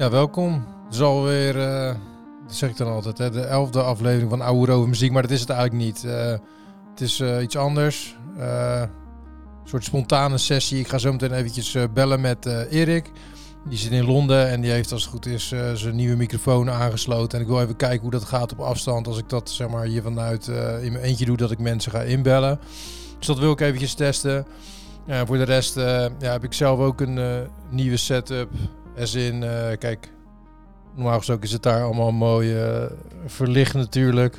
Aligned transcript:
Ja, 0.00 0.10
welkom. 0.10 0.66
Het 0.84 0.94
is 0.94 1.00
alweer, 1.00 1.60
eh 1.60 1.94
dat 2.46 2.54
zeg 2.54 2.70
ik 2.70 2.76
dan 2.76 2.92
altijd, 2.92 3.18
hè, 3.18 3.30
de 3.30 3.40
elfde 3.40 3.82
aflevering 3.82 4.30
van 4.30 4.40
Oude 4.40 4.72
Over 4.72 4.88
Muziek, 4.88 5.12
maar 5.12 5.22
dat 5.22 5.30
is 5.30 5.40
het 5.40 5.50
eigenlijk 5.50 5.84
niet. 5.84 6.04
Eh, 6.04 6.30
het 6.90 7.00
is 7.00 7.20
eh, 7.20 7.42
iets 7.42 7.56
anders. 7.56 8.16
Een 8.38 8.88
soort 9.64 9.84
spontane 9.84 10.38
sessie. 10.38 10.78
Ik 10.78 10.88
ga 10.88 10.98
zo 10.98 11.12
meteen 11.12 11.32
eventjes 11.32 11.76
bellen 11.94 12.20
met 12.20 12.46
Erik. 12.70 13.10
Die 13.68 13.78
zit 13.78 13.92
in 13.92 14.04
Londen 14.04 14.48
en 14.48 14.60
die 14.60 14.70
heeft 14.70 14.92
als 14.92 15.02
het 15.02 15.10
goed 15.10 15.26
is 15.26 15.48
zijn 15.74 15.96
nieuwe 15.96 16.16
microfoon 16.16 16.70
aangesloten. 16.70 17.38
En 17.38 17.44
ik 17.44 17.50
wil 17.50 17.60
even 17.60 17.76
kijken 17.76 18.00
hoe 18.00 18.10
dat 18.10 18.24
gaat 18.24 18.52
op 18.52 18.60
afstand 18.60 19.06
als 19.06 19.18
ik 19.18 19.28
dat 19.28 19.50
zeg 19.50 19.68
maar 19.68 19.84
hier 19.84 20.02
vanuit 20.02 20.46
in 20.82 20.92
mijn 20.92 21.04
eentje 21.04 21.24
doe, 21.24 21.36
dat 21.36 21.50
ik 21.50 21.58
mensen 21.58 21.92
ga 21.92 22.00
inbellen. 22.00 22.60
Dus 23.18 23.26
dat 23.26 23.38
wil 23.38 23.52
ik 23.52 23.60
eventjes 23.60 23.94
testen. 23.94 24.46
Voor 25.26 25.36
de 25.36 25.44
rest 25.44 25.74
ja, 25.74 26.10
heb 26.18 26.44
ik 26.44 26.52
zelf 26.52 26.78
ook 26.78 27.00
een 27.00 27.48
nieuwe 27.70 27.96
setup. 27.96 28.50
As 28.98 29.14
in, 29.14 29.42
eh, 29.42 29.78
kijk, 29.78 30.12
normaal 30.94 31.18
gesproken 31.18 31.44
is 31.44 31.52
het 31.52 31.62
daar 31.62 31.82
allemaal 31.82 32.12
mooi 32.12 32.56
eh, 32.56 32.84
verlicht 33.26 33.74
natuurlijk. 33.74 34.36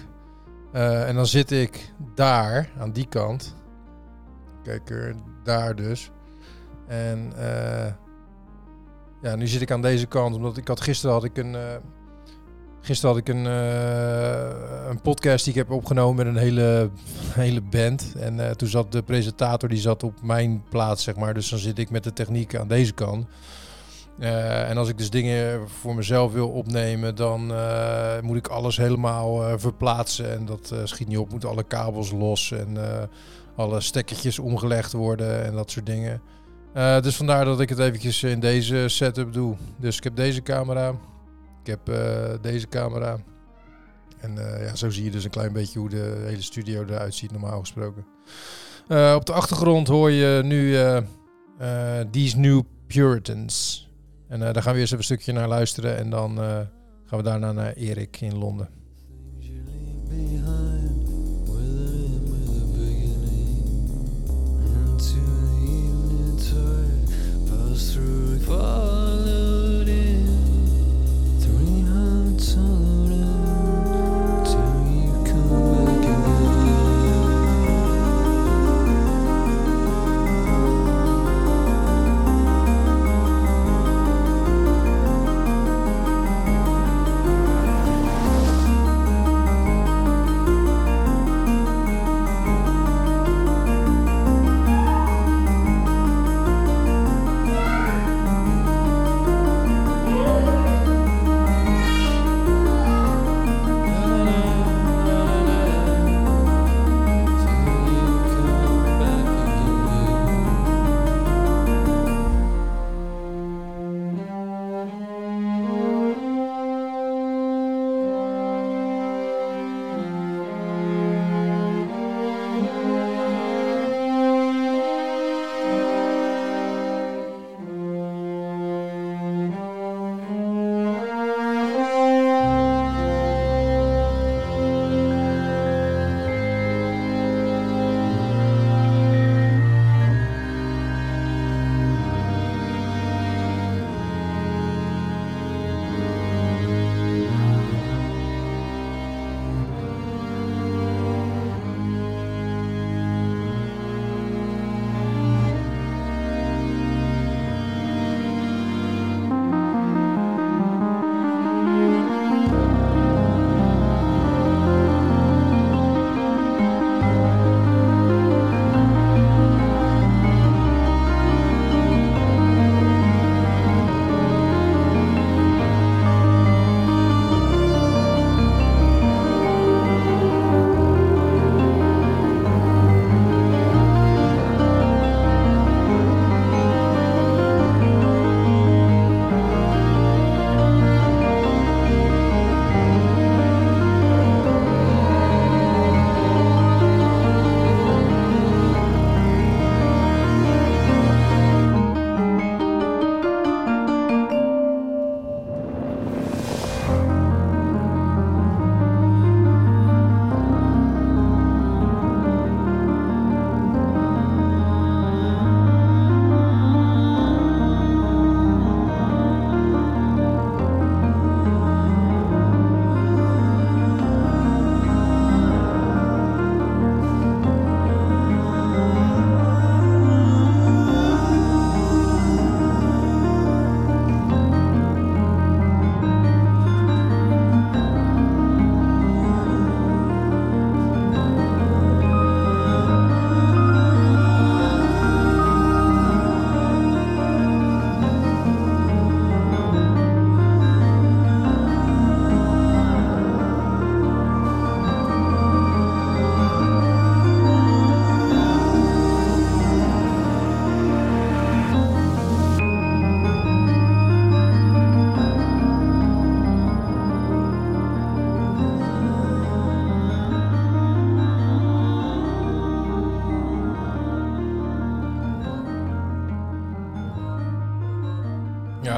Eh, 0.72 1.08
en 1.08 1.16
dan 1.16 1.26
zit 1.26 1.52
ik 1.52 1.94
daar, 2.16 2.70
aan 2.80 2.92
die 2.92 3.08
kant. 3.08 3.56
Kijk 4.64 4.90
er, 4.90 5.16
daar 5.44 5.76
dus. 5.76 6.12
En 6.88 7.34
ja, 9.22 9.36
nu 9.36 9.48
zit 9.48 9.62
ik 9.62 9.72
aan 9.72 9.82
deze 9.82 10.06
kant, 10.06 10.36
omdat 10.36 10.58
ik 10.58 10.68
had 10.68 10.82
gisteren 10.82 11.16
had 11.16 11.24
ik 11.24 11.38
een... 11.38 11.56
Gisteren 12.84 13.16
had 13.16 13.28
ik 13.28 13.36
een, 13.36 13.46
een 14.90 15.02
podcast 15.02 15.46
die 15.46 15.54
ik 15.54 15.60
heb 15.60 15.72
opgenomen 15.72 16.16
met 16.16 16.36
een 16.36 16.42
hele, 16.42 16.90
hele 17.44 17.62
band. 17.62 18.14
En 18.20 18.58
toen 18.58 18.68
zat 18.68 18.92
de 18.92 19.04
presentator 19.04 19.70
die 19.70 19.80
zat 19.80 20.04
op 20.04 20.22
mijn 20.22 20.64
plaats, 20.70 21.04
zeg 21.04 21.16
maar. 21.16 21.34
Dus 21.34 21.50
dan 21.50 21.60
zit 21.60 21.80
ik 21.80 21.90
met 21.90 22.04
de 22.04 22.14
techniek 22.14 22.56
aan 22.56 22.68
deze 22.68 22.94
kant. 22.94 23.28
Eh, 24.20 24.70
en 24.70 24.78
als 24.78 24.90
ik 24.90 24.98
dus 24.98 25.10
dingen 25.10 25.70
voor 25.70 25.96
mezelf 25.96 26.32
wil 26.32 26.50
opnemen, 26.50 27.16
dan 27.16 27.54
eh, 27.54 28.20
moet 28.22 28.38
ik 28.38 28.48
alles 28.48 28.78
helemaal 28.78 29.48
eh, 29.48 29.54
verplaatsen. 29.58 30.32
En 30.32 30.46
dat 30.46 30.74
schiet 30.84 31.08
niet 31.08 31.18
op. 31.18 31.32
Moeten 31.32 31.50
alle 31.50 31.64
kabels 31.64 32.12
los 32.12 32.52
en 32.52 32.78
alle 33.56 33.82
stekkertjes 33.82 34.40
omgelegd 34.40 34.92
worden 34.92 35.46
en 35.46 35.54
dat 35.54 35.72
soort 35.72 35.86
dingen. 35.86 36.22
Dus 37.02 37.16
vandaar 37.16 37.46
dat 37.46 37.60
ik 37.60 37.70
het 37.70 37.80
eventjes 37.80 38.24
in 38.24 38.40
deze 38.40 38.88
setup 38.88 39.34
doe. 39.34 39.56
Dus 39.78 39.98
ik 39.98 40.04
heb 40.04 40.16
deze 40.16 40.42
camera. 40.42 40.90
Ik 41.64 41.68
heb 41.68 41.80
deze 42.42 42.68
camera. 42.68 43.18
En 44.20 44.36
ja, 44.60 44.76
zo 44.76 44.90
zie 44.90 45.04
je 45.04 45.12
dus 45.12 45.24
een 45.24 45.30
klein 45.30 45.54
beetje 45.54 45.80
hoe 45.80 45.90
de 45.90 46.24
hele 46.26 46.42
studio 46.42 46.84
eruit 46.84 47.16
ziet, 47.16 47.32
normaal 47.32 47.60
gesproken. 47.60 48.06
Op 49.16 49.26
de 49.26 49.34
achtergrond 49.34 49.88
hoor 49.88 50.12
je 50.12 50.42
nu 50.44 50.78
These 52.12 52.38
New 52.38 52.62
Puritans. 52.88 53.91
En 54.32 54.42
eh, 54.42 54.54
daar 54.54 54.64
gaan 54.64 54.74
we 54.74 54.80
eerst 54.80 54.94
even 54.94 54.98
een 54.98 55.16
stukje 55.16 55.34
naar 55.34 55.48
luisteren. 55.48 55.98
En 55.98 56.10
dan 56.10 56.42
eh, 56.42 56.60
gaan 57.06 57.18
we 57.18 57.24
daarna 57.24 57.52
naar 57.52 57.74
Erik 57.74 58.22
in 58.22 58.38
Londen. 58.38 58.70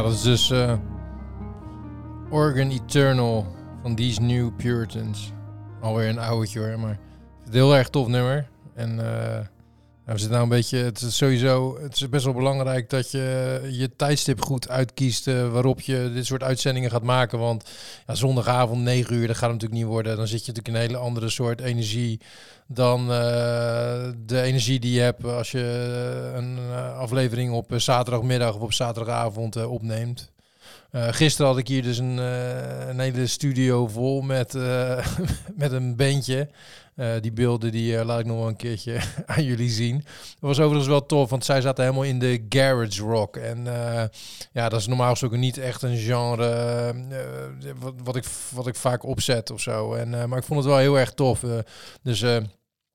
Dat 0.03 0.11
is 0.11 0.21
dus 0.21 0.51
eh 0.51 0.73
Oregon 2.29 2.69
Eternal 2.69 3.45
van 3.81 3.95
These 3.95 4.21
New 4.21 4.55
Puritans. 4.55 5.33
Alweer 5.81 6.09
een 6.09 6.19
oudje 6.19 6.59
hoor, 6.59 6.79
maar 6.79 6.99
het 7.43 7.53
heel 7.53 7.75
erg 7.75 7.89
tof 7.89 8.07
nummer. 8.07 8.47
En 8.73 8.99
eh, 8.99 9.39
nou, 10.05 10.15
we 10.15 10.21
zitten 10.21 10.39
nou 10.39 10.43
een 10.43 10.57
beetje, 10.57 10.77
het 10.77 11.01
is 11.01 11.17
sowieso, 11.17 11.77
het 11.81 11.95
is 11.95 12.09
best 12.09 12.23
wel 12.25 12.33
belangrijk 12.33 12.89
dat 12.89 13.11
je 13.11 13.61
je 13.71 13.95
tijdstip 13.95 14.41
goed 14.41 14.69
uitkiest 14.69 15.27
eh, 15.27 15.51
waarop 15.51 15.81
je 15.81 16.11
dit 16.13 16.25
soort 16.25 16.43
uitzendingen 16.43 16.91
gaat 16.91 17.03
maken. 17.03 17.39
Want 17.39 17.69
ja, 18.07 18.15
zondagavond 18.15 18.81
9 18.81 19.15
uur, 19.15 19.27
dat 19.27 19.35
gaat 19.35 19.49
het 19.49 19.51
natuurlijk 19.51 19.81
niet 19.81 19.91
worden. 19.91 20.17
Dan 20.17 20.27
zit 20.27 20.45
je 20.45 20.51
natuurlijk 20.51 20.67
in 20.67 20.75
een 20.75 20.89
hele 20.89 21.05
andere 21.05 21.29
soort 21.29 21.61
energie 21.61 22.19
dan 22.67 23.01
eh, 23.01 24.09
de 24.25 24.41
energie 24.41 24.79
die 24.79 24.93
je 24.93 25.01
hebt 25.01 25.25
als 25.25 25.51
je 25.51 26.31
een 26.35 26.57
eh, 26.57 26.97
aflevering 26.97 27.53
op 27.53 27.73
zaterdagmiddag 27.75 28.55
of 28.55 28.61
op 28.61 28.73
zaterdagavond 28.73 29.65
opneemt. 29.65 30.32
Eh, 30.93 31.07
gisteren 31.11 31.47
had 31.47 31.57
ik 31.57 31.67
hier 31.67 31.83
dus 31.83 31.97
een, 31.97 32.19
eh, 32.19 32.87
een 32.87 32.99
hele 32.99 33.27
studio 33.27 33.87
vol 33.87 34.21
met, 34.21 34.55
eh, 34.55 35.07
met 35.55 35.71
een 35.71 35.95
bandje. 35.95 36.49
Die 37.21 37.31
beelden 37.31 37.71
die 37.71 38.05
laat 38.05 38.19
ik 38.19 38.25
nog 38.25 38.37
wel 38.37 38.47
een 38.47 38.55
keertje 38.55 38.99
aan 39.25 39.43
jullie 39.43 39.69
zien. 39.69 39.95
Dat 39.95 40.39
was 40.39 40.59
overigens 40.59 40.87
wel 40.87 41.05
tof, 41.05 41.29
want 41.29 41.45
zij 41.45 41.61
zaten 41.61 41.83
helemaal 41.83 42.05
in 42.05 42.19
de 42.19 42.45
garage 42.49 43.01
rock. 43.01 43.37
En 43.37 43.63
ja, 44.51 44.69
dat 44.69 44.79
is 44.79 44.87
normaal 44.87 45.09
gesproken 45.09 45.39
niet 45.39 45.57
echt 45.57 45.81
een 45.81 45.97
genre 45.97 46.93
wat, 47.79 47.93
wat, 48.03 48.15
ik, 48.15 48.25
wat 48.49 48.67
ik 48.67 48.75
vaak 48.75 49.03
opzet 49.03 49.51
of 49.51 49.61
zo. 49.61 49.93
En, 49.93 50.09
maar 50.09 50.37
ik 50.37 50.43
vond 50.43 50.59
het 50.59 50.69
wel 50.69 50.77
heel 50.77 50.99
erg 50.99 51.13
tof. 51.13 51.43
dus... 52.01 52.25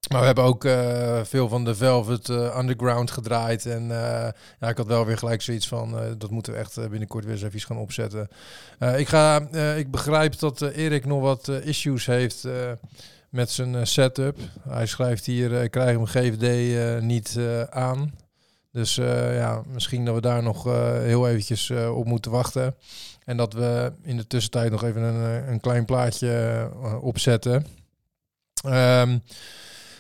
maar 0.09 0.21
we 0.21 0.27
hebben 0.27 0.45
ook 0.45 0.65
eh, 0.65 1.21
veel 1.25 1.49
van 1.49 1.65
de 1.65 1.75
Velvet 1.75 2.29
eh, 2.29 2.59
Underground 2.59 3.11
gedraaid. 3.11 3.67
En 3.67 3.83
eh, 3.83 4.29
ja, 4.61 4.69
ik 4.69 4.77
had 4.77 4.87
wel 4.87 5.07
weer 5.07 5.19
gelijk 5.19 5.43
zoiets 5.43 5.69
van... 5.69 5.97
dat 6.19 6.31
moeten 6.31 6.53
we 6.53 6.59
echt 6.59 6.89
binnenkort 6.91 7.25
weer 7.25 7.35
eens 7.35 7.43
even 7.43 7.61
gaan 7.61 7.79
opzetten. 7.79 8.29
Ik, 8.97 9.09
ga, 9.09 9.49
ik 9.77 9.91
begrijp 9.91 10.39
dat 10.39 10.61
Erik 10.61 11.07
nog 11.07 11.21
wat 11.21 11.49
issues 11.49 12.07
heeft 12.07 12.49
met 13.31 13.51
zijn 13.51 13.87
setup. 13.87 14.39
Hij 14.69 14.87
schrijft 14.87 15.27
hier, 15.27 15.53
ik 15.53 15.71
krijg 15.71 15.97
hem 15.97 16.07
GVD 16.07 17.03
niet 17.03 17.39
aan. 17.71 18.15
Dus 18.73 18.95
ja, 18.95 19.63
misschien 19.73 20.05
dat 20.05 20.15
we 20.15 20.21
daar 20.21 20.43
nog 20.43 20.65
heel 21.03 21.29
eventjes 21.29 21.71
op 21.71 22.07
moeten 22.07 22.31
wachten. 22.31 22.75
En 23.25 23.37
dat 23.37 23.53
we 23.53 23.93
in 24.03 24.17
de 24.17 24.27
tussentijd 24.27 24.71
nog 24.71 24.85
even 24.85 25.03
een, 25.03 25.49
een 25.51 25.61
klein 25.61 25.85
plaatje 25.85 26.71
opzetten. 27.01 27.67
Ehm, 28.63 29.19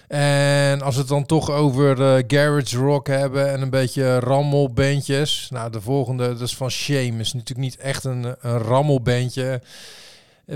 en 0.08 0.82
als 0.82 0.94
we 0.94 1.00
het 1.00 1.10
dan 1.10 1.26
toch 1.26 1.50
over 1.50 2.02
eh, 2.02 2.24
garage 2.26 2.76
rock 2.76 3.06
hebben 3.06 3.52
en 3.52 3.62
een 3.62 3.70
beetje 3.70 4.18
rammelbandjes. 4.18 5.48
Nou, 5.50 5.70
de 5.70 5.80
volgende, 5.80 6.28
dat 6.28 6.40
is 6.40 6.56
van 6.56 6.70
Shame. 6.70 7.18
Is 7.18 7.32
natuurlijk 7.32 7.58
niet 7.58 7.76
echt 7.76 8.04
een, 8.04 8.24
een 8.40 8.58
rammelbandje. 8.58 9.62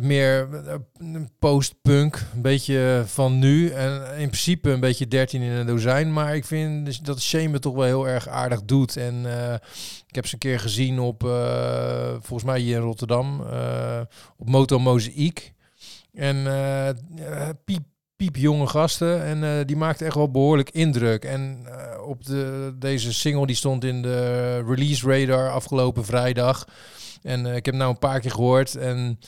Meer 0.01 0.49
post-punk, 1.39 2.27
een 2.35 2.43
beetje 2.43 3.03
van 3.07 3.39
nu. 3.39 3.69
En 3.69 4.19
in 4.19 4.27
principe 4.29 4.71
een 4.71 4.81
beetje 4.81 5.09
13 5.09 5.43
in 5.43 5.51
een 5.51 5.67
dozijn. 5.67 6.13
Maar 6.13 6.37
ik 6.37 6.45
vind 6.45 6.87
dus 6.87 6.99
dat 6.99 7.21
Shame 7.21 7.53
het 7.53 7.63
toch 7.63 7.75
wel 7.75 7.85
heel 7.85 8.09
erg 8.09 8.29
aardig 8.29 8.65
doet. 8.65 8.97
En 8.97 9.23
eh, 9.25 9.55
ik 10.13 10.19
heb 10.19 10.27
ze 10.27 10.35
een 10.35 10.39
keer 10.39 10.61
gezien 10.61 11.01
op, 11.01 11.25
eh, 11.25 12.11
volgens 12.11 12.45
mij 12.45 12.61
hier 12.61 12.77
in 12.77 12.83
Rotterdam, 12.83 13.47
eh, 13.51 14.01
op 14.37 14.49
Moto 14.49 14.79
Mozaïek. 14.79 15.53
En 16.13 16.47
eh, 16.47 17.49
ja, 18.23 18.29
piep, 18.29 18.33
piep 18.33 18.43
jonge 18.43 18.67
gasten. 18.67 19.25
En 19.25 19.45
eh, 19.45 19.67
die 19.67 19.77
maakte 19.77 20.05
echt 20.05 20.15
wel 20.15 20.31
behoorlijk 20.31 20.71
indruk. 20.71 21.25
En 21.25 21.67
eh, 21.67 22.09
op 22.09 22.25
de, 22.25 22.75
deze 22.79 23.13
single 23.13 23.47
die 23.47 23.57
stond 23.57 23.85
in 23.85 24.03
de 24.03 24.57
release 24.67 25.07
radar 25.07 25.51
afgelopen 25.51 26.05
vrijdag. 26.05 26.67
En 27.23 27.47
eh, 27.47 27.57
ik 27.57 27.67
heb 27.67 27.75
nou 27.75 27.91
een 27.91 27.99
paar 27.99 28.21
keer 28.21 28.31
gehoord. 28.31 28.75
En 28.75 29.19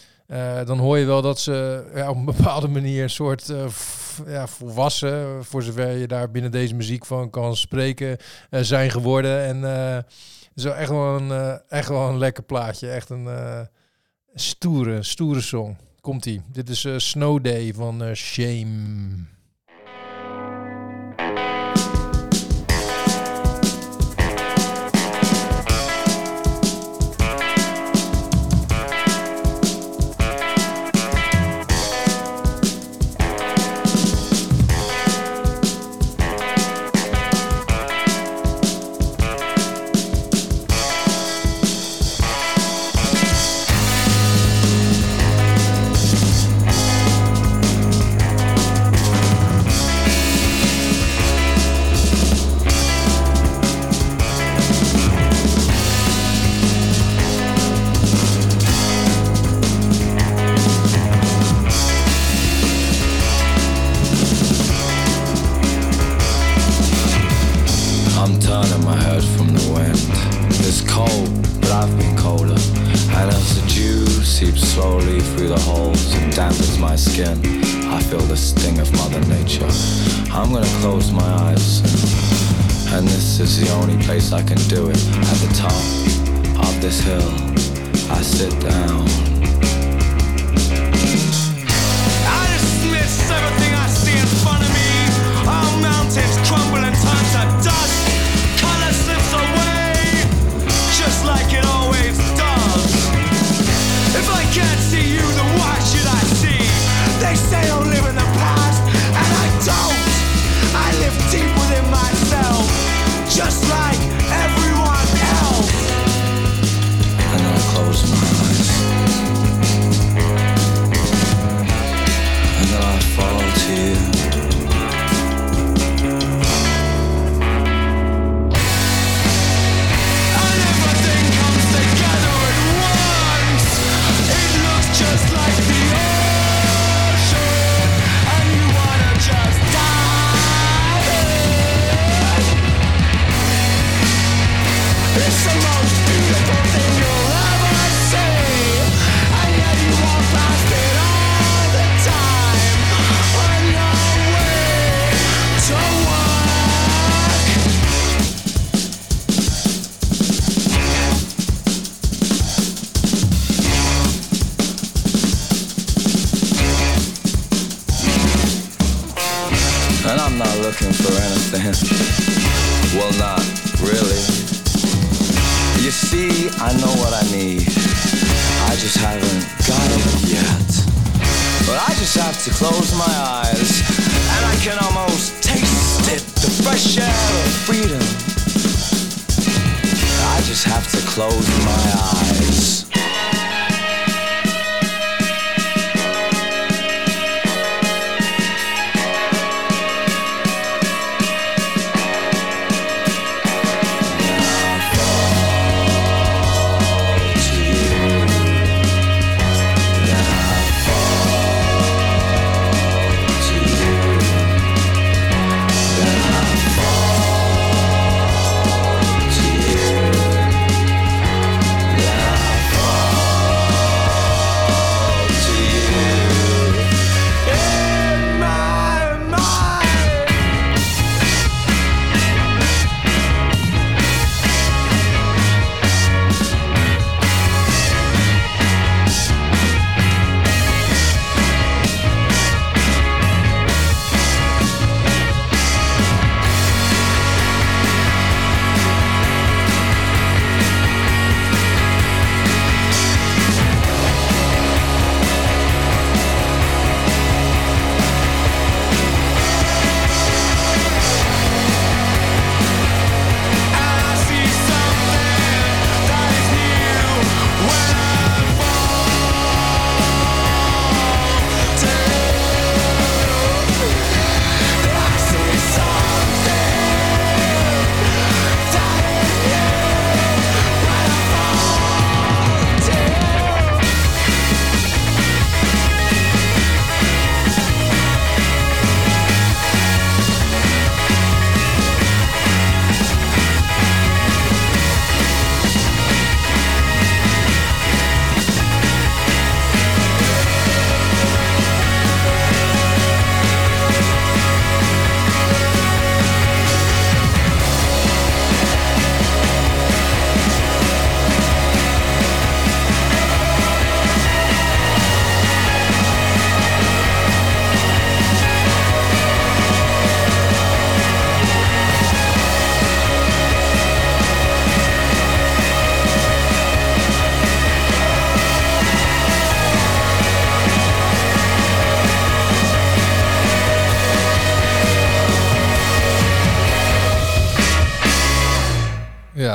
dan 0.65 0.79
hoor 0.79 0.99
je 0.99 1.05
wel 1.05 1.23
dat 1.23 1.41
ze 1.41 1.85
op 2.09 2.17
een 2.17 2.25
bepaalde 2.25 2.69
manier 2.69 3.03
een 3.03 3.11
soort 3.11 3.53
ja, 4.27 4.47
volwassen, 4.47 5.45
voor 5.45 5.63
zover 5.63 5.91
je 5.91 6.07
daar 6.07 6.31
binnen 6.31 6.51
deze 6.51 6.75
muziek 6.75 7.07
van 7.07 7.31
kan 7.31 7.57
spreken, 7.57 8.17
zijn 8.51 8.91
geworden. 8.91 9.45
En 9.45 10.07
zo 10.57 10.71
echt 10.71 10.91
wel 10.91 11.17
een, 11.17 11.61
echt 11.69 11.89
wel 11.89 12.09
een 12.09 12.19
lekker 12.19 12.43
plaatje. 12.43 12.91
Echt 12.91 13.11
een 13.11 13.29
stoere, 14.35 15.03
stoere 15.03 15.41
song. 15.41 15.77
Komt-ie. 16.05 16.41
Dit 16.53 16.69
is 16.69 16.85
eh, 16.85 16.99
Snow 16.99 17.45
Day 17.45 17.75
van 17.75 18.03
eh, 18.03 18.15
Shame. 18.15 19.34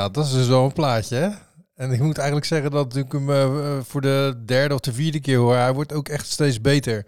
Ja, 0.09 0.15
dat 0.15 0.25
is 0.25 0.31
dus 0.31 0.47
een 0.47 0.73
plaatje, 0.73 1.15
hè? 1.15 1.29
En 1.75 1.91
ik 1.91 1.99
moet 1.99 2.17
eigenlijk 2.17 2.47
zeggen 2.47 2.71
dat 2.71 2.95
ik 2.95 3.11
hem 3.11 3.29
eh, 3.29 3.79
voor 3.81 4.01
de 4.01 4.41
derde 4.45 4.73
of 4.73 4.79
de 4.79 4.93
vierde 4.93 5.19
keer 5.19 5.37
hoor. 5.37 5.55
Hij 5.55 5.73
wordt 5.73 5.93
ook 5.93 6.09
echt 6.09 6.27
steeds 6.27 6.61
beter. 6.61 7.05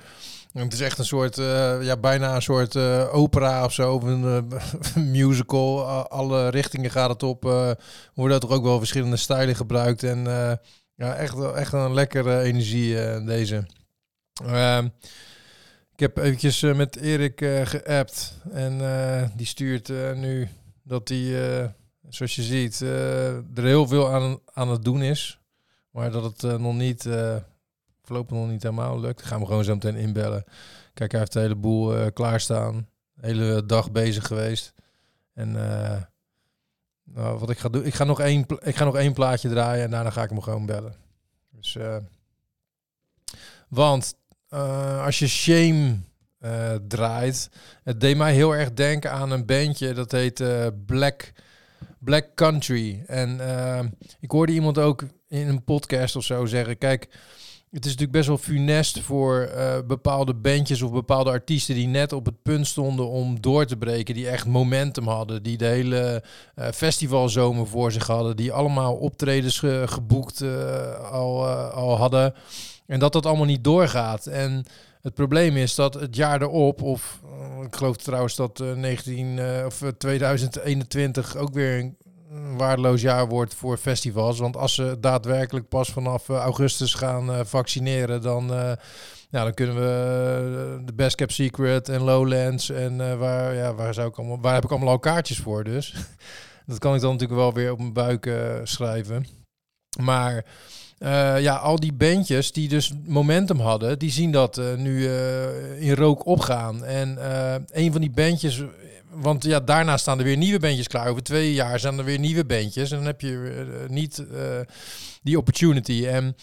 En 0.53 0.63
het 0.63 0.73
is 0.73 0.79
echt 0.79 0.97
een 0.97 1.05
soort, 1.05 1.37
eh, 1.37 1.83
ja, 1.83 1.97
bijna 1.97 2.35
een 2.35 2.41
soort 2.41 2.75
eh, 2.75 3.13
opera 3.13 3.65
of 3.65 3.73
zo, 3.73 3.93
of 3.93 4.03
een 4.03 4.47
musical. 5.17 5.85
Alle 6.09 6.49
richtingen 6.49 6.91
gaat 6.91 7.09
het 7.09 7.23
op. 7.23 7.43
worden 8.13 8.39
er 8.39 8.49
ook 8.49 8.63
wel 8.63 8.77
verschillende 8.77 9.17
stijlen 9.17 9.55
gebruikt. 9.55 10.03
En 10.03 10.23
ja, 10.95 11.15
echt, 11.15 11.53
echt 11.53 11.73
een 11.73 11.93
lekkere 11.93 12.41
energie 12.41 13.23
deze. 13.23 13.65
Ehm, 14.45 14.85
ik 15.93 15.99
heb 15.99 16.17
eventjes 16.17 16.61
met 16.61 16.95
Erik 16.95 17.45
geappt. 17.63 18.37
En 18.51 18.81
die 19.35 19.45
stuurt 19.45 19.91
nu 20.15 20.49
dat 20.83 21.09
hij, 21.09 21.73
zoals 22.13 22.35
je 22.35 22.43
ziet, 22.43 22.81
eh, 22.81 23.35
er 23.35 23.63
heel 23.63 23.87
veel 23.87 24.13
aan, 24.13 24.39
aan 24.53 24.69
het 24.69 24.83
doen 24.83 25.01
is. 25.01 25.41
Maar 25.91 26.11
dat 26.11 26.23
het 26.23 26.43
eh, 26.43 26.57
nog 26.57 26.73
niet, 26.73 27.05
eh, 27.05 27.35
voorlopig 28.03 28.37
nog 28.37 28.49
niet 28.49 28.63
helemaal 28.63 28.99
lukt. 28.99 29.19
Dan 29.19 29.27
gaan 29.27 29.39
we 29.39 29.45
gewoon 29.45 29.63
zo 29.63 29.73
meteen 29.73 29.95
inbellen. 29.95 30.43
Kijk, 30.93 31.11
hij 31.11 31.19
heeft 31.19 31.33
de 31.33 31.39
hele 31.39 31.55
boel 31.55 31.95
eh, 31.95 32.05
klaarstaan. 32.13 32.87
De 33.13 33.27
hele 33.27 33.65
dag 33.65 33.91
bezig 33.91 34.27
geweest. 34.27 34.73
En 35.33 35.51
nou, 37.03 37.39
wat 37.39 37.49
ik 37.49 37.59
ga 37.59 37.69
doen, 37.69 37.85
ik 37.85 37.93
ga, 37.93 38.03
nog 38.03 38.19
één, 38.19 38.45
ik 38.59 38.75
ga 38.75 38.85
nog 38.85 38.95
één 38.95 39.13
plaatje 39.13 39.49
draaien 39.49 39.83
en 39.83 39.91
daarna 39.91 40.09
ga 40.09 40.23
ik 40.23 40.29
hem 40.29 40.41
gewoon 40.41 40.65
bellen. 40.65 40.95
Dus, 41.51 41.77
want 43.67 44.15
als 45.03 45.19
je 45.19 45.27
Shame 45.27 45.99
draait, 46.87 47.49
het 47.83 48.01
deed 48.01 48.17
mij 48.17 48.33
heel 48.33 48.55
erg 48.55 48.73
denken 48.73 49.11
aan 49.11 49.31
een 49.31 49.45
bandje 49.45 49.93
dat 49.93 50.11
heet 50.11 50.43
Black, 50.85 51.31
Black 52.03 52.25
Country. 52.35 53.03
En 53.07 53.39
eh, 53.39 53.79
ik 54.19 54.31
hoorde 54.31 54.53
iemand 54.53 54.77
ook 54.77 55.03
in 55.27 55.47
een 55.47 55.63
podcast 55.63 56.15
of 56.15 56.23
zo 56.23 56.45
zeggen, 56.45 56.77
kijk, 56.77 57.07
het 57.71 57.85
is 57.85 57.91
natuurlijk 57.91 58.11
best 58.17 58.27
wel 58.27 58.37
funest 58.37 58.99
voor 58.99 59.39
eh, 59.41 59.77
bepaalde 59.87 60.33
bandjes 60.33 60.81
of 60.81 60.91
bepaalde 60.91 61.29
artiesten 61.29 61.75
die 61.75 61.87
net 61.87 62.13
op 62.13 62.25
het 62.25 62.41
punt 62.41 62.67
stonden 62.67 63.07
om 63.09 63.41
door 63.41 63.65
te 63.65 63.77
breken, 63.77 64.13
die 64.15 64.29
echt 64.29 64.45
momentum 64.45 65.07
hadden, 65.07 65.43
die 65.43 65.57
de 65.57 65.65
hele 65.65 66.23
eh, 66.55 66.67
festivalzomer 66.71 67.67
voor 67.67 67.91
zich 67.91 68.07
hadden, 68.07 68.35
die 68.35 68.51
allemaal 68.51 68.95
optredens 68.95 69.59
ge- 69.59 69.83
geboekt 69.85 70.41
eh, 70.41 71.11
al, 71.11 71.47
al 71.71 71.97
hadden. 71.97 72.33
En 72.87 72.99
dat 72.99 73.13
dat 73.13 73.25
allemaal 73.25 73.45
niet 73.45 73.63
doorgaat. 73.63 74.25
En 74.25 74.65
het 75.01 75.13
probleem 75.13 75.57
is 75.57 75.75
dat 75.75 75.93
het 75.93 76.15
jaar 76.15 76.41
erop, 76.41 76.81
of 76.81 77.19
eh, 77.23 77.41
ik 77.71 77.75
geloof 77.75 77.97
trouwens 77.97 78.35
dat 78.35 78.59
eh, 78.59 78.71
19, 78.73 79.39
eh, 79.39 79.65
of 79.65 79.81
eh, 79.81 79.87
2021 79.89 81.35
ook 81.35 81.53
weer 81.53 81.79
een 81.79 81.97
waardeloos 82.57 83.01
jaar 83.01 83.27
wordt 83.27 83.53
voor 83.53 83.77
festivals. 83.77 84.39
Want 84.39 84.57
als 84.57 84.73
ze 84.73 84.97
daadwerkelijk 84.99 85.67
pas 85.67 85.89
vanaf 85.89 86.29
augustus 86.29 86.93
gaan 86.93 87.45
vaccineren, 87.45 88.21
dan, 88.21 88.47
ja, 89.29 89.43
dan 89.43 89.53
kunnen 89.53 89.75
we 89.75 90.81
de 90.85 90.93
Best 90.93 91.15
Kept 91.15 91.33
Secret 91.33 91.89
en 91.89 92.01
Lowlands 92.01 92.69
en 92.69 93.19
waar, 93.19 93.55
ja, 93.55 93.73
waar, 93.73 93.93
zou 93.93 94.07
ik 94.07 94.17
allemaal, 94.17 94.41
waar 94.41 94.53
heb 94.53 94.63
ik 94.63 94.69
allemaal 94.69 94.89
al 94.89 94.99
kaartjes 94.99 95.37
voor 95.37 95.63
dus. 95.63 95.93
Dat 96.65 96.79
kan 96.79 96.95
ik 96.95 97.01
dan 97.01 97.11
natuurlijk 97.11 97.39
wel 97.39 97.53
weer 97.53 97.71
op 97.71 97.77
mijn 97.77 97.93
buik 97.93 98.31
schrijven. 98.63 99.25
Maar 99.99 100.45
eh, 101.01 101.41
ja, 101.41 101.55
al 101.55 101.79
die 101.79 101.93
bandjes 101.93 102.51
die 102.51 102.67
dus 102.67 102.93
momentum 103.05 103.59
hadden, 103.59 103.99
die 103.99 104.11
zien 104.11 104.31
dat 104.31 104.57
eh, 104.57 104.75
nu 104.75 105.07
eh, 105.07 105.81
in 105.81 105.93
rook 105.93 106.25
opgaan. 106.25 106.85
En 106.85 107.17
een 107.71 107.91
van 107.91 108.01
die 108.01 108.09
bandjes, 108.11 108.63
want 109.09 109.43
ja, 109.43 109.59
daarna 109.59 109.97
staan 109.97 110.17
er 110.17 110.23
weer 110.23 110.37
nieuwe 110.37 110.59
bandjes 110.59 110.87
klaar. 110.87 111.07
Over 111.07 111.23
twee 111.23 111.53
jaar 111.53 111.79
zijn 111.79 111.97
er 111.97 112.03
weer 112.03 112.19
nieuwe 112.19 112.45
bandjes. 112.45 112.91
En 112.91 112.97
dan 112.97 113.05
heb 113.05 113.21
je 113.21 113.85
niet 113.87 114.25
die 115.21 115.37
opportunity. 115.37 116.05
En 116.05 116.35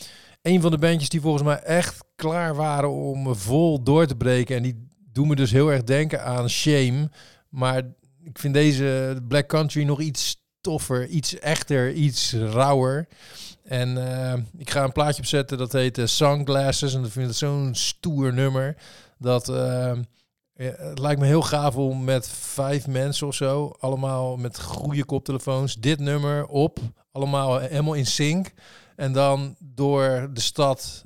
een 0.42 0.60
van 0.60 0.70
de 0.70 0.78
bandjes 0.78 1.08
die 1.08 1.20
volgens 1.20 1.42
mij 1.42 1.58
echt 1.58 2.04
klaar 2.16 2.54
waren 2.54 2.90
om 2.90 3.34
vol 3.34 3.82
door 3.82 4.06
te 4.06 4.16
breken. 4.16 4.56
En 4.56 4.62
die 4.62 4.88
doen 5.12 5.28
me 5.28 5.36
dus 5.36 5.50
heel 5.50 5.72
erg 5.72 5.84
denken 5.84 6.24
aan 6.24 6.50
Shame. 6.50 7.10
Maar 7.48 7.82
ik 8.22 8.38
vind 8.38 8.54
deze 8.54 9.18
Black 9.28 9.46
Country 9.46 9.84
nog 9.84 10.00
iets 10.00 10.36
toffer, 10.60 11.06
iets 11.06 11.38
echter, 11.38 11.92
iets 11.92 12.32
rauwer. 12.32 13.08
En 13.68 14.12
eh, 14.12 14.40
ik 14.56 14.70
ga 14.70 14.84
een 14.84 14.92
plaatje 14.92 15.22
opzetten 15.22 15.58
dat 15.58 15.72
heet 15.72 15.98
eh, 15.98 16.06
Sunglasses. 16.06 16.94
En 16.94 17.02
dat 17.02 17.10
vind 17.10 17.30
ik 17.30 17.37
zo'n 17.37 17.70
stoer 17.72 18.34
nummer. 18.34 18.76
Dat 19.18 19.48
eh, 19.48 19.92
het 20.54 20.98
lijkt 20.98 21.20
me 21.20 21.26
heel 21.26 21.42
gaaf 21.42 21.76
om 21.76 22.04
met 22.04 22.28
vijf 22.28 22.87
mensen 22.87 23.26
of 23.26 23.34
zo, 23.34 23.75
allemaal 23.78 24.37
met 24.37 24.60
goede 24.60 25.04
koptelefoons, 25.04 25.75
dit 25.75 25.98
nummer 25.98 26.46
op, 26.46 26.78
allemaal 27.12 27.58
helemaal 27.58 27.94
in 27.94 28.06
sync. 28.06 28.52
En 28.96 29.12
dan 29.12 29.56
door 29.58 30.30
de 30.32 30.40
stad 30.40 31.04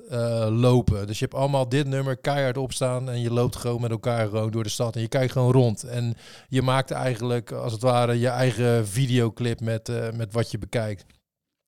lopen. 0.48 1.06
Dus 1.06 1.18
je 1.18 1.24
hebt 1.24 1.36
allemaal 1.36 1.68
dit 1.68 1.86
nummer 1.86 2.16
keihard 2.16 2.56
opstaan 2.56 3.10
en 3.10 3.20
je 3.20 3.32
loopt 3.32 3.56
gewoon 3.56 3.80
met 3.80 3.90
elkaar 3.90 4.28
gewoon 4.28 4.50
door 4.50 4.62
de 4.62 4.68
stad. 4.68 4.94
En 4.94 5.00
je 5.00 5.08
kijkt 5.08 5.32
gewoon 5.32 5.52
rond. 5.52 5.82
En 5.82 6.14
je 6.48 6.62
maakt 6.62 6.90
eigenlijk 6.90 7.50
als 7.50 7.72
het 7.72 7.82
ware 7.82 8.18
je 8.18 8.28
eigen 8.28 8.88
videoclip 8.88 9.60
met, 9.60 9.92
met 10.14 10.32
wat 10.32 10.50
je 10.50 10.58
bekijkt. 10.58 11.04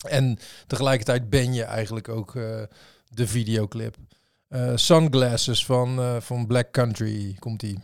En 0.05 0.39
tegelijkertijd 0.67 1.31
ben 1.31 1.55
je 1.55 1.63
eigenlijk 1.63 2.09
ook 2.09 2.37
eh, 2.37 2.63
de 3.09 3.27
videoclip. 3.27 3.97
Eh, 4.49 4.73
Sunglasses 4.75 5.65
van, 5.65 6.01
eh, 6.01 6.21
van 6.21 6.47
Black 6.47 6.71
Country 6.71 7.37
komt 7.39 7.61
die. 7.61 7.79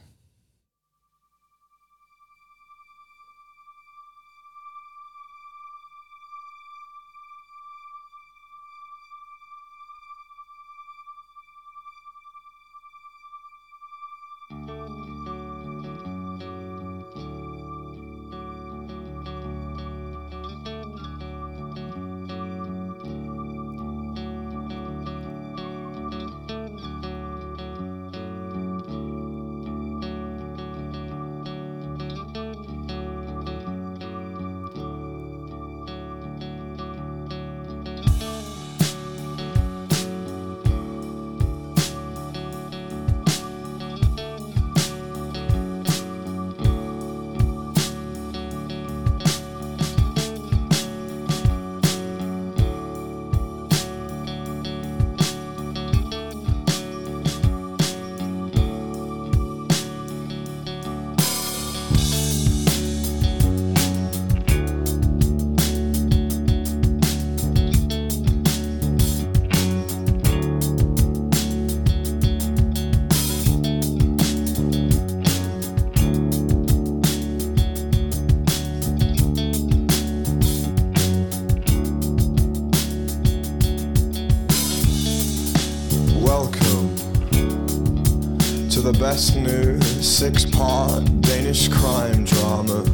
The 88.92 88.98
best 88.98 89.37
new 89.37 89.81
six 90.03 90.44
part 90.44 91.05
Danish 91.20 91.68
crime 91.68 92.24
drama. 92.24 92.85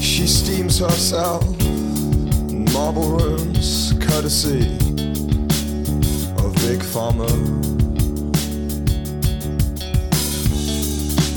She 0.00 0.26
steams 0.26 0.78
herself 0.78 1.44
in 1.60 2.64
marble 2.72 3.18
rooms, 3.18 3.92
courtesy 4.00 4.60
of 6.38 6.54
Big 6.64 6.80
Pharma. 6.80 7.28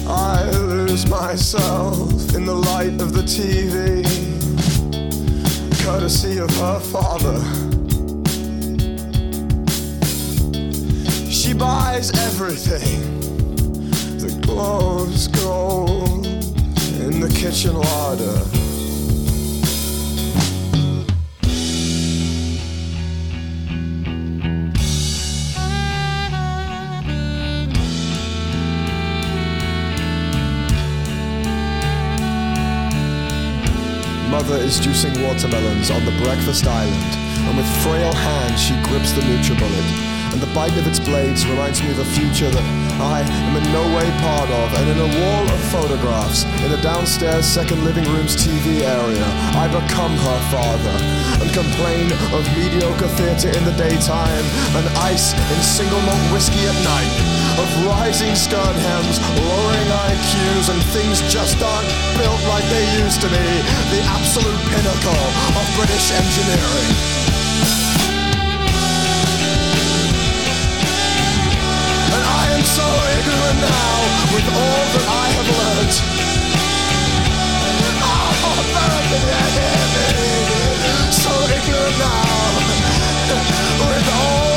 I 0.08 0.50
lose 0.52 1.06
myself 1.08 2.34
in 2.34 2.46
the 2.46 2.56
light 2.56 3.02
of 3.02 3.12
the 3.12 3.24
TV, 3.24 4.06
courtesy 5.84 6.38
of 6.38 6.50
her 6.52 6.80
father. 6.80 7.69
She 11.40 11.54
buys 11.54 12.12
everything 12.26 13.00
that 14.20 14.42
glows 14.42 15.30
gold 15.30 16.26
in 16.26 17.22
the 17.22 17.30
kitchen 17.34 17.76
larder. 17.76 18.44
Mother 34.30 34.58
is 34.58 34.82
juicing 34.82 35.26
watermelons 35.26 35.90
on 35.90 36.04
the 36.04 36.12
breakfast 36.22 36.68
island, 36.68 37.16
and 37.48 37.58
with 37.58 37.66
frail 37.82 38.14
hands 38.14 38.62
she 38.62 38.74
grips 38.84 39.14
the 39.14 39.22
NutriBullet. 39.22 40.09
And 40.32 40.42
the 40.42 40.52
bite 40.54 40.78
of 40.78 40.86
its 40.86 41.00
blades 41.00 41.46
reminds 41.48 41.82
me 41.82 41.90
of 41.92 42.00
a 42.00 42.06
future 42.06 42.50
that 42.50 42.66
I 43.02 43.22
am 43.26 43.58
in 43.58 43.66
no 43.74 43.82
way 43.98 44.06
part 44.22 44.50
of. 44.50 44.68
And 44.78 44.86
in 44.94 45.00
a 45.02 45.10
wall 45.22 45.46
of 45.50 45.60
photographs, 45.74 46.46
in 46.62 46.70
the 46.70 46.82
downstairs 46.82 47.46
second 47.46 47.84
living 47.84 48.06
room's 48.06 48.36
TV 48.36 48.86
area, 48.86 49.26
I 49.58 49.66
become 49.66 50.14
her 50.14 50.40
father 50.54 50.96
and 51.42 51.50
complain 51.50 52.12
of 52.36 52.46
mediocre 52.54 53.10
theatre 53.18 53.50
in 53.50 53.64
the 53.66 53.74
daytime 53.74 54.46
and 54.78 54.86
ice 55.02 55.34
in 55.34 55.60
single 55.66 56.02
malt 56.06 56.26
whiskey 56.32 56.62
at 56.62 56.78
night. 56.86 57.14
Of 57.58 57.68
rising 57.90 58.36
skirt 58.36 58.76
hems, 58.86 59.18
lowering 59.36 59.90
IQs, 60.14 60.70
and 60.72 60.80
things 60.96 61.20
just 61.28 61.58
aren't 61.60 61.90
built 62.16 62.42
like 62.48 62.64
they 62.70 62.86
used 63.02 63.20
to 63.22 63.30
be. 63.32 63.48
The 63.92 64.02
absolute 64.14 64.62
pinnacle 64.70 65.26
of 65.58 65.66
British 65.76 66.14
engineering. 66.14 67.19
Am 72.60 72.66
so 72.66 72.84
ignorant 72.84 73.60
now 73.62 74.04
with 74.36 74.48
all 74.52 74.84
that 74.94 75.06
I 75.08 75.26
have 75.36 75.50
learnt. 75.60 75.96
Oh, 78.04 78.60
yeah. 79.12 79.90
So 81.10 81.32
ignorant 81.56 81.98
now 82.00 82.60
with 83.88 84.10
all 84.20 84.49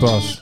pas. 0.00 0.37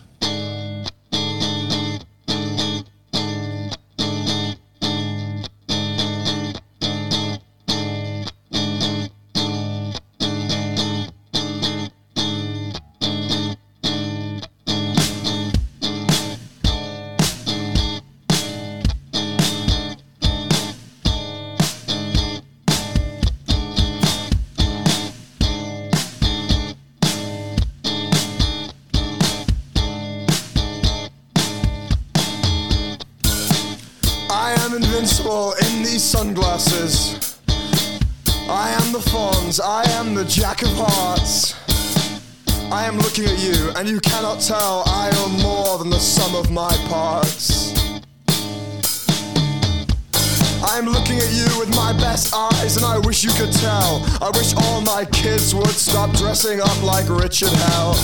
Eyes, 52.33 52.77
and 52.77 52.85
I 52.85 52.99
wish 52.99 53.25
you 53.25 53.31
could 53.31 53.53
tell. 53.53 54.05
I 54.21 54.31
wish 54.35 54.55
all 54.55 54.81
my 54.81 55.05
kids 55.07 55.55
would 55.55 55.69
stop 55.69 56.11
dressing 56.17 56.61
up 56.61 56.83
like 56.83 57.09
Richard 57.09 57.53
Hell. 57.53 57.95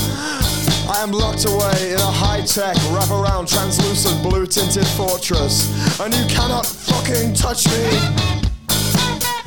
I 0.88 0.98
am 1.02 1.12
locked 1.12 1.44
away 1.44 1.92
in 1.92 1.98
a 1.98 2.12
high-tech, 2.22 2.76
wraparound, 2.92 3.48
translucent, 3.48 4.22
blue-tinted 4.22 4.87
fortress, 4.88 5.70
and 6.00 6.14
you 6.14 6.24
cannot 6.26 6.66
fucking 6.66 7.35
touch 7.35 7.66
me. 7.68 7.87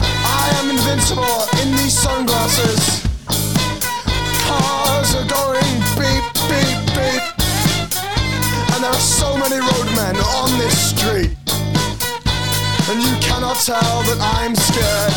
I 0.01 0.45
am 0.59 0.69
invincible 0.71 1.45
in 1.61 1.71
these 1.77 1.97
sunglasses. 1.97 3.03
Cars 4.47 5.15
are 5.15 5.27
going 5.27 5.73
beep, 5.99 6.25
beep, 6.49 6.79
beep, 6.95 7.23
and 8.73 8.83
there 8.83 8.91
are 8.91 9.05
so 9.19 9.37
many 9.37 9.57
roadmen 9.57 10.15
on 10.39 10.57
this 10.57 10.95
street 10.95 11.37
and 12.89 13.01
you 13.01 13.15
cannot 13.19 13.57
tell 13.57 14.03
that 14.05 14.19
I'm 14.21 14.53
scared. 14.53 15.13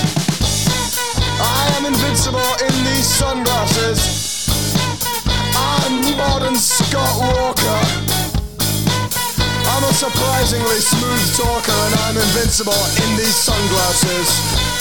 I 1.40 1.68
am 1.76 1.85
invincible 1.85 2.50
in 2.64 2.72
these 2.85 3.07
sunglasses. 3.07 4.48
I'm 5.54 6.16
modern 6.16 6.57
Scott 6.57 7.12
Walker. 7.20 7.81
I'm 9.68 9.85
a 9.85 9.92
surprisingly 9.92 10.81
smooth 10.81 11.37
talker, 11.37 11.72
and 11.72 11.94
I'm 12.09 12.16
invincible 12.16 12.81
in 13.04 13.16
these 13.16 13.37
sunglasses. 13.37 14.78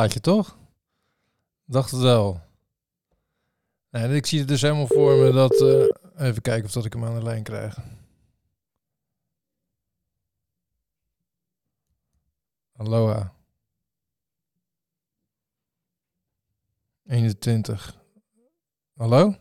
Plaatje 0.00 0.20
toch? 0.20 0.58
Dacht 1.64 1.90
het 1.90 2.00
wel. 2.00 2.40
Nee, 3.90 4.16
ik 4.16 4.26
zie 4.26 4.38
het 4.38 4.48
dus 4.48 4.62
helemaal 4.62 4.86
voor 4.86 5.16
me 5.16 5.32
dat... 5.32 5.60
eh, 5.60 6.26
even 6.26 6.42
kijken 6.42 6.64
of 6.64 6.72
dat 6.72 6.84
ik 6.84 6.92
hem 6.92 7.04
aan 7.04 7.14
de 7.14 7.22
lijn 7.22 7.42
krijg. 7.42 7.78
Aloha. 12.76 13.34
21. 17.06 17.98
Hallo? 18.96 19.34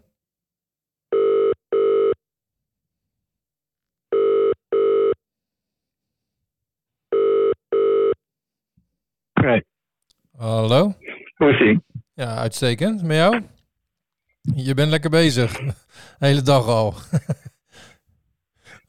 Nee, 9.33 9.65
Hallo? 10.39 10.93
hoe 11.35 11.49
is 11.49 11.59
ie? 11.59 11.83
Ja, 12.13 12.35
uitstekend. 12.35 13.03
Met 13.03 13.17
jou? 13.17 13.41
Je 14.55 14.73
bent 14.73 14.89
lekker 14.89 15.09
bezig. 15.09 15.51
De 15.57 15.73
hele 16.19 16.41
dag 16.41 16.67
al. 16.67 16.93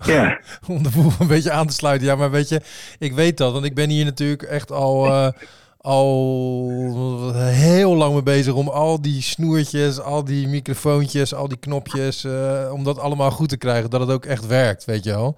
Ja, 0.05 0.41
Om 0.69 0.83
de 0.83 0.91
boel 0.91 1.13
een 1.19 1.27
beetje 1.27 1.51
aan 1.51 1.67
te 1.67 1.73
sluiten. 1.73 2.07
Ja, 2.07 2.15
maar 2.15 2.31
weet 2.31 2.49
je, 2.49 2.61
ik 2.99 3.13
weet 3.13 3.37
dat. 3.37 3.53
Want 3.53 3.65
ik 3.65 3.75
ben 3.75 3.89
hier 3.89 4.05
natuurlijk 4.05 4.43
echt 4.43 4.71
al, 4.71 5.07
eh, 5.07 5.29
al 5.77 7.33
heel 7.35 7.97
lang 7.97 8.13
mee 8.13 8.23
bezig 8.23 8.55
om 8.55 8.69
al 8.69 9.03
die 9.03 9.23
snoertjes, 9.23 10.01
al 10.01 10.25
die 10.25 10.49
microfoontjes, 10.49 11.35
al 11.35 11.49
die 11.49 11.59
knopjes, 11.59 12.25
eh, 12.25 12.71
om 12.73 12.85
dat 12.85 12.99
allemaal 12.99 13.31
goed 13.31 13.49
te 13.49 13.59
krijgen. 13.59 13.91
Dat 13.91 14.01
het 14.01 14.11
ook 14.11 14.25
echt 14.25 14.47
werkt, 14.47 14.85
weet 14.85 15.05
je 15.05 15.11
wel. 15.11 15.37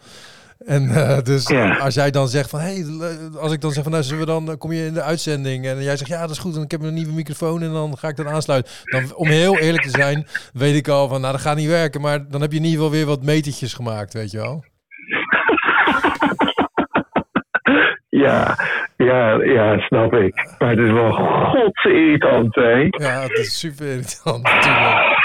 En 0.65 0.89
eh, 0.91 1.23
dus 1.23 1.49
Ja. 1.49 1.77
als 1.77 1.95
jij 1.95 2.11
dan 2.11 2.29
zegt 2.29 2.51
van, 2.51 2.61
hey, 2.61 2.85
als 3.41 3.53
ik 3.53 3.61
dan 3.61 3.71
zeg 3.71 3.83
van, 3.83 3.93
nou, 3.93 4.05
zullen 4.05 4.21
we 4.21 4.27
dan, 4.27 4.51
eh, 4.51 4.57
kom 4.59 4.73
je 4.73 4.87
in 4.87 4.93
de 4.95 5.03
uitzending 5.03 5.67
en 5.67 5.83
jij 5.83 5.97
zegt, 5.97 6.11
ja, 6.11 6.21
dat 6.21 6.31
is 6.31 6.39
goed, 6.39 6.57
en 6.57 6.63
ik 6.63 6.71
heb 6.71 6.83
een 6.83 6.95
nieuwe 6.95 7.13
microfoon 7.13 7.63
en 7.63 7.73
dan 7.73 7.99
ga 7.99 8.09
ik 8.09 8.17
dan 8.17 8.29
aansluiten. 8.29 8.73
Dan, 8.85 9.15
om 9.15 9.29
heel 9.29 9.59
eerlijk 9.59 9.83
te 9.83 9.91
zijn, 9.91 10.27
weet 10.53 10.77
ik 10.77 10.89
al 10.89 11.09
van, 11.09 11.21
nou, 11.21 11.33
dat 11.33 11.41
gaat 11.43 11.57
niet 11.57 11.69
werken, 11.69 12.01
maar 12.01 12.29
dan 12.29 12.41
heb 12.41 12.51
je 12.53 12.59
in 12.59 12.65
ieder 12.65 12.79
geval 12.79 12.95
weer 12.97 13.07
wat 13.07 13.23
metertjes 13.23 13.75
gemaakt, 13.75 14.13
weet 14.13 14.31
je 14.31 14.39
wel. 14.39 14.65
Ja, 18.09 18.57
ja, 18.97 19.43
ja, 19.45 19.79
snap 19.79 20.13
ik. 20.13 20.55
Maar 20.59 20.69
het 20.71 20.79
is 20.79 20.91
wel 20.91 21.13
godsirritant, 21.13 22.55
hè? 22.55 22.73
Ja, 22.91 23.21
het 23.23 23.39
is 23.39 23.59
super 23.59 23.87
irritant 23.87 24.43
natuurlijk. 24.43 25.21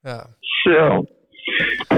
Ja, 0.00 0.26
Zo. 0.40 1.04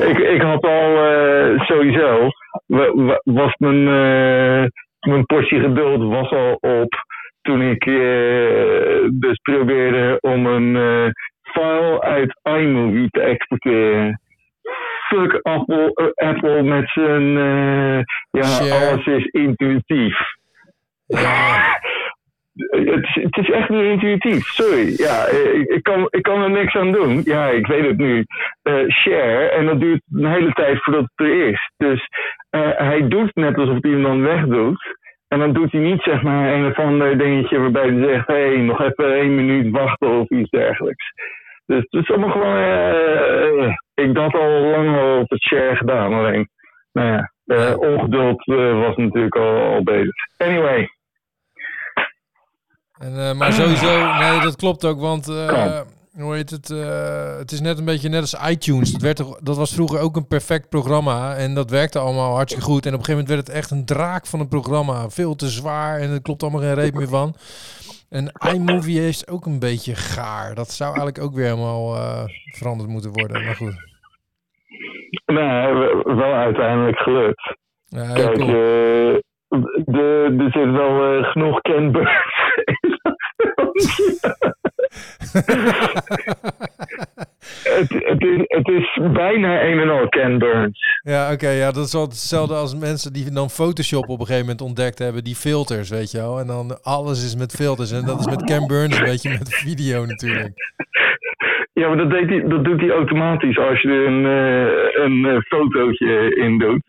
Ik, 0.07 0.19
ik 0.19 0.43
had 0.43 0.65
al 0.65 1.05
eh, 1.05 1.61
sowieso, 1.61 2.29
wa- 2.67 2.95
wa- 2.95 3.21
was 3.25 3.55
mijn, 3.57 3.79
eh, 3.89 4.67
mijn 5.11 5.27
portie 5.27 5.61
geduld 5.61 6.03
was 6.13 6.31
al 6.31 6.53
op 6.61 6.95
toen 7.43 7.63
ik 7.63 7.87
eh, 7.87 9.09
dus 9.13 9.39
probeerde 9.43 10.19
om 10.21 10.47
een 10.47 11.13
file 11.43 12.01
uit 12.01 12.41
iMovie 12.43 13.09
te 13.11 13.21
exporteren. 13.21 14.21
Fuck 15.09 15.39
Apple, 15.43 16.13
Apple 16.15 16.63
met 16.63 16.91
zijn, 16.91 17.37
eh, 17.37 18.01
ja, 18.31 18.43
Share. 18.43 18.87
alles 18.91 19.07
is 19.07 19.25
intuïtief. 19.27 20.19
ja, 21.07 21.79
Het 22.59 23.09
het 23.12 23.37
is 23.37 23.51
echt 23.51 23.68
niet 23.68 23.83
intuïtief, 23.83 24.47
sorry. 24.47 24.94
Ja, 24.97 25.27
eh, 25.27 25.61
ik, 25.61 25.83
kan, 25.83 26.07
ik 26.11 26.23
kan 26.23 26.42
er 26.42 26.51
niks 26.51 26.75
aan 26.75 26.92
doen. 26.92 27.21
Ja, 27.25 27.47
ik 27.49 27.66
weet 27.66 27.87
het 27.87 27.97
nu. 27.97 28.25
Eh, 28.62 28.88
share, 28.88 29.49
en 29.49 29.66
dat 29.66 29.81
duurt 29.81 30.03
een 30.12 30.27
hele 30.27 30.53
tijd 30.53 30.83
voordat 30.83 31.03
het 31.14 31.27
er 31.27 31.49
is. 31.49 31.71
Dus 31.77 32.09
eh, 32.51 32.71
hij 32.77 33.09
doet 33.09 33.35
net 33.35 33.57
alsof 33.57 33.77
hij 33.81 33.90
hem 33.90 34.23
wegdoet. 34.23 34.97
En 35.29 35.38
dan 35.38 35.53
doet 35.53 35.73
hij 35.73 35.81
niet 35.81 36.03
zeg 36.03 36.23
maar 36.23 36.53
een 36.53 36.66
of 36.66 36.79
ander 36.79 37.18
dingetje 37.18 37.59
waarbij 37.59 37.88
hij 37.88 38.09
zegt: 38.09 38.27
hé, 38.27 38.35
hey, 38.35 38.57
nog 38.57 38.81
even 38.81 39.14
één 39.14 39.35
minuut 39.35 39.71
wachten 39.71 40.09
of 40.09 40.29
iets 40.29 40.51
dergelijks. 40.51 41.12
Dus 41.66 41.87
het 41.88 42.03
is 42.03 42.11
allemaal 42.11 42.31
gewoon. 42.31 43.77
ik 43.94 44.16
had 44.16 44.35
al 44.35 44.51
lang 44.61 44.97
al 44.99 45.18
op 45.18 45.31
het 45.31 45.42
share 45.42 45.77
gedaan, 45.77 46.12
alleen. 46.12 46.49
Nou 46.92 47.09
ja, 47.09 47.75
ongeduld 47.75 48.44
was 48.85 48.97
natuurlijk 48.97 49.37
al, 49.37 49.75
al 49.75 49.83
bezig. 49.83 50.14
Anyway. 50.38 50.88
En, 52.99 53.19
eh, 53.29 53.33
maar 53.35 53.53
sowieso, 53.53 54.13
nee, 54.19 54.41
dat 54.41 54.57
klopt 54.57 54.85
ook, 54.85 55.01
want 55.01 55.29
eh, 55.29 55.81
hoe 56.19 56.35
heet 56.35 56.51
het? 56.51 56.71
eh, 56.71 57.37
het 57.39 57.53
is 57.53 57.61
net 57.61 57.79
een 57.79 57.85
beetje 57.85 58.09
net 58.09 58.21
als 58.21 58.37
iTunes. 58.51 58.93
Dat, 58.93 59.03
werd, 59.03 59.23
dat 59.45 59.57
was 59.57 59.75
vroeger 59.75 60.01
ook 60.01 60.17
een 60.17 60.27
perfect 60.27 60.69
programma 60.69 61.35
en 61.35 61.55
dat 61.55 61.71
werkte 61.71 61.99
allemaal 61.99 62.35
hartstikke 62.35 62.67
goed. 62.71 62.87
En 62.87 62.93
op 62.95 62.99
een 62.99 63.05
gegeven 63.05 63.25
moment 63.27 63.29
werd 63.29 63.47
het 63.47 63.57
echt 63.57 63.71
een 63.71 63.85
draak 63.85 64.27
van 64.27 64.41
een 64.41 64.49
programma. 64.49 65.09
Veel 65.11 65.35
te 65.35 65.49
zwaar 65.49 65.99
en 65.99 66.11
er 66.11 66.23
klopt 66.23 66.43
allemaal 66.43 66.61
geen 66.61 66.75
reet 66.75 66.95
meer 66.95 67.09
van. 67.09 67.35
En 68.09 68.33
iMovie 68.55 69.09
is 69.09 69.29
ook 69.29 69.47
een 69.47 69.59
beetje 69.59 69.95
gaar. 69.95 70.55
Dat 70.55 70.71
zou 70.71 70.89
eigenlijk 70.95 71.25
ook 71.25 71.35
weer 71.35 71.45
helemaal 71.45 71.97
veranderd 72.53 72.89
moeten 72.91 73.13
worden. 73.13 73.45
Maar 73.45 73.55
goed. 73.57 73.75
Nee, 75.27 75.73
w- 75.73 76.05
wel 76.05 76.33
uiteindelijk 76.33 76.99
gelukt. 76.99 77.55
Ja, 77.85 78.13
Kijk, 78.13 78.35
cool. 78.35 78.47
de, 79.85 80.35
er 80.39 80.51
zit 80.51 80.71
wel 80.71 81.23
genoeg 81.23 81.61
Ken 81.61 81.93
Burns 81.93 82.11
in 82.11 82.13
dat 82.13 82.28
het, 87.62 87.88
het, 87.88 88.23
is, 88.23 88.43
het 88.47 88.69
is 88.69 89.01
bijna 89.12 89.62
een 89.62 89.79
en 89.79 89.88
al 89.88 90.09
Ken 90.09 90.38
Burns. 90.38 91.01
Ja, 91.03 91.33
oké. 91.33 91.49
ja, 91.49 91.71
dat 91.71 91.87
is 91.87 91.93
wel 91.93 92.03
hetzelfde 92.03 92.55
als 92.55 92.77
mensen 92.77 93.12
die 93.12 93.33
dan 93.33 93.51
Photoshop 93.51 94.09
op 94.09 94.21
een 94.21 94.27
gegeven 94.27 94.41
moment 94.41 94.61
ontdekt 94.61 94.99
hebben. 94.99 95.25
Die 95.25 95.35
filters, 95.35 95.91
weet 95.91 96.11
je 96.11 96.19
wel. 96.19 96.38
En 96.38 96.47
dan 96.47 96.79
alles 96.83 97.25
is 97.25 97.37
met 97.37 97.53
filters. 97.53 97.93
En 97.93 98.05
dat 98.05 98.19
is 98.19 98.27
met 98.27 98.45
Ken 98.45 98.67
Burns 98.67 98.99
een 98.99 99.05
beetje 99.05 99.31
met 99.31 99.55
video 99.55 100.05
natuurlijk. 100.05 100.77
Ja, 101.73 101.88
maar 101.88 101.97
dat, 101.97 102.11
deed 102.11 102.29
hij, 102.29 102.49
dat 102.49 102.64
doet 102.64 102.81
hij 102.81 102.91
automatisch 102.91 103.59
als 103.59 103.83
je 103.83 103.88
er 103.88 104.07
een, 104.07 104.25
eh, 104.27 105.05
een 105.05 105.25
eh, 105.25 105.41
fotootje 105.41 106.35
in 106.35 106.59
doet. 106.59 106.83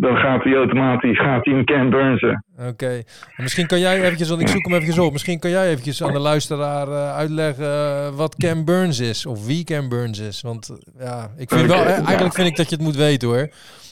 Dan 0.00 0.16
gaat 0.16 0.44
hij 0.44 0.54
automatisch 0.54 1.18
gaat 1.18 1.44
hij 1.44 1.54
een 1.54 1.64
Ken 1.64 1.90
Burnsen. 1.90 2.44
Oké. 2.68 3.02
En 3.36 3.42
Misschien 3.42 3.66
kan 3.66 3.78
jij 3.78 4.02
eventjes, 4.02 4.28
want 4.28 4.40
ik 4.40 4.48
zoek 4.48 4.64
hem 4.64 4.72
eventjes 4.72 4.98
op. 4.98 5.12
Misschien 5.12 5.38
kan 5.38 5.50
jij 5.50 5.68
eventjes 5.68 6.02
aan 6.02 6.12
de 6.12 6.18
luisteraar 6.18 6.88
eh, 6.88 7.16
uitleggen 7.16 7.64
eh, 7.64 8.16
wat 8.16 8.36
Ken 8.36 8.64
Burns 8.64 9.00
is. 9.00 9.26
Of 9.26 9.46
wie 9.46 9.64
Ken 9.64 9.88
Burns 9.88 10.18
is. 10.18 10.40
Want 10.42 10.68
eh, 10.68 11.04
ja, 11.06 11.30
ik 11.38 11.48
vind 11.48 11.66
wel, 11.66 11.76
ja. 11.76 11.84
eigenlijk 11.84 12.34
vind 12.34 12.48
ik 12.48 12.56
dat 12.56 12.68
je 12.68 12.74
het 12.76 12.84
moet 12.84 12.96
weten 12.96 13.28
hoor. 13.28 13.48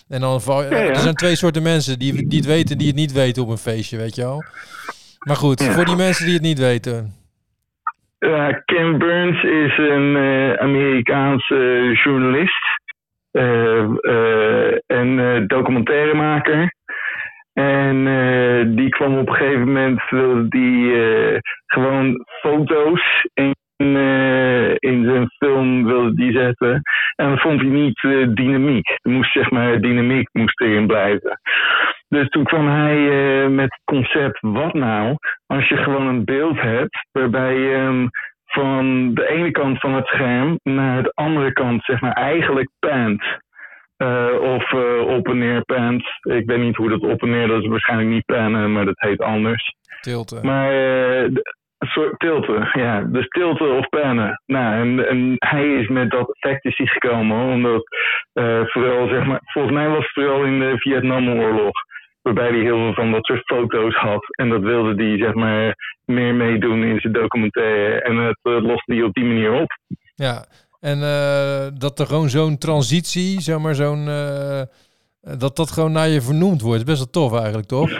En 0.09 0.21
dan 0.21 0.41
val, 0.41 0.63
Ja, 0.63 0.69
ja. 0.69 0.89
er 0.89 0.97
zijn 0.97 1.15
twee 1.15 1.37
soorten 1.37 1.63
mensen 1.63 1.99
die, 1.99 2.29
die 2.29 2.39
het 2.39 2.49
weten 2.49 2.73
en 2.73 2.79
die 2.79 2.87
het 2.87 2.97
niet 2.97 3.13
weten 3.13 3.43
op 3.43 3.49
een 3.49 3.57
feestje, 3.57 3.97
weet 3.97 4.15
je 4.15 4.23
wel. 4.23 4.45
Maar 5.27 5.37
goed, 5.37 5.63
voor 5.63 5.85
die 5.85 5.97
mensen 5.97 6.25
die 6.25 6.35
het 6.35 6.43
niet 6.43 6.59
weten. 6.59 7.13
Ken 8.65 8.99
Burns 8.99 9.43
is 9.43 9.79
een 9.79 10.17
Amerikaanse 10.59 11.91
journalist 12.05 12.78
en 14.87 15.19
eh, 15.19 15.47
documentairemaker. 15.47 16.73
En 17.53 18.07
eh, 18.07 18.77
die 18.77 18.89
kwam 18.89 19.19
op 19.19 19.29
een 19.29 19.35
gegeven 19.35 19.67
moment, 19.67 20.09
wilde 20.11 20.49
die 20.49 21.03
eh, 21.03 21.39
gewoon 21.67 22.25
foto's 22.41 23.27
in, 23.35 23.55
eh, 23.77 24.71
in 24.71 25.05
zijn 25.05 25.29
film 25.39 25.85
wilde 25.85 26.15
die 26.15 26.33
zetten. 26.33 26.83
En 27.17 27.29
dat 27.29 27.41
vond 27.41 27.61
hij 27.61 27.71
niet 27.71 28.05
eh, 28.05 28.27
dynamiek. 28.29 28.89
Er 29.03 29.11
moest 29.11 29.33
zeg 29.33 29.51
maar 29.51 29.81
dynamiek 29.81 30.29
moest 30.33 30.61
erin 30.61 30.87
blijven. 30.87 31.41
Dus 32.09 32.29
toen 32.29 32.45
kwam 32.45 32.69
hij 32.69 32.97
eh, 32.97 33.49
met 33.49 33.65
het 33.65 33.81
concept, 33.85 34.39
wat 34.41 34.75
nou 34.75 35.17
als 35.47 35.69
je 35.69 35.77
gewoon 35.77 36.07
een 36.07 36.25
beeld 36.25 36.61
hebt 36.61 37.07
waarbij 37.13 37.55
je 37.55 38.09
van 38.53 39.15
de 39.15 39.29
ene 39.29 39.51
kant 39.51 39.79
van 39.81 39.95
het 39.95 40.07
scherm 40.07 40.59
naar 40.63 41.03
de 41.03 41.13
andere 41.15 41.53
kant, 41.53 41.85
zeg 41.85 42.01
maar, 42.01 42.13
eigenlijk 42.13 42.69
pant. 42.79 43.23
Eh, 43.97 44.41
of 44.41 44.73
eh, 44.73 45.01
op 45.07 45.29
en 45.29 45.39
neer 45.39 45.65
pant. 45.65 46.03
Ik 46.23 46.47
weet 46.47 46.59
niet 46.59 46.77
hoe 46.77 46.89
dat 46.89 47.01
op 47.01 47.23
en 47.23 47.31
neer, 47.31 47.47
dat 47.49 47.63
is 47.63 47.69
waarschijnlijk 47.69 48.11
niet 48.11 48.25
pannen, 48.25 48.73
maar 48.73 48.85
dat 48.85 49.01
heet 49.01 49.21
anders. 49.21 49.75
Tilten. 50.01 50.47
Maar 50.47 50.67
eh, 50.71 51.29
de- 51.31 51.57
een 51.79 51.89
soort 51.89 52.19
tilten, 52.19 52.69
ja. 52.73 53.01
Dus 53.01 53.29
tilten 53.29 53.71
of 53.73 53.89
pannen. 53.89 54.43
Nou, 54.47 54.75
en, 54.75 55.09
en 55.09 55.35
hij 55.39 55.67
is 55.75 55.89
met 55.89 56.11
dat 56.11 56.37
effect 56.41 56.65
is 56.65 56.77
hij 56.77 56.87
gekomen, 56.87 57.53
omdat 57.53 57.83
eh, 58.33 58.61
vooral, 58.65 59.09
zeg 59.09 59.25
maar, 59.27 59.41
volgens 59.45 59.75
mij 59.75 59.89
was 59.89 59.99
het 60.05 60.13
vooral 60.13 60.45
in 60.45 60.59
de 60.59 60.79
Vietnamoorlog, 60.79 61.73
waarbij 62.35 62.57
hij 62.57 62.65
heel 62.69 62.77
veel 62.77 62.95
van 62.95 63.13
dat 63.13 63.25
soort 63.25 63.45
foto's 63.45 63.95
had. 63.95 64.25
En 64.37 64.49
dat 64.49 64.63
wilde 64.63 65.05
hij, 65.05 65.19
zeg 65.19 65.35
maar, 65.35 65.75
meer 66.05 66.35
meedoen 66.35 66.83
in 66.85 67.01
zijn 67.01 67.13
documentaire. 67.13 68.01
En 68.03 68.17
het 68.17 68.39
eh, 68.43 68.53
loste 68.63 68.95
hij 68.95 69.03
op 69.03 69.13
die 69.15 69.25
manier 69.25 69.53
op. 69.53 69.79
Ja, 70.15 70.45
en 70.81 71.03
eh, 71.03 71.67
dat 71.79 71.99
er 71.99 72.07
gewoon 72.07 72.29
zo'n 72.29 72.59
transitie, 72.59 73.41
zeg 73.41 73.59
maar 73.59 73.75
zo'n... 73.75 74.09
eh, 74.09 74.63
dat 75.39 75.57
dat 75.57 75.71
gewoon 75.71 75.93
naar 75.93 76.09
je 76.09 76.21
vernoemd 76.21 76.61
wordt. 76.63 76.85
Best 76.85 76.99
wel 76.99 77.11
tof 77.11 77.39
eigenlijk, 77.39 77.69
toch? 77.69 77.91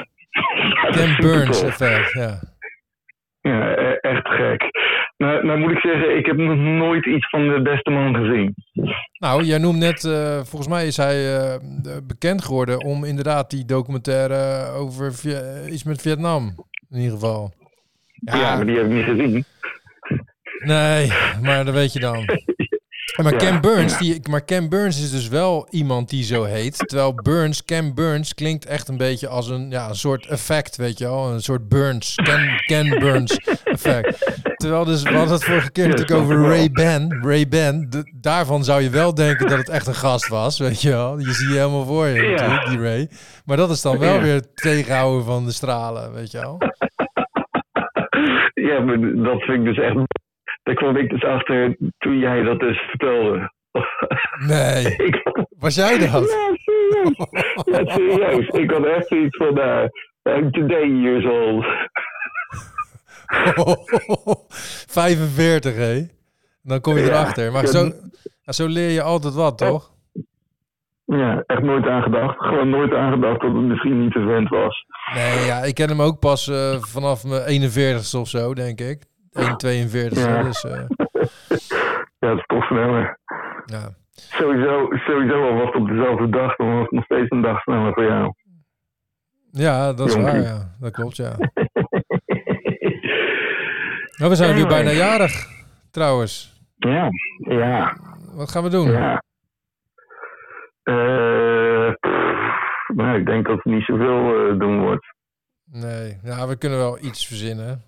Ken 0.95 1.17
Burns 1.21 1.63
effect, 1.63 2.13
ja. 2.13 2.41
Ja, 3.41 3.77
e- 3.79 3.99
echt 4.01 4.29
gek. 4.29 4.63
Nou, 5.19 5.47
nou 5.47 5.59
moet 5.59 5.71
ik 5.71 5.79
zeggen, 5.79 6.17
ik 6.17 6.27
heb 6.27 6.37
nog 6.37 6.57
nooit 6.57 7.07
iets 7.07 7.29
van 7.29 7.49
de 7.49 7.63
beste 7.63 7.91
man 7.91 8.15
gezien. 8.15 8.55
Nou, 9.19 9.43
jij 9.45 9.59
noemt 9.59 9.79
net, 9.79 10.05
eh, 10.05 10.37
volgens 10.37 10.69
mij 10.69 10.87
is 10.87 10.97
hij 10.97 11.37
eh, 11.37 11.55
bekend 12.07 12.45
geworden 12.45 12.85
om 12.85 13.05
inderdaad 13.05 13.51
die 13.51 13.65
documentaire 13.65 14.71
over 14.73 15.15
Vi- 15.15 15.71
iets 15.73 15.85
met 15.85 16.01
Vietnam, 16.03 16.55
in 16.91 16.97
ieder 16.99 17.13
geval. 17.13 17.53
Ja, 18.15 18.57
maar 18.57 18.67
die 18.67 18.77
heb 18.77 18.85
ik 18.87 18.93
niet 18.93 19.05
gezien. 19.05 19.45
Nee, 20.65 21.13
maar 21.43 21.65
dat 21.65 21.75
weet 21.75 21.93
je 21.93 22.01
dan. 22.01 22.25
Maar, 23.23 23.37
Ken 23.37 23.61
Burns, 23.61 23.99
die, 23.99 24.21
maar 24.31 24.45
Ken 24.45 24.69
Burns 24.69 25.03
is 25.03 25.11
dus 25.11 25.29
wel 25.29 25.67
iemand 25.71 26.11
die 26.11 26.25
zo 26.25 26.45
heet. 26.45 26.79
Terwijl 26.79 27.15
Burns, 27.15 27.65
Ken 27.65 27.95
Burns 27.95 28.35
klinkt 28.35 28.67
echt 28.67 28.89
een 28.89 28.97
beetje 28.97 29.29
als 29.29 29.49
een, 29.49 29.71
ja, 29.71 29.89
een 29.89 29.95
soort 29.95 30.27
effect, 30.27 30.77
weet 30.77 30.99
je 30.99 31.05
wel. 31.05 31.33
Een 31.33 31.41
soort 31.41 31.69
Burns, 31.69 32.15
Ken, 32.15 32.63
Ken 32.67 32.99
Burns 32.99 33.37
effect. 33.65 34.33
Terwijl 34.57 34.85
dus, 34.85 35.03
we 35.03 35.15
hadden 35.15 35.35
het 35.35 35.45
vorige 35.45 35.71
keer 35.71 35.89
natuurlijk 35.89 36.21
over. 36.21 36.49
Ray 36.49 36.71
Ban. 36.71 37.23
Ray 37.23 37.49
Ban, 37.49 38.05
daarvan 38.15 38.65
zou 38.65 38.83
je 38.83 38.91
wel 38.91 39.15
denken 39.15 39.49
dat 39.49 39.59
het 39.59 39.69
echt 39.69 39.87
een 39.87 39.95
gast 39.95 40.29
was, 40.29 40.59
weet 40.59 40.83
je 40.83 40.91
wel. 40.91 41.19
Je 41.19 41.33
ziet 41.33 41.49
je 41.49 41.57
helemaal 41.59 41.85
voor 41.85 42.07
je 42.07 42.31
natuurlijk, 42.31 42.67
die 42.67 42.81
Ray. 42.81 43.09
Maar 43.45 43.57
dat 43.57 43.71
is 43.71 43.83
dan 43.83 43.99
wel 43.99 44.21
weer 44.21 44.43
tegenhouden 44.55 45.25
van 45.25 45.45
de 45.45 45.53
stralen, 45.53 46.13
weet 46.13 46.31
je 46.31 46.39
wel. 46.39 46.59
Ja, 48.55 48.81
maar 48.81 49.01
dat 49.01 49.41
vind 49.41 49.59
ik 49.59 49.65
dus 49.65 49.79
echt... 49.79 49.97
Daar 50.69 50.77
kwam 50.77 50.97
ik 50.97 51.11
dus 51.11 51.25
achter 51.25 51.77
toen 51.99 52.19
jij 52.19 52.43
dat 52.43 52.61
dus 52.61 52.79
vertelde. 52.79 53.53
Nee, 54.47 54.85
ik, 55.09 55.23
was 55.59 55.75
jij 55.75 55.99
dat? 55.99 56.11
ja, 56.11 56.55
serieus. 56.55 57.17
Ja, 57.65 57.95
serieus. 57.95 58.47
Ik 58.49 58.71
had 58.71 58.85
echt 58.87 59.11
iets 59.13 59.37
van... 59.37 59.59
eh 59.61 59.85
I'm 60.37 60.51
today 60.51 60.87
years 60.89 61.25
old. 61.25 61.65
45, 64.89 65.75
hé. 65.77 66.07
Dan 66.63 66.81
kom 66.81 66.97
je 66.97 67.03
Ja. 67.03 67.09
erachter. 67.09 67.53
Maar 67.53 67.67
zo, 67.67 67.91
zo 68.45 68.67
leer 68.67 68.91
je 68.91 69.03
altijd 69.03 69.35
wat, 69.35 69.59
toch? 69.59 69.91
Ja, 71.05 71.43
echt 71.47 71.63
nooit 71.63 71.87
aan 71.87 72.03
gedacht. 72.03 72.39
Gewoon 72.39 72.69
nooit 72.69 72.93
aan 72.93 73.13
gedacht 73.13 73.41
dat 73.41 73.53
het 73.55 73.63
misschien 73.63 74.01
niet 74.03 74.13
de 74.13 74.25
vent 74.27 74.49
was. 74.49 74.85
Nee, 75.15 75.47
ja, 75.47 75.59
ik 75.63 75.75
ken 75.75 75.89
hem 75.89 76.03
ook 76.03 76.19
pas 76.19 76.49
eh, 76.49 76.77
vanaf 76.81 77.25
mijn 77.25 77.63
41ste 77.71 78.19
of 78.21 78.29
zo, 78.29 78.55
denk 78.55 78.81
ik. 78.81 79.03
1,42. 79.39 80.09
Ja. 80.19 80.43
Dus 80.43 80.65
eh, 80.65 80.73
Ja, 82.21 82.29
dat 82.29 82.39
is 82.39 82.45
toch 82.47 82.65
sneller. 82.65 83.19
ja. 83.65 83.89
Sowieso, 84.13 84.89
sowieso 85.07 85.49
al 85.49 85.55
was 85.55 85.65
het 85.67 85.75
op 85.75 85.89
dezelfde 85.89 86.29
dag, 86.29 86.57
dan 86.57 86.73
was 86.75 86.83
het 86.83 86.91
nog 86.91 87.05
steeds 87.05 87.31
een 87.31 87.43
dag 87.43 87.61
sneller 87.63 87.93
voor 87.93 88.05
jou. 88.05 88.33
ja, 89.51 89.93
dat 89.93 90.07
is 90.09 90.15
Jonkie. 90.15 90.33
waar, 90.33 90.43
ja. 90.43 90.75
Dat 90.81 90.93
klopt, 90.93 91.17
ja. 91.17 91.33
Nou, 94.19 94.31
we 94.31 94.37
zijn 94.37 94.55
weer 94.55 94.67
bijna 94.67 94.91
jarig, 94.91 95.47
trouwens. 95.91 96.61
Ja, 96.77 97.09
ja, 97.39 97.97
Wat 98.35 98.51
gaan 98.51 98.63
we 98.63 98.69
doen? 98.69 98.91
ja. 98.91 99.23
Pff, 102.01 102.89
nou, 102.95 103.19
ik 103.19 103.27
denk 103.27 103.47
dat 103.47 103.57
het 103.57 103.65
niet 103.65 103.85
zoveel 103.85 104.49
eh, 104.51 104.59
doen 104.59 104.81
wordt. 104.81 105.15
Nee, 105.65 106.19
ja, 106.23 106.47
we 106.49 106.57
kunnen 106.57 106.79
wel 106.79 106.99
iets 107.05 107.27
verzinnen. 107.27 107.83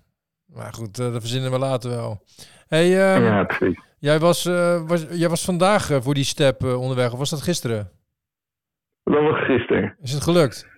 Maar 0.55 0.73
goed, 0.73 0.99
eh, 0.99 1.11
dat 1.11 1.21
verzinnen 1.21 1.51
we 1.51 1.57
later 1.57 1.89
wel. 1.89 2.21
hey, 2.67 3.13
ehm, 3.13 3.23
ja, 3.23 3.43
precies. 3.43 3.79
jij, 3.99 4.19
was, 4.19 4.45
eh, 4.45 4.87
was, 4.87 5.07
jij 5.09 5.29
was 5.29 5.45
vandaag 5.45 5.89
eh, 5.89 5.97
voor 6.01 6.13
die 6.13 6.23
step 6.23 6.63
onderweg, 6.63 7.11
of 7.11 7.17
was 7.17 7.29
dat 7.29 7.41
gisteren? 7.41 7.89
Dat 9.03 9.21
was 9.21 9.45
gisteren. 9.45 9.95
Is 10.01 10.13
het 10.13 10.23
gelukt? 10.23 10.69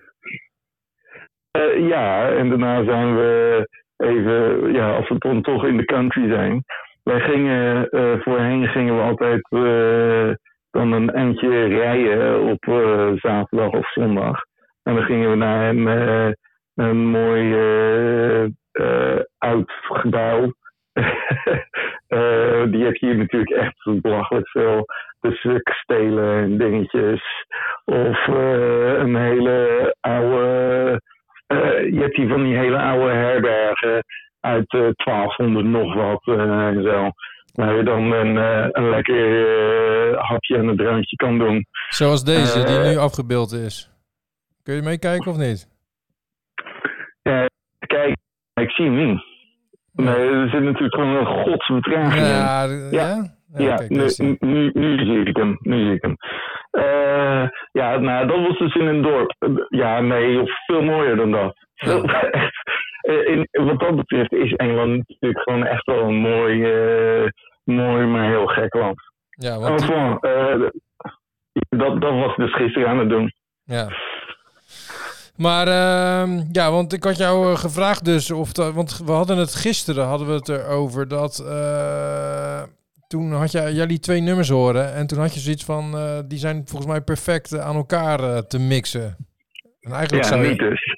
Ja, 1.78 2.30
en 2.30 2.48
daarna 2.48 2.84
zijn 2.84 3.16
we 3.16 3.68
even, 3.96 4.72
ja, 4.72 4.96
als 4.96 5.08
we 5.08 5.18
dan 5.18 5.42
toch 5.42 5.64
in 5.64 5.76
de 5.76 5.84
country 5.84 6.28
zijn. 6.28 6.64
Wij 7.02 7.20
gingen, 7.20 7.88
voorheen 8.22 8.66
gingen 8.66 8.96
we 8.96 9.02
altijd 9.02 9.48
eh, 9.48 10.34
dan 10.70 10.92
een 10.92 11.10
eindje 11.10 11.64
rijden 11.66 12.40
op 12.40 12.64
zaterdag 13.20 13.70
of 13.70 13.92
zondag. 13.92 14.44
En 14.82 14.94
dan 14.94 15.04
gingen 15.04 15.30
we 15.30 15.36
naar 15.36 15.68
een, 15.68 15.86
een 16.74 17.06
mooi 17.06 17.54
eh, 18.74 19.12
eh, 19.12 19.20
oud 19.38 19.72
gebouw. 19.82 20.52
Eh, 22.06 22.62
die 22.70 22.84
heb 22.84 22.94
je 22.94 23.06
hier 23.06 23.16
natuurlijk 23.16 23.50
echt 23.50 24.00
belachelijk 24.00 24.48
veel. 24.48 24.84
Dus 25.20 25.42
eh, 25.44 25.54
kastelen 25.62 26.42
en 26.42 26.58
dingetjes. 26.58 27.22
Of 27.84 28.26
eh, 28.28 28.98
een 28.98 29.16
hele 29.16 29.94
oude. 30.00 31.00
eh, 31.46 31.92
je 31.92 31.98
hebt 32.00 32.16
hier 32.16 32.28
van 32.28 32.42
die 32.42 32.56
hele 32.56 32.78
oude 32.78 33.12
herbergen 33.14 34.04
uit 34.40 34.72
eh 34.72 34.88
1200 35.04 35.66
nog 35.66 35.94
wat 35.94 36.22
eh, 36.38 36.66
en 36.66 36.82
zo. 36.82 37.10
Waar 37.52 37.76
je 37.76 37.82
dan 37.82 38.12
een, 38.12 38.38
eh, 38.38 38.66
een 38.70 38.88
lekker 38.90 39.46
eh, 40.12 40.18
hapje 40.28 40.56
en 40.56 40.66
een 40.68 40.76
drankje 40.76 41.16
kan 41.16 41.38
doen. 41.38 41.66
Zoals 41.88 42.24
deze, 42.24 42.64
die 42.64 42.76
Eh. 42.78 42.90
nu 42.90 42.96
afgebeeld 42.96 43.52
is. 43.52 43.90
Kun 44.62 44.74
je 44.74 44.82
meekijken 44.82 45.30
of 45.30 45.36
niet? 45.36 45.68
Ja, 47.22 47.46
kijk, 47.86 48.16
ik 48.64 48.70
zie 48.70 48.84
hem 48.84 49.06
niet. 49.06 49.22
Nee, 49.92 50.14
er 50.30 50.48
zit 50.48 50.62
natuurlijk 50.62 50.94
gewoon 50.94 51.16
een 51.16 51.26
godsvertraging 51.26 52.14
in. 52.26 52.30
Ja, 52.32 52.66
d- 52.66 52.92
ja? 52.92 53.32
Ja, 53.56 53.76
kijk, 53.76 53.90
nu, 53.90 54.36
nu, 54.40 54.70
nu 54.74 54.98
zie 55.04 55.24
ik 55.24 55.36
hem. 55.36 55.58
Nu 55.60 55.84
zie 55.84 55.94
ik 55.94 56.02
hem. 56.02 56.16
Eh, 56.70 57.48
ja, 57.72 57.98
nou, 57.98 58.26
dat 58.26 58.46
was 58.46 58.58
dus 58.58 58.74
in 58.74 58.86
een 58.86 59.02
dorp. 59.02 59.34
Ja, 59.68 60.00
nee, 60.00 60.40
veel 60.66 60.82
mooier 60.82 61.16
dan 61.16 61.30
dat. 61.30 61.56
Eh, 63.04 63.26
in, 63.28 63.48
wat 63.50 63.80
dat 63.80 63.96
betreft 63.96 64.32
is 64.32 64.52
Engeland 64.52 65.08
natuurlijk 65.08 65.42
gewoon 65.42 65.64
echt 65.66 65.84
wel 65.86 66.00
een 66.02 66.14
mooi, 66.14 66.64
eh, 66.64 67.28
mooi 67.64 68.06
maar 68.06 68.28
heel 68.28 68.46
gek 68.46 68.74
land. 68.74 69.00
Ja, 69.28 69.58
want 69.58 69.80
eh, 70.20 70.54
dat, 71.68 72.00
dat 72.00 72.12
was 72.12 72.36
dus 72.36 72.54
gisteren 72.54 72.88
aan 72.88 72.98
het 72.98 73.08
doen. 73.08 73.32
ja. 73.64 73.88
Maar 75.36 75.66
ehm, 75.66 76.42
ja, 76.52 76.70
want 76.70 76.92
ik 76.92 77.04
had 77.04 77.16
jou 77.16 77.50
eh, 77.50 77.58
gevraagd 77.58 78.04
dus 78.04 78.30
of 78.30 78.52
dat, 78.52 78.74
want 78.74 79.02
we 79.04 79.12
hadden 79.12 79.38
het 79.38 79.54
gisteren 79.54 80.04
hadden 80.04 80.26
we 80.26 80.32
het 80.32 80.48
erover 80.48 81.08
dat 81.08 81.38
eh, 81.48 82.62
toen 83.06 83.32
had 83.32 83.52
jij 83.52 83.72
jullie 83.72 83.98
twee 83.98 84.20
nummers 84.20 84.48
horen 84.48 84.94
en 84.94 85.06
toen 85.06 85.18
had 85.18 85.34
je 85.34 85.40
zoiets 85.40 85.64
van 85.64 85.94
eh, 85.94 86.18
die 86.28 86.38
zijn 86.38 86.62
volgens 86.66 86.90
mij 86.90 87.00
perfect 87.00 87.58
aan 87.58 87.74
elkaar 87.74 88.46
te 88.46 88.58
mixen. 88.58 89.16
En 89.80 89.92
eigenlijk 89.92 90.24
Ja, 90.24 90.30
zou 90.30 90.42
je, 90.42 90.48
niet 90.48 90.58
dus. 90.58 90.96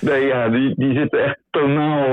nee, 0.10 0.26
ja, 0.26 0.48
die, 0.48 0.74
die 0.74 0.98
zitten 0.98 1.24
echt 1.24 1.38
tonaal. 1.50 2.06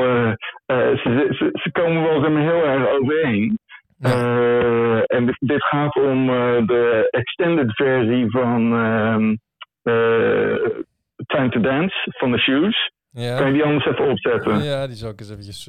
ze, 0.67 1.27
ze, 1.29 1.49
ze 1.53 1.71
komen 1.71 2.03
wel 2.03 2.21
zeg 2.21 2.31
maar, 2.31 2.41
heel 2.41 2.65
erg 2.65 2.87
overeen. 2.89 3.59
Ja. 3.97 4.09
Eh, 4.09 5.03
en 5.17 5.25
dit, 5.25 5.37
dit 5.39 5.63
gaat 5.63 5.95
om 5.95 6.29
eh, 6.29 6.67
de 6.67 7.07
extended 7.11 7.75
versie 7.75 8.29
van 8.31 8.73
ehm, 8.73 9.35
eh, 9.83 10.83
Time 11.25 11.49
to 11.49 11.59
Dance 11.59 11.95
van 12.17 12.31
de 12.31 12.39
Shoes. 12.39 12.93
Kan 13.13 13.23
je 13.23 13.29
ja. 13.29 13.51
die 13.51 13.63
anders 13.63 13.85
even 13.85 14.09
opzetten? 14.09 14.63
ja, 14.63 14.87
die 14.87 14.95
zal 14.95 15.09
ik 15.09 15.19
eens 15.19 15.29
eventjes 15.29 15.67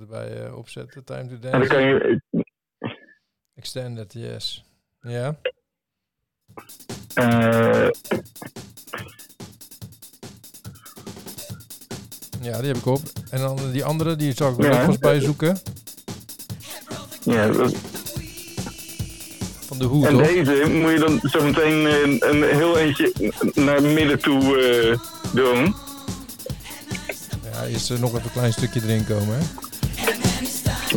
erbij 0.00 0.50
opzetten. 0.50 1.04
Time 1.04 1.26
to 1.26 1.34
En 1.34 1.40
dan 1.40 1.50
Dance. 1.50 1.68
kan 1.68 1.82
je. 1.82 2.20
Extended, 3.54 4.12
yes. 4.12 4.64
Ja. 5.00 5.34
Ja, 12.42 12.58
die 12.58 12.66
heb 12.66 12.76
ik 12.76 12.86
op. 12.86 13.00
En 13.30 13.38
dan 13.40 13.56
die 13.72 13.84
andere, 13.84 14.16
die 14.16 14.32
zal 14.32 14.52
ik 14.52 14.58
er 14.58 14.72
Ja. 14.72 14.86
ook 14.86 15.00
bij 15.00 15.20
zoeken. 15.20 15.56
Ja, 17.24 17.48
dat- 17.48 17.74
Van 19.66 19.78
de 19.78 19.84
Hoe, 19.84 20.06
en 20.06 20.16
deze 20.16 20.68
moet 20.70 20.90
je 20.92 20.98
dan 20.98 21.20
zo 21.22 21.42
meteen 21.44 21.84
een, 21.84 22.22
een 22.28 22.42
heel 22.56 22.78
eentje 22.78 23.12
naar 23.54 23.82
midden 23.82 24.20
toe 24.20 24.58
eh, 24.58 24.98
doen. 25.32 25.74
Ja, 27.52 27.64
eerst 27.70 27.90
eh, 27.90 27.98
nog 27.98 28.10
even 28.10 28.24
een 28.24 28.32
klein 28.32 28.52
stukje 28.52 28.80
erin 28.84 29.06
komen, 29.06 29.38
hè. 29.38 29.42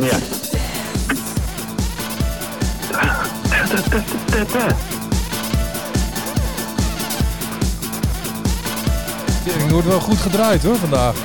Ja. 0.06 0.18
Het 9.44 9.70
wordt 9.70 9.86
wel 9.86 10.00
goed 10.00 10.18
gedraaid, 10.18 10.62
hoor, 10.62 10.76
vandaag. 10.76 11.16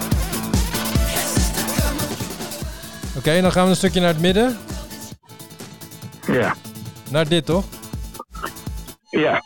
Oké, 3.18 3.42
dan 3.42 3.52
gaan 3.52 3.64
we 3.64 3.70
een 3.70 3.76
stukje 3.76 4.00
naar 4.00 4.10
het 4.10 4.20
midden. 4.22 4.58
Ja. 6.28 6.56
Naar 7.10 7.28
dit, 7.28 7.46
toch? 7.46 7.66
Ja. 9.10 9.44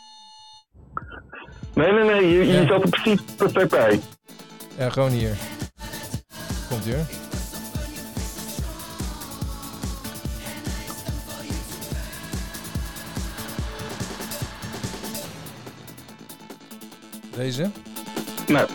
Nee, 1.74 1.92
nee, 1.92 2.04
nee, 2.04 2.28
je, 2.28 2.46
je 2.46 2.52
Ja. 2.60 2.66
zat 2.66 2.82
er 2.82 2.88
precies 2.88 3.20
perfect 3.36 3.68
bij. 3.70 4.00
Ja, 4.78 4.90
gewoon 4.90 5.10
hier. 5.10 5.36
Komt 6.68 6.84
hier. 6.84 7.06
Deze? 17.36 17.70
Nou, 18.46 18.68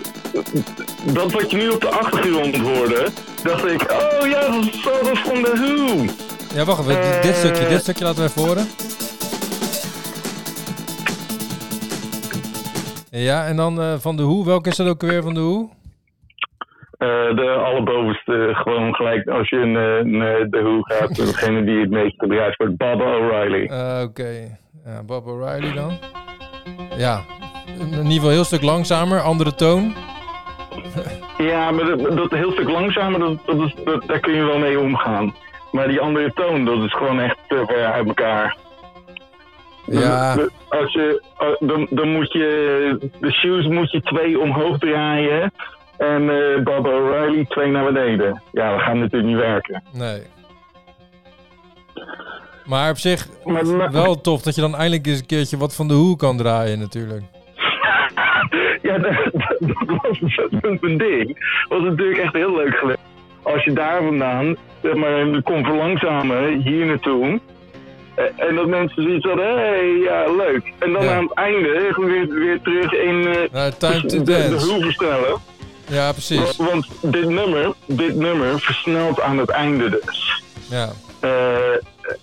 dat 1.14 1.32
wat 1.32 1.51
je 1.51 1.58
nu 1.58 1.70
op 1.70 1.82
de 1.82 1.88
achtergrond 1.89 2.58
hoorde, 2.58 3.08
dacht 3.43 3.66
ik, 3.66 3.82
oh 3.91 4.28
ja, 4.28 4.47
dat 4.47 4.66
is, 4.66 4.82
dat 4.84 5.10
is 5.12 5.20
van 5.20 5.41
de 5.41 5.51
Who. 5.56 6.06
Ja, 6.56 6.66
wacht 6.66 6.80
even. 6.88 7.01
Dit- 7.01 7.22
Dit 7.24 7.32
Eh. 7.32 7.38
stukje, 7.38 7.68
dit 7.68 7.82
stukje 7.82 8.04
laten 8.04 8.24
we 8.24 8.30
even 8.30 8.41
horen. 8.41 8.66
Ja, 13.12 13.45
en 13.45 13.56
dan 13.56 13.82
eh, 13.82 13.93
van 13.97 14.16
de 14.16 14.24
Hoe. 14.24 14.45
Welke 14.45 14.70
is 14.70 14.76
dat 14.76 14.88
ook 14.88 15.01
weer 15.01 15.24
van 15.24 15.34
de 15.34 15.39
Hoe? 15.39 15.70
Eh, 16.97 17.08
de 17.36 17.49
allerbovenste, 17.66 18.49
gewoon 18.54 18.95
gelijk 18.95 19.28
als 19.28 19.49
je 19.49 19.58
naar 20.04 20.49
de 20.49 20.62
Who 20.62 20.82
gaat, 20.82 21.16
degene 21.26 21.64
die 21.64 21.80
het 21.80 21.89
meest 21.89 22.14
gebruikt 22.18 22.56
wordt, 22.58 22.78
Baba 22.78 23.16
O'Reilly. 23.18 23.64
Oké. 24.04 24.58
Ja, 24.86 25.04
Bob 25.06 25.28
O'Reilly 25.28 25.74
dan. 25.74 25.97
Ja, 26.97 27.22
in 27.80 27.86
ieder 27.89 28.06
geval 28.12 28.28
een 28.28 28.34
heel 28.34 28.43
stuk 28.43 28.62
langzamer, 28.62 29.22
andere 29.22 29.56
toon. 29.56 29.93
Ja, 31.38 31.72
maar 31.72 31.86
dat, 31.86 32.18
dat 32.18 32.32
heel 32.32 32.51
stuk 32.51 32.70
langzamer, 32.70 33.20
dat, 33.20 33.38
dat 33.45 33.72
dat, 33.86 34.04
daar 34.08 34.20
kun 34.20 34.34
je 34.34 34.43
wel 34.43 34.58
mee 34.58 34.80
omgaan. 34.80 35.36
Maar 35.74 35.88
die 35.88 35.99
andere 35.99 36.32
toon, 36.34 36.65
dat 36.65 36.84
is 36.84 36.93
gewoon 36.93 37.19
echt 37.19 37.38
te 37.47 37.63
ver 37.67 37.86
uit 37.86 38.07
elkaar. 38.07 38.57
Ja, 39.86 40.36
Dus 40.36 40.47
Als 40.69 40.93
je, 40.93 41.21
eh, 41.38 41.67
dan, 41.67 41.88
dan 41.89 42.09
moet 42.11 42.32
je, 42.32 43.11
de 43.19 43.32
shoes 43.32 43.65
moet 43.67 43.91
je 43.91 44.01
twee 44.01 44.39
omhoog 44.39 44.78
draaien. 44.78 45.51
En 45.97 46.30
eh 46.30 46.63
Bob 46.63 46.86
O'Reilly 46.88 47.45
twee 47.45 47.71
naar 47.71 47.93
beneden. 47.93 48.41
Ja, 48.51 48.71
dat 48.71 48.82
gaat 48.82 48.95
natuurlijk 48.95 49.26
niet 49.34 49.41
werken. 49.41 49.84
nee. 49.93 50.21
Maar 52.65 52.89
op 52.89 52.97
zich 52.97 53.28
Maar, 53.43 53.65
maar- 53.65 53.91
wel 53.91 54.21
tof 54.21 54.41
dat 54.41 54.55
je 54.55 54.61
dan 54.61 54.76
eindelijk 54.76 55.05
eens 55.07 55.19
een 55.19 55.26
keertje 55.26 55.57
wat 55.57 55.76
van 55.76 55.88
de 55.88 55.93
Hoe 55.93 56.15
kan 56.17 56.38
draaien 56.38 56.80
natuurlijk. 56.80 57.24
ja, 58.82 58.97
dat, 58.97 59.13
dat 59.59 59.99
was 60.01 60.19
een 60.82 60.97
ding. 60.97 61.38
was 61.69 61.82
natuurlijk 61.82 62.17
echt 62.17 62.34
heel 62.34 62.55
leuk 62.55 62.76
geweest. 62.76 62.99
Als 63.44 63.64
je 63.64 63.74
daar 63.74 64.02
vandaan, 64.04 64.56
zeg 64.84 64.94
maar, 64.96 65.41
kon 65.44 65.64
verlangzamen 65.66 66.62
hier 66.62 66.86
naartoe. 66.86 67.39
eh, 68.16 68.24
en 68.48 68.56
dat 68.56 68.68
mensen 68.68 69.04
zoiets 69.04 69.26
hadden, 69.26 69.46
hé, 69.48 69.54
hey, 69.64 69.98
ja, 70.04 70.32
leuk. 70.36 70.74
En 70.80 70.91
dan 70.94 71.04
Ja. 71.04 71.16
aan 71.16 71.24
het 71.24 71.34
einde 71.34 71.94
weer, 71.98 72.28
weer 72.39 72.62
terug 72.62 72.94
in 72.94 73.28
eh, 73.52 73.66
time 73.78 74.02
to 74.06 74.08
de, 74.18 74.24
de 74.24 74.50
dance. 74.50 74.78
versnellen. 74.82 75.39
Ja, 75.88 76.12
precies. 76.12 76.58
Wa- 76.58 76.66
Want 76.66 76.88
dit 77.02 77.30
nummer, 77.30 77.72
dit 77.86 78.16
nummer 78.16 78.60
versnelt 78.60 79.22
aan 79.22 79.38
het 79.38 79.50
einde 79.50 79.89
dus. 79.89 80.41
Ja. 80.70 80.89
Eh, 81.24 81.74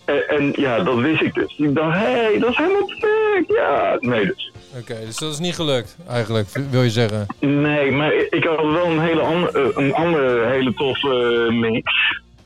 en, 0.05 0.29
en 0.29 0.53
ja, 0.57 0.83
dat 0.83 0.99
wist 0.99 1.21
ik 1.21 1.35
dus. 1.35 1.55
Ik 1.59 1.75
dacht, 1.75 1.99
hé, 1.99 2.05
hey, 2.05 2.39
dat 2.39 2.51
is 2.51 2.57
helemaal 2.57 2.85
perfect. 2.85 3.53
Ja, 3.57 3.97
nee 4.01 4.27
dus. 4.27 4.53
Oké, 4.79 4.95
dus 5.07 5.17
dat 5.17 5.33
is 5.33 5.39
niet 5.39 5.55
gelukt, 5.55 5.97
eigenlijk, 6.09 6.49
wil 6.71 6.83
je 6.83 6.91
zeggen. 6.91 7.27
Nee, 7.39 7.91
maar 7.93 8.13
ik 8.13 8.45
had 8.45 8.61
wel 8.61 8.87
een 8.87 9.01
hele 9.01 9.21
andere, 9.21 9.73
een 9.75 9.95
andere 9.95 10.47
hele 10.47 10.75
toffe 10.75 11.47
eh, 11.49 11.59
mix. 11.59 11.93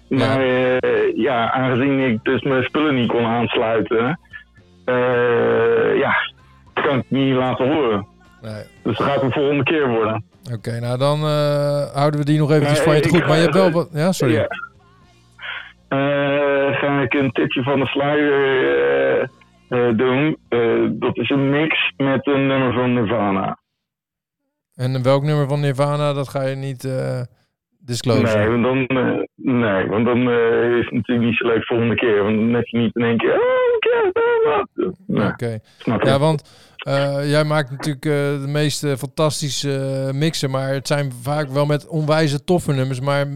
Maar 0.09 0.41
eh, 0.41 1.17
ja, 1.17 1.51
aangezien 1.53 1.99
ik 1.99 2.19
dus 2.25 2.43
mijn 2.43 2.63
spullen 2.63 2.95
niet 2.95 3.09
kon 3.09 3.25
aansluiten, 3.25 4.21
eh, 4.85 5.97
ja, 5.99 6.15
kan 6.73 6.99
ik 6.99 7.05
niet 7.09 7.35
laten 7.35 7.75
horen. 7.75 8.07
Nee. 8.43 8.63
Dus 8.83 8.97
dat 8.97 9.07
gaat 9.07 9.21
de 9.21 9.31
volgende 9.31 9.63
keer 9.63 9.89
worden. 9.89 10.25
Oké, 10.53 10.81
nou 10.81 10.99
dan 10.99 11.21
eh, 11.25 11.95
houden 11.95 12.21
we 12.21 12.27
die 12.27 12.39
nog 12.39 12.51
eventjes 12.51 12.79
Nee, 12.79 12.87
van 12.87 12.97
je 12.97 13.09
goed. 13.09 13.21
ga 13.21 13.27
Maar 13.27 13.37
je 13.37 13.43
hebt 13.43 13.55
wel 13.55 13.71
wat... 13.71 13.89
Ja, 13.93 14.13
sorry. 14.13 14.35
Ja. 14.35 14.47
Eh, 15.89 16.79
ga 16.79 17.01
ik 17.01 17.15
een 17.15 17.31
tipje 17.33 17.63
van 17.63 17.81
de 17.81 17.87
sluier 17.87 18.33
eh, 19.19 19.23
eh, 19.69 19.97
doen. 19.97 20.37
Dat 20.99 21.17
is 21.17 21.31
een 21.31 21.51
mix 21.51 21.93
met 21.97 22.27
een 22.27 22.47
nummer 22.47 22.73
van 22.73 22.93
Nirvana. 22.93 23.59
En 24.75 25.03
welk 25.03 25.23
nummer 25.23 25.49
van 25.49 25.61
Nirvana, 25.61 26.13
dat 26.13 26.29
ga 26.29 26.43
je 26.43 26.57
niet 26.57 26.85
eh 26.85 27.21
disclosen? 27.87 28.39
Nee, 28.39 28.49
want 28.49 28.63
dan, 28.63 28.87
eh, 28.87 29.23
nee, 29.35 29.87
want 29.87 30.05
dan 30.05 30.31
is 30.79 30.85
het 30.85 30.95
natuurlijk 30.95 31.29
niet 31.29 31.37
zo 31.37 31.47
leuk 31.47 31.65
volgende 31.65 31.95
keer. 31.95 32.23
Want 32.23 32.37
dan 32.37 32.53
heb 32.53 32.67
je 32.67 32.79
niet 32.79 32.97
in 32.97 33.05
één 33.05 33.17
keer. 33.17 33.33
Oh, 33.33 33.41
oh, 33.41 34.24
wat. 34.45 34.95
Nee, 35.07 35.27
Oké. 35.27 35.59
Ja, 36.05 36.19
want 36.19 36.43
eh, 36.85 37.31
jij 37.31 37.45
maakt 37.45 37.71
natuurlijk 37.71 38.05
eh, 38.05 38.13
de 38.13 38.49
meest 38.49 38.85
eh, 38.85 38.93
fantastische 38.93 40.05
eh, 40.07 40.15
mixen, 40.19 40.51
maar 40.51 40.69
het 40.69 40.87
zijn 40.87 41.13
vaak 41.13 41.49
wel 41.49 41.67
met 41.67 41.89
onwijze 41.89 42.45
toffe 42.45 42.73
nummers, 42.73 43.01
maar 43.01 43.27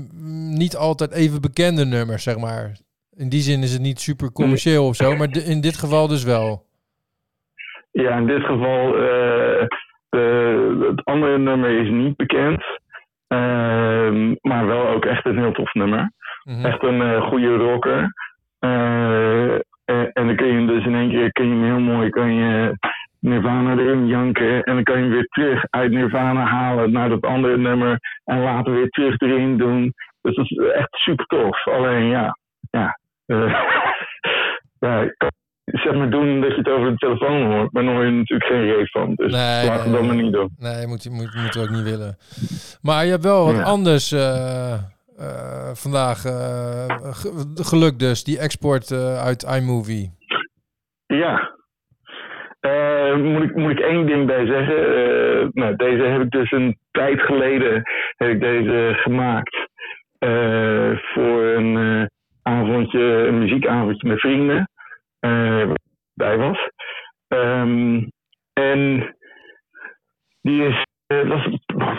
niet 0.58 0.76
altijd 0.76 1.12
even 1.12 1.40
bekende 1.40 1.84
nummers, 1.84 2.22
zeg 2.22 2.38
maar. 2.38 2.72
In 3.16 3.28
die 3.28 3.40
zin 3.40 3.62
is 3.62 3.72
het 3.72 3.82
niet 3.82 4.00
super 4.00 4.32
commercieel 4.32 4.86
of 4.86 4.96
zo, 4.96 5.16
maar 5.16 5.36
in 5.36 5.60
dit 5.60 5.76
geval 5.76 6.08
dus 6.08 6.24
wel. 6.24 6.66
Ja, 7.92 8.16
in 8.16 8.26
dit 8.26 8.44
geval, 8.44 8.92
de, 10.10 10.86
het 10.88 11.04
andere 11.04 11.38
nummer 11.38 11.70
is 11.70 11.90
niet 11.90 12.16
bekend. 12.16 12.64
Ehm, 13.28 14.34
maar 14.40 14.66
wel 14.66 14.88
ook 14.88 15.04
echt 15.04 15.26
een 15.26 15.38
heel 15.38 15.52
tof 15.52 15.74
nummer. 15.74 16.12
Mhm. 16.44 16.64
Echt 16.64 16.82
een 16.82 17.22
goede 17.22 17.56
rocker. 17.56 18.12
En, 19.88 20.10
en 20.12 20.26
dan 20.26 20.36
kun 20.36 20.46
je 20.46 20.52
hem 20.52 20.66
dus 20.66 20.84
in 20.84 20.94
één 20.94 21.10
keer 21.10 21.32
kun 21.32 21.44
je 21.48 21.54
hem 21.54 21.64
heel 21.64 21.94
mooi 21.94 22.10
kan 22.10 22.34
je 22.34 22.76
Nirvana 23.20 23.72
erin 23.72 24.06
janken. 24.06 24.62
En 24.62 24.74
dan 24.74 24.82
kan 24.84 24.96
je 24.96 25.02
hem 25.02 25.10
weer 25.10 25.26
terug 25.28 25.64
uit 25.70 25.90
Nirvana 25.90 26.44
halen 26.44 26.92
naar 26.92 27.08
dat 27.08 27.22
andere 27.22 27.56
nummer. 27.58 27.98
En 28.24 28.42
later 28.42 28.72
weer 28.72 28.88
terug 28.88 29.20
erin 29.20 29.56
doen. 29.58 29.94
Dus 30.22 30.36
dat 30.36 30.44
is 30.50 30.56
echt 30.74 30.88
super 30.90 31.24
tof. 31.26 31.66
Alleen 31.66 32.04
ja, 32.06 32.38
ja. 32.70 32.98
eh, 33.26 33.54
ja 34.86 35.12
kan 35.16 35.30
zeg 35.64 35.94
maar 35.94 36.10
doen 36.10 36.40
dat 36.40 36.50
je 36.50 36.56
het 36.56 36.68
over 36.68 36.90
de 36.90 36.96
telefoon 36.96 37.52
hoort. 37.52 37.72
Maar 37.72 37.84
dan 37.84 37.94
hoor 37.94 38.04
je 38.04 38.10
natuurlijk 38.10 38.50
geen 38.50 38.64
reet 38.64 38.90
van. 38.90 39.14
Dus 39.14 39.32
Nee, 39.32 39.70
we 39.70 39.78
nee, 39.84 39.92
dat 39.92 40.06
maar 40.06 40.16
niet 40.22 40.32
doen. 40.32 40.50
Nee, 40.58 40.86
moet 40.86 41.02
je 41.02 41.10
moet, 41.10 41.34
moet 41.34 41.58
ook 41.58 41.70
niet 41.70 41.82
willen. 41.82 42.16
Maar 42.82 43.04
je 43.04 43.10
hebt 43.10 43.22
wel 43.24 43.44
wat 43.44 43.56
Ja. 43.56 43.62
anders 43.62 44.12
eh, 44.12 44.72
eh, 45.18 45.70
vandaag 45.74 46.24
eh, 46.24 47.12
ge- 47.12 47.50
geluk 47.54 47.98
dus, 47.98 48.24
die 48.24 48.38
export 48.38 48.90
eh, 48.90 49.18
uit 49.18 49.42
iMovie. 49.42 50.16
Ja. 51.06 51.56
Moet, 53.16 53.42
ik, 53.42 53.54
moet 53.56 53.70
ik 53.70 53.78
één 53.80 54.06
ding 54.06 54.26
bij 54.26 54.46
zeggen? 54.46 54.80
Nou, 55.52 55.76
deze 55.76 56.02
heb 56.02 56.20
ik 56.22 56.30
dus 56.30 56.50
een 56.52 56.78
tijd 56.90 57.20
geleden 57.20 57.82
heb 58.16 58.28
ik 58.28 58.40
deze 58.40 58.92
gemaakt 58.96 59.56
voor 61.14 61.42
een 61.42 62.08
avondje, 62.42 63.30
muziekavondje 63.32 64.08
met 64.08 64.20
vrienden. 64.20 64.70
bij 66.14 66.36
was. 66.36 66.58
Ehm, 67.28 68.02
en 68.52 69.14
die 70.40 70.66
is, 70.66 70.82
was, 71.06 71.48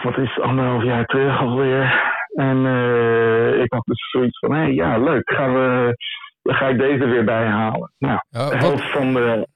wat 0.03 0.17
is 0.17 0.39
anderhalf 0.39 0.83
jaar 0.83 1.05
terug 1.05 1.39
alweer. 1.39 2.17
En 2.33 2.65
eh, 2.65 3.61
ik 3.63 3.73
had 3.73 3.85
dus 3.85 4.09
zoiets 4.09 4.39
van, 4.39 4.51
hé, 4.51 4.57
hey, 4.61 4.73
ja, 4.73 4.97
leuk, 4.97 5.31
gaan 5.31 5.53
we, 5.53 5.95
dan 6.41 6.55
ga 6.55 6.67
ik 6.67 6.77
deze 6.77 7.05
weer 7.05 7.23
bijhalen. 7.25 7.91
Nou, 7.97 8.19
Ja, 8.29 8.49
de 8.49 8.57
helft 8.57 8.91
van 8.91 9.13
de, 9.13 9.47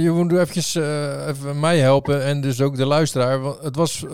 Je 0.00 0.10
moet 0.10 0.32
eventjes 0.32 0.74
eh, 0.74 1.28
even 1.28 1.60
mij 1.60 1.78
helpen 1.78 2.24
en 2.24 2.40
dus 2.40 2.60
ook 2.62 2.76
de 2.76 2.86
luisteraar. 2.86 3.40
Want 3.40 3.62
het 3.62 3.76
was 3.76 4.06
eh, 4.06 4.12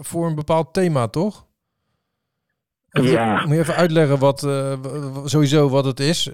voor, 0.00 0.26
een 0.26 0.34
bepaald 0.34 0.74
thema, 0.74 1.06
toch? 1.08 1.46
Even- 2.90 3.10
Ja. 3.10 3.40
Moet 3.44 3.54
je 3.54 3.58
even 3.60 3.74
uitleggen 3.74 4.18
wat 4.18 4.40
sowieso 5.24 5.68
wat 5.68 5.84
het 5.84 6.00
is? 6.00 6.30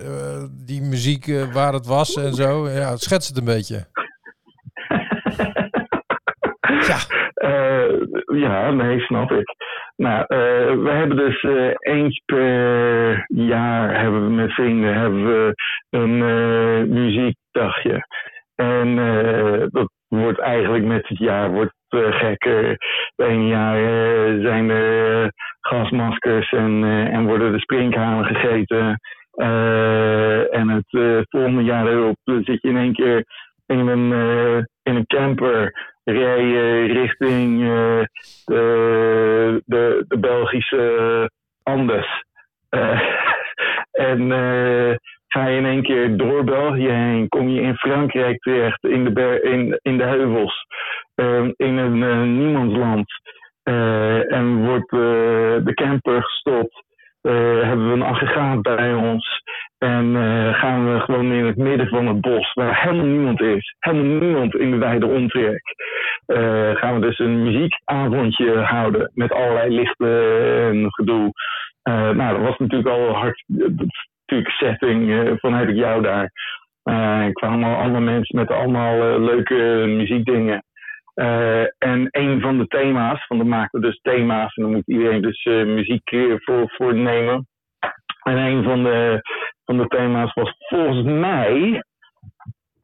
die 0.66 0.82
muziek, 0.82 1.26
waar 1.52 1.72
het 1.72 1.86
was 1.86 2.16
en 2.16 2.34
zo. 2.34 2.68
Ja, 2.68 2.96
schets 2.96 3.28
het 3.28 3.36
een 3.38 3.44
beetje. 3.44 3.86
Ja. 6.88 6.98
Ja, 8.36 8.70
nee, 8.70 9.00
snap 9.00 9.30
ik. 9.30 9.54
Nou, 10.00 10.24
eh, 10.26 10.82
we 10.82 10.90
hebben 10.90 11.16
dus 11.16 11.42
eh, 11.42 11.70
eens 11.78 12.22
per 12.24 13.24
jaar 13.28 14.00
hebben 14.00 14.24
we 14.24 14.30
met 14.30 14.52
vrienden 14.52 14.94
hebben 14.94 15.24
we 15.24 15.54
een 15.90 16.22
eh, 16.22 16.88
muziekdagje. 16.94 18.06
En 18.54 18.96
dat 19.70 19.90
wordt 20.08 20.38
eigenlijk 20.38 20.84
met 20.84 21.08
het 21.08 21.18
jaar 21.18 21.50
wordt 21.50 21.74
gekker. 21.90 22.68
Het 22.68 23.26
ene 23.26 23.46
jaar 23.46 23.76
zijn 24.40 24.70
er 24.70 25.32
gasmaskers 25.60 26.50
en, 26.50 26.84
en 26.84 27.26
worden 27.26 27.52
de 27.52 27.60
sprinkhanen 27.60 28.24
gegeten. 28.24 29.00
En 30.50 30.68
het 30.68 31.24
volgende 31.28 31.62
jaar 31.62 31.86
erop 31.86 32.16
zit 32.24 32.62
je 32.62 32.68
in 32.68 32.76
één 32.76 32.92
keer 32.92 33.24
in 33.66 33.86
een, 33.88 34.12
in 34.82 34.94
een 34.94 35.06
camper 35.06 35.72
rij 36.12 36.86
richting 36.86 37.62
eh, 37.62 38.02
de, 38.44 39.62
de, 39.64 40.04
de 40.08 40.18
Belgische 40.18 41.30
Andes. 41.62 42.24
Eh, 42.70 43.00
en 44.10 44.32
eh, 44.32 44.96
ga 45.28 45.46
je 45.46 45.56
in 45.56 45.66
één 45.66 45.82
keer 45.82 46.16
door 46.16 46.44
België 46.44 46.88
heen, 46.88 47.28
kom 47.28 47.48
je 47.48 47.60
in 47.60 47.74
Frankrijk 47.74 48.42
terecht, 48.42 48.84
in 48.84 49.14
de, 49.14 49.40
in, 49.42 49.78
in 49.82 49.98
de 49.98 50.04
heuvels, 50.04 50.66
eh, 51.14 51.48
in 51.56 51.76
een 51.76 52.38
niemandsland. 52.38 53.12
En 53.62 54.64
wordt 54.66 54.90
de 54.90 55.72
camper 55.74 56.22
gestopt. 56.22 56.84
Eh, 57.20 57.62
hebben 57.62 57.86
we 57.86 57.92
een 57.92 58.02
aggregaat 58.02 58.62
bij 58.62 58.94
ons. 58.94 59.42
En 59.78 60.16
eh, 60.16 60.54
gaan 60.54 60.92
we 60.92 61.00
gewoon 61.00 61.32
in 61.32 61.44
het 61.44 61.56
midden 61.56 61.88
van 61.88 62.06
het 62.06 62.20
bos, 62.20 62.52
waar 62.52 62.82
helemaal 62.82 63.06
niemand 63.06 63.40
is, 63.40 63.74
helemaal 63.78 64.18
niemand 64.18 64.54
in 64.54 64.70
de 64.70 64.76
wijde 64.76 65.06
omtrek, 65.06 65.62
eh, 66.26 66.70
gaan 66.74 66.94
we 66.94 67.00
dus 67.00 67.18
een 67.18 67.42
muziekavondje 67.42 68.58
houden 68.58 69.10
met 69.14 69.32
allerlei 69.32 69.74
lichten 69.74 70.42
en 70.62 70.86
gedoe. 70.92 71.32
Nou, 71.82 72.36
dat 72.36 72.46
was 72.46 72.58
natuurlijk 72.58 72.88
al 72.88 73.14
hard, 73.14 73.44
natuurlijk 73.46 74.50
setting 74.50 75.30
ik 75.68 75.74
jou 75.76 76.02
daar. 76.02 76.30
Kwamen 77.32 77.74
al 77.74 77.82
andere 77.82 78.04
mensen 78.04 78.36
met 78.36 78.50
allemaal 78.50 79.20
leuke 79.20 79.84
muziekdingen. 79.86 80.64
Eh, 81.14 81.62
en 81.62 82.08
een 82.10 82.40
van 82.40 82.58
de 82.58 82.66
thema's, 82.66 83.26
want 83.26 83.40
dan 83.40 83.50
maken 83.50 83.80
we 83.80 83.86
dus 83.86 84.00
thema's 84.00 84.54
en 84.54 84.62
dan 84.62 84.72
moet 84.72 84.86
iedereen 84.86 85.22
dus 85.22 85.42
eh, 85.42 85.64
muziek 85.64 86.10
eh, 86.10 86.34
voor, 86.36 86.70
voor 86.70 86.94
nemen. 86.94 87.46
En 88.22 88.36
een 88.36 88.62
van 88.62 88.82
de, 88.82 89.20
van 89.64 89.76
de 89.76 89.86
thema's 89.86 90.32
was 90.32 90.54
volgens 90.58 91.02
mij 91.02 91.82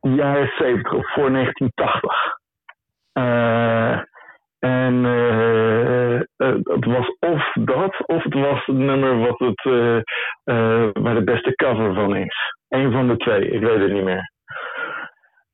jaren 0.00 0.52
70 0.58 0.92
of 0.92 1.12
voor 1.12 1.30
1980. 1.30 2.38
Eh, 3.12 4.00
en 4.58 5.04
het 6.62 6.84
was 6.84 7.16
of 7.18 7.52
dat, 7.54 8.06
of 8.06 8.22
het 8.22 8.34
was 8.34 8.66
het 8.66 8.76
nummer 8.76 9.18
wat 9.18 9.38
het, 9.38 9.62
waar 10.92 11.14
de 11.14 11.24
beste 11.24 11.54
cover 11.54 11.94
van 11.94 12.16
is. 12.16 12.54
Eén 12.68 12.92
van 12.92 13.08
de 13.08 13.16
twee, 13.16 13.50
ik 13.50 13.60
weet 13.60 13.80
het 13.80 13.92
niet 13.92 14.04
meer. 14.04 14.32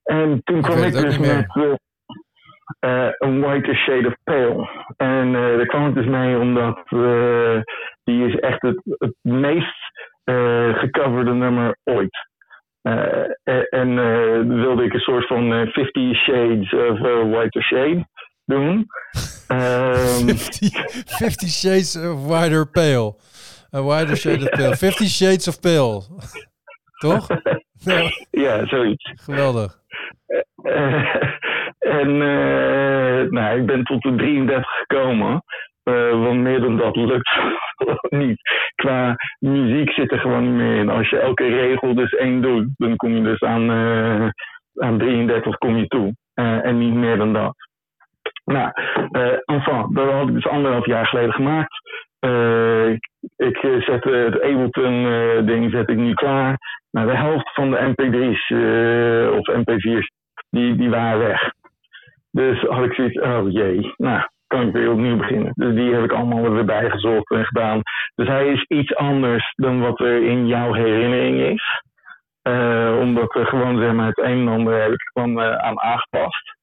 En 0.03 0.41
toen 0.45 0.61
kwam 0.61 0.79
ik 0.79 0.93
dus 0.93 1.19
met 1.19 1.47
eh, 2.81 3.07
eh, 3.07 3.13
een 3.19 3.41
whiter 3.41 3.75
shade 3.77 4.07
of 4.07 4.15
pale. 4.25 4.69
En 4.97 5.27
eh, 5.35 5.57
daar 5.57 5.67
kwam 5.67 5.89
ik 5.89 5.95
dus 5.95 6.07
mee 6.07 6.39
omdat 6.39 6.81
eh, 6.87 7.61
die 8.05 8.27
is 8.27 8.35
echt 8.41 8.63
het, 8.63 8.81
het 8.99 9.15
meest 9.23 9.91
gecoverde 10.75 11.33
nummer 11.33 11.77
ooit. 11.85 12.29
En 13.71 13.99
eh, 13.99 14.41
wilde 14.63 14.85
ik 14.85 14.93
een 14.95 15.01
soort 15.01 15.27
van 15.27 15.53
eh, 15.53 15.67
50 15.73 16.17
Shades 16.17 16.73
of 16.73 16.99
Whiter 17.31 17.63
Shade 17.63 18.07
doen. 18.45 18.87
Ehm, 19.49 20.27
50, 20.27 20.71
50 21.07 21.49
Shades 21.49 21.97
of 21.97 22.27
Wider 22.27 22.71
Pale. 22.71 23.15
A 23.75 23.83
wider 23.83 24.17
shade 24.17 24.43
of 24.43 24.51
pale. 24.51 24.77
50 24.77 25.09
Shades 25.09 25.49
of 25.49 25.61
Pale. 25.61 26.03
Toch? 26.99 27.27
Ja, 27.85 28.11
Ja, 28.45 28.67
zoiets. 28.67 29.13
geweldig. 29.15 29.81
En 31.83 32.09
eh, 32.09 33.31
nou, 33.31 33.61
ik 33.61 33.67
ben 33.67 33.85
tot 33.85 34.03
de 34.03 34.15
33 34.15 34.71
gekomen. 34.71 35.43
Eh, 35.83 36.11
want 36.11 36.41
meer 36.41 36.61
dan 36.61 36.77
dat 36.77 36.97
lukt 36.97 37.39
niet. 38.23 38.41
Qua 38.75 39.17
muziek 39.39 39.93
zit 39.93 40.13
er 40.13 40.19
gewoon 40.19 40.43
niet 40.43 40.63
meer 40.63 40.77
in. 40.77 40.89
Als 40.89 41.11
je 41.11 41.19
elke 41.19 41.47
regel 41.47 41.95
dus 41.95 42.11
één 42.11 42.43
doet, 42.43 42.67
dan 42.77 42.97
kom 42.97 43.15
je 43.15 43.23
dus 43.23 43.41
aan, 43.41 43.71
eh, 43.71 44.29
aan 44.87 44.99
33 44.99 45.59
kom 45.59 45.77
je 45.77 45.87
toe. 45.87 46.15
En 46.35 46.79
niet 46.79 46.95
meer 46.95 47.17
dan 47.17 47.33
dat. 47.33 47.55
Nou, 48.45 48.71
enfin, 49.45 49.87
dat 49.91 50.11
had 50.11 50.29
ik 50.29 50.35
dus 50.35 50.47
anderhalf 50.47 50.87
jaar 50.87 51.07
geleden 51.07 51.33
gemaakt. 51.33 51.81
Ik, 52.89 53.11
ik 53.37 53.57
zet 53.85 54.05
het 54.05 54.41
Ableton-ding 54.41 55.71
zet 55.71 55.91
ik 55.91 55.97
nu 55.97 56.15
klaar. 56.15 56.59
Nou, 56.93 57.07
de 57.07 57.17
helft 57.17 57.55
van 57.55 57.71
de 57.71 57.79
MP3's 57.79 58.51
eh, 58.51 59.39
of 59.39 59.51
MP4's, 59.61 60.11
die, 60.51 60.77
die 60.77 60.91
waren 60.91 61.19
weg. 61.19 61.51
Dus 62.33 62.61
had 62.61 62.85
ik 62.85 62.95
zoiets, 62.95 63.21
oh 63.21 63.51
jee, 63.51 63.95
nou, 63.97 64.29
kan 64.47 64.67
ik 64.67 64.73
weer 64.73 64.91
opnieuw 64.91 65.17
beginnen. 65.17 65.53
Dus 65.55 65.75
die 65.75 65.95
heb 65.95 66.05
ik 66.05 66.13
allemaal 66.13 66.45
er 66.45 66.53
weer 66.53 66.65
bij 66.65 66.91
gezocht 66.91 67.31
en 67.31 67.45
gedaan. 67.45 67.81
Dus 68.15 68.29
hij 68.29 68.49
is 68.49 68.65
iets 68.69 68.95
anders 68.95 69.53
dan 69.57 69.81
wat 69.81 70.01
er 70.01 70.23
in 70.23 70.47
jouw 70.47 70.73
herinnering 70.73 71.41
is. 71.41 71.83
Eh, 72.43 72.97
omdat 73.01 73.35
er 73.35 73.47
gewoon 73.47 73.79
zeg 73.79 73.93
maar, 73.93 74.07
het 74.07 74.19
een 74.19 74.41
en 74.41 74.49
ander 74.49 74.83
heb 74.83 74.93
ik 74.93 75.11
gewoon 75.13 75.41
eh, 75.41 75.57
aan 75.57 75.81
aangepast. 75.81 76.57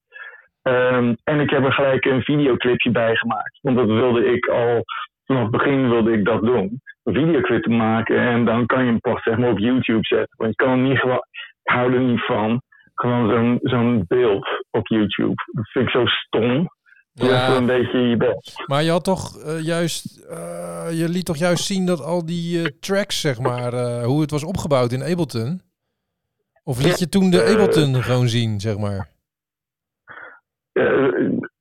Ehm, 0.62 1.14
en 1.24 1.40
ik 1.40 1.50
heb 1.50 1.64
er 1.64 1.72
gelijk 1.72 2.04
een 2.04 2.22
videoclipje 2.22 2.90
bij 2.90 3.16
gemaakt. 3.16 3.58
Want 3.60 3.76
dat 3.76 3.86
wilde 3.86 4.32
ik 4.32 4.46
al, 4.46 4.82
vanaf 5.24 5.42
het 5.42 5.50
begin 5.50 5.88
wilde 5.88 6.12
ik 6.12 6.24
dat 6.24 6.42
doen. 6.42 6.80
Een 7.04 7.14
videoclip 7.14 7.62
te 7.62 7.70
maken 7.70 8.18
en 8.18 8.44
dan 8.44 8.66
kan 8.66 8.84
je 8.84 8.90
hem 8.90 9.00
pas 9.00 9.26
op 9.26 9.58
YouTube 9.58 10.06
zetten. 10.06 10.36
Want 10.36 10.50
je 10.50 10.64
kan 10.64 10.82
niet 10.82 10.98
gewoon, 10.98 11.24
ik 11.62 11.72
hou 11.72 11.94
er 11.94 12.00
niet 12.00 12.24
van, 12.24 12.62
gewoon 12.94 13.30
zo'n 13.30 13.58
zo'n 13.62 14.04
beeld 14.08 14.59
op 14.70 14.86
YouTube. 14.86 15.34
Dat 15.52 15.68
vind 15.70 15.84
ik 15.86 15.90
zo 15.90 16.06
stom. 16.06 16.68
Doe 17.12 17.28
Ja. 17.28 17.56
een 17.56 17.66
beetje 17.66 17.98
je 17.98 18.16
best. 18.16 18.62
Maar 18.66 18.82
je 18.82 18.90
had 18.90 19.04
toch 19.04 19.38
eh, 19.38 19.60
juist, 19.64 20.24
eh, 20.28 20.86
je 20.92 21.08
liet 21.08 21.24
toch 21.24 21.36
juist 21.36 21.64
zien 21.64 21.86
dat 21.86 22.00
al 22.04 22.26
die 22.26 22.58
eh, 22.62 22.66
tracks, 22.80 23.20
zeg 23.20 23.38
maar, 23.40 24.02
hoe 24.04 24.20
het 24.20 24.30
was 24.30 24.44
opgebouwd 24.44 24.92
in 24.92 25.02
Ableton? 25.02 25.62
Of 26.64 26.82
liet 26.82 26.98
je 26.98 27.08
toen 27.08 27.30
de 27.30 27.42
Ableton 27.44 28.02
gewoon 28.02 28.28
zien, 28.28 28.60
zeg 28.60 28.78
maar? 28.78 29.08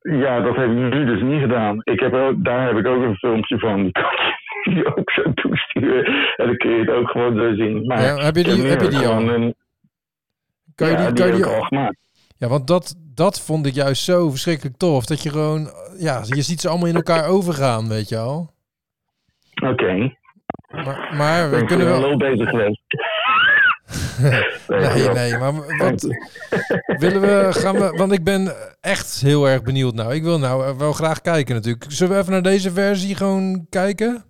Ja, 0.01 0.39
dat 0.41 0.55
heb 0.55 0.65
ik 0.69 0.75
nu 0.77 1.05
dus 1.05 1.21
niet 1.21 1.41
gedaan. 1.41 1.79
Ik 1.83 1.99
heb 1.99 2.13
ook, 2.13 2.43
daar 2.43 2.67
heb 2.67 2.77
ik 2.77 2.85
ook 2.87 3.03
een 3.03 3.15
filmpje 3.15 3.59
van. 3.59 3.83
Die 3.83 3.91
kan 3.91 4.03
je 4.03 4.33
die 4.73 4.95
ook 4.97 5.11
zo 5.11 5.33
toesturen. 5.33 6.05
En 6.35 6.45
dan 6.47 6.57
kun 6.57 6.69
je 6.71 6.79
het 6.79 6.89
ook 6.89 7.09
gewoon 7.09 7.35
zo 7.35 7.53
zien. 7.55 7.85
Maar 7.85 8.01
Ja, 8.01 8.15
heb 8.15 8.35
je 8.35 8.43
die- 8.43 8.61
heb 8.67 8.81
je 8.81 8.87
die 8.87 9.07
al? 9.07 9.21
Een, 9.29 9.55
Kan 10.75 10.89
je 10.89 10.95
die, 10.95 11.05
die 11.05 11.13
kan 11.15 11.27
je 11.27 11.33
die, 11.33 11.45
al 11.45 11.61
gemaakt. 11.61 11.97
Ja, 12.39 12.47
want 12.47 12.67
dat, 12.67 12.95
dat 12.99 13.41
vond 13.41 13.65
ik 13.65 13.73
juist 13.73 14.03
zo 14.03 14.29
verschrikkelijk 14.29 14.77
tof. 14.77 15.05
Dat 15.05 15.23
je 15.23 15.29
gewoon, 15.29 15.71
ja, 15.97 16.21
je 16.25 16.41
ziet 16.41 16.61
ze 16.61 16.69
allemaal 16.69 16.87
in 16.87 16.95
elkaar 16.95 17.27
overgaan, 17.27 17.87
weet 17.87 18.09
je 18.09 18.17
al. 18.17 18.51
Oké. 19.63 20.17
Maar, 20.69 21.15
maar 21.15 21.49
we 21.49 21.57
ik 21.57 21.67
kunnen 21.67 21.87
wel 21.87 22.01
low 22.01 22.17
bezig 22.17 22.49
geweest. 22.49 22.81
Nee, 24.67 25.09
nee, 25.09 25.37
maar 25.37 25.53
wat 25.77 26.07
willen 26.85 27.21
we, 27.21 27.47
gaan 27.51 27.75
we, 27.75 27.93
want 27.97 28.11
ik 28.11 28.23
ben 28.23 28.55
echt 28.81 29.21
heel 29.21 29.47
erg 29.47 29.61
benieuwd 29.63 29.93
nou. 29.93 30.13
Ik 30.13 30.23
wil 30.23 30.39
nou 30.39 30.77
wel 30.77 30.93
graag 30.93 31.21
kijken 31.21 31.55
natuurlijk. 31.55 31.85
Zullen 31.87 32.13
we 32.13 32.19
even 32.19 32.31
naar 32.31 32.41
deze 32.41 32.71
versie 32.71 33.15
gewoon 33.15 33.65
kijken? 33.69 34.23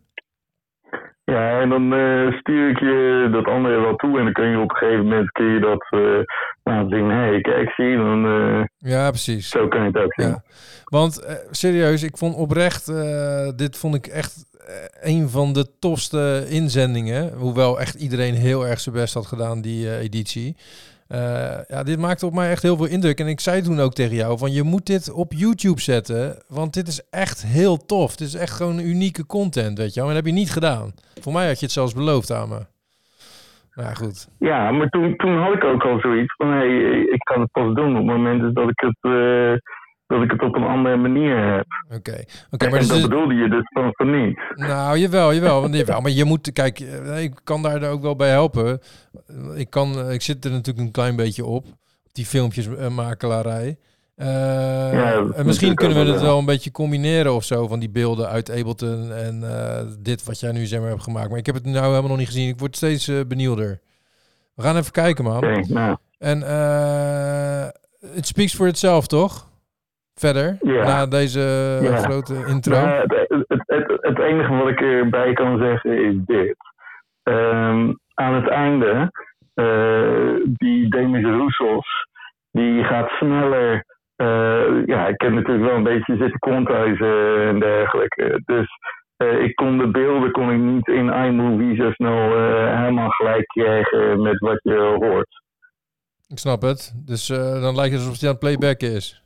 Ja, 1.29 1.59
en 1.59 1.69
dan 1.69 1.93
eh, 1.93 2.39
stuur 2.39 2.69
ik 2.69 2.79
je 2.79 3.29
dat 3.31 3.45
andere 3.45 3.79
wel 3.81 3.95
toe. 3.95 4.17
En 4.17 4.23
dan 4.23 4.33
kun 4.33 4.47
je 4.47 4.59
op 4.59 4.69
een 4.69 4.75
gegeven 4.77 5.03
moment 5.03 5.31
kun 5.31 5.45
je 5.45 5.59
dat 5.59 5.87
laten 6.63 6.89
zien. 6.89 7.09
Hé, 7.09 7.15
hey, 7.15 7.41
kijk, 7.41 7.69
zie 7.69 7.85
je, 7.85 7.97
dan, 7.97 8.25
eh, 8.25 8.91
Ja, 8.91 9.09
precies. 9.09 9.49
zo 9.49 9.67
kan 9.67 9.81
je 9.81 9.87
het 9.87 9.97
ook 9.97 10.13
zien. 10.13 10.27
Ja. 10.27 10.43
Want 10.83 11.43
serieus, 11.51 12.03
ik 12.03 12.17
vond 12.17 12.35
oprecht, 12.35 12.85
dit 13.57 13.77
vond 13.77 13.95
ik 13.95 14.07
echt 14.07 14.47
een 15.01 15.29
van 15.29 15.53
de 15.53 15.79
tofste 15.79 16.45
inzendingen. 16.49 17.33
Hoewel 17.33 17.79
echt 17.79 17.95
iedereen 17.95 18.33
heel 18.33 18.67
erg 18.67 18.79
zijn 18.79 18.95
best 18.95 19.13
had 19.13 19.25
gedaan, 19.25 19.61
die 19.61 19.97
editie. 19.97 20.55
Eh, 21.09 21.59
ja, 21.67 21.83
dit 21.83 21.99
maakte 21.99 22.25
op 22.25 22.33
mij 22.33 22.49
echt 22.49 22.61
heel 22.61 22.77
veel 22.77 22.87
indruk. 22.87 23.19
En 23.19 23.27
ik 23.27 23.39
zei 23.39 23.61
toen 23.61 23.79
ook 23.79 23.93
tegen 23.93 24.15
jou 24.15 24.37
van 24.37 24.51
je 24.51 24.63
moet 24.63 24.85
dit 24.85 25.11
op 25.11 25.33
YouTube 25.33 25.81
zetten. 25.81 26.43
Want 26.47 26.73
dit 26.73 26.87
is 26.87 27.09
echt 27.09 27.45
heel 27.45 27.77
tof. 27.85 28.15
Dit 28.15 28.27
is 28.27 28.35
echt 28.35 28.55
gewoon 28.55 28.79
unieke 28.79 29.25
content, 29.25 29.77
weet 29.77 29.93
je 29.93 29.99
wel. 29.99 30.09
En 30.09 30.15
dat 30.15 30.23
heb 30.23 30.33
je 30.33 30.39
niet 30.39 30.51
gedaan. 30.51 30.91
Voor 31.21 31.33
mij 31.33 31.47
had 31.47 31.59
je 31.59 31.65
het 31.65 31.73
zelfs 31.73 31.93
beloofd 31.93 32.31
aan 32.31 32.49
me. 32.49 32.59
Ja, 33.73 33.93
goed. 33.93 34.27
Ja, 34.39 34.71
maar 34.71 34.89
toen, 34.89 35.15
toen 35.15 35.37
had 35.37 35.53
ik 35.53 35.63
ook 35.63 35.83
al 35.83 35.99
zoiets 35.99 36.33
van, 36.35 36.47
hé, 36.51 36.57
hey, 36.57 36.99
ik 36.99 37.19
kan 37.19 37.41
het 37.41 37.51
pas 37.51 37.73
doen 37.73 37.91
op 37.91 38.07
het 38.07 38.15
moment 38.15 38.55
dat 38.55 38.69
ik 38.69 38.79
het, 38.79 38.97
eh, 39.01 39.53
dat 40.09 40.21
ik 40.23 40.31
het 40.31 40.41
op 40.41 40.55
een 40.55 40.63
andere 40.63 40.97
manier 40.97 41.53
heb. 41.53 41.65
Oké, 41.97 42.23
oké, 42.51 42.69
maar 42.69 42.79
en 42.79 42.87
dus, 42.87 42.87
dat 42.87 43.01
bedoelde 43.09 43.33
je 43.33 43.49
dus 43.49 43.69
van, 43.73 43.89
van 43.91 44.21
niet. 44.21 44.39
Nou, 44.55 44.97
jawel, 44.97 45.33
jawel, 45.33 45.61
want 45.61 45.75
jawel. 45.75 46.01
Maar 46.01 46.11
je 46.11 46.23
moet, 46.25 46.53
kijk, 46.53 46.79
eh, 46.79 47.23
ik 47.23 47.33
kan 47.43 47.61
daar 47.61 47.83
ook 47.83 48.01
wel 48.01 48.15
bij 48.15 48.29
helpen. 48.29 48.79
Ik, 49.55 49.69
kan, 49.69 49.99
eh, 49.99 50.13
ik 50.13 50.21
zit 50.21 50.45
er 50.45 50.51
natuurlijk 50.51 50.85
een 50.85 50.91
klein 50.91 51.15
beetje 51.15 51.45
op, 51.45 51.65
die 52.11 52.25
filmpjesmakelarij. 52.25 53.77
Eh 54.15 54.27
Ja, 54.93 55.11
dat 55.13 55.31
en 55.31 55.39
is 55.39 55.43
misschien 55.45 55.75
kunnen 55.75 56.05
we 56.05 56.11
het 56.11 56.21
wel. 56.21 56.37
een 56.37 56.45
beetje 56.45 56.71
combineren 56.71 57.33
of 57.35 57.43
zo, 57.43 57.67
van 57.67 57.79
die 57.79 57.89
beelden 57.89 58.27
uit 58.27 58.51
Ableton 58.51 59.11
en 59.11 59.43
dit 59.99 60.23
wat 60.23 60.39
jij 60.39 60.51
nu 60.51 60.65
zeg 60.65 60.79
maar 60.79 60.89
hebt 60.89 61.03
gemaakt. 61.03 61.29
Maar 61.29 61.37
ik 61.39 61.45
heb 61.45 61.55
het 61.55 61.65
nou 61.65 61.85
helemaal 61.85 62.07
nog 62.09 62.17
niet 62.17 62.27
gezien. 62.27 62.47
Ik 62.49 62.59
word 62.59 62.75
steeds 62.75 63.11
benieuwder. 63.27 63.79
We 64.55 64.63
gaan 64.63 64.77
even 64.77 64.91
kijken, 64.91 65.23
man. 65.23 65.37
Oké, 65.37 65.61
nou, 65.67 65.97
En 66.17 66.41
het 68.15 68.27
speaks 68.27 68.55
for 68.55 68.67
itself, 68.67 69.07
toch? 69.07 69.48
Verder, 70.19 70.57
Ja. 70.61 70.83
na 70.83 71.05
deze 71.05 71.39
eh, 71.81 71.83
Ja. 71.89 71.97
grote 71.97 72.43
intro. 72.47 72.71
maar 72.81 73.01
het, 73.01 73.25
het, 73.47 73.63
het, 73.65 73.97
het 74.01 74.19
enige 74.19 74.53
wat 74.53 74.67
ik 74.67 74.81
erbij 74.81 75.33
kan 75.33 75.57
zeggen 75.57 76.03
is 76.05 76.15
dit. 76.25 76.55
Ehm, 77.23 77.93
aan 78.13 78.33
het 78.33 78.47
einde, 78.47 79.11
eh, 79.53 80.33
die 80.45 80.89
Demis 80.89 81.23
Roussos, 81.23 81.87
die 82.51 82.83
gaat 82.83 83.09
sneller. 83.09 83.85
eh, 84.15 84.85
ja, 84.85 85.07
ik 85.07 85.21
heb 85.21 85.31
natuurlijk 85.31 85.65
wel 85.67 85.75
een 85.75 85.83
beetje 85.83 86.15
zitten 86.17 86.39
konthuizen 86.39 87.37
en 87.47 87.59
dergelijke. 87.59 88.41
Dus 88.45 88.67
ik 89.39 89.55
kon 89.55 89.77
de 89.77 89.87
beelden 89.87 90.31
kon 90.31 90.51
ik 90.51 90.59
niet 90.59 90.87
in 90.87 91.09
iMovie 91.13 91.75
zo 91.75 91.91
snel 91.91 92.37
helemaal 92.75 93.09
gelijk 93.09 93.47
krijgen 93.47 94.21
met 94.21 94.39
wat 94.39 94.59
je 94.63 94.97
hoort. 94.99 95.41
Ik 96.27 96.37
snap 96.39 96.61
het. 96.61 96.93
Dus 97.05 97.27
dan 97.61 97.75
lijkt 97.75 97.93
het 97.93 98.01
alsof 98.03 98.19
hij 98.19 98.29
aan 98.29 98.35
het 98.35 98.39
playbacken 98.39 98.91
is. 98.91 99.23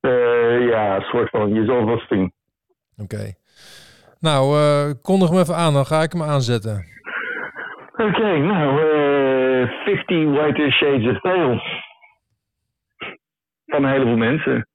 Eh, 0.00 0.68
ja, 0.68 0.96
een 0.96 1.02
soort 1.02 1.30
van, 1.30 1.54
je 1.54 1.64
zal 1.64 1.76
het 1.76 1.84
wel 1.86 2.02
zien. 2.08 2.32
Oké. 2.98 3.34
Nou, 4.20 4.56
eh, 4.58 4.90
kondig 5.02 5.28
hem 5.30 5.38
even 5.38 5.56
aan, 5.56 5.72
dan 5.72 5.86
ga 5.86 6.02
ik 6.02 6.12
hem 6.12 6.22
aanzetten. 6.22 6.84
Oké, 7.92 8.38
nou, 8.38 8.80
eh 8.82 9.20
50 9.84 10.24
Whiter 10.24 10.72
Shades 10.72 11.10
of 11.10 11.20
Pale. 11.20 11.62
Van 13.66 13.84
een 13.84 13.90
heleboel 13.90 14.16
mensen. 14.16 14.68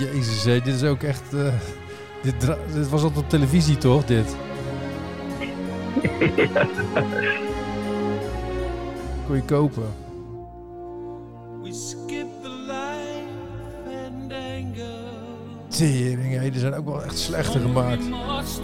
Jezus, 0.00 0.44
hé, 0.44 0.60
dit 0.60 0.74
is 0.74 0.82
ook 0.82 1.02
echt... 1.02 1.34
eh, 1.34 1.52
dit, 2.22 2.88
was 2.88 3.02
altijd 3.02 3.24
op 3.24 3.28
televisie, 3.28 3.78
toch, 3.78 4.04
dit? 4.04 4.36
Kon 9.26 9.36
je 9.36 9.42
kopen. 9.46 9.92
We 11.62 11.72
skip 11.72 12.26
the 12.42 12.48
life 12.48 13.28
and 14.06 14.32
anger. 14.32 15.02
Tering, 15.68 16.38
hé, 16.38 16.50
die 16.50 16.60
zijn 16.60 16.74
ook 16.74 16.84
wel 16.84 17.04
echt 17.04 17.18
slechter 17.18 17.60
gemaakt. 17.60 18.08
Wacht 18.08 18.60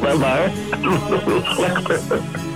maar, 0.00 0.18
maar. 0.18 0.52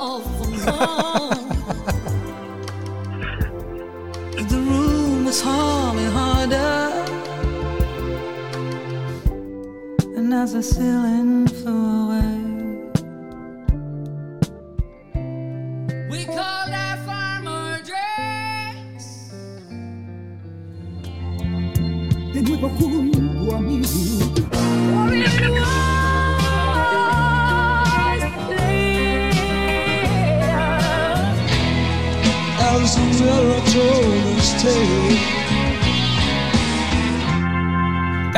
of 0.00 0.24
the 0.64 0.72
the 4.48 4.56
room 4.56 5.26
is 5.26 5.42
humming 5.42 6.10
harder, 6.10 7.04
and 10.16 10.32
as 10.32 10.54
the 10.54 10.62
ceiling 10.62 11.46
flew 11.48 11.99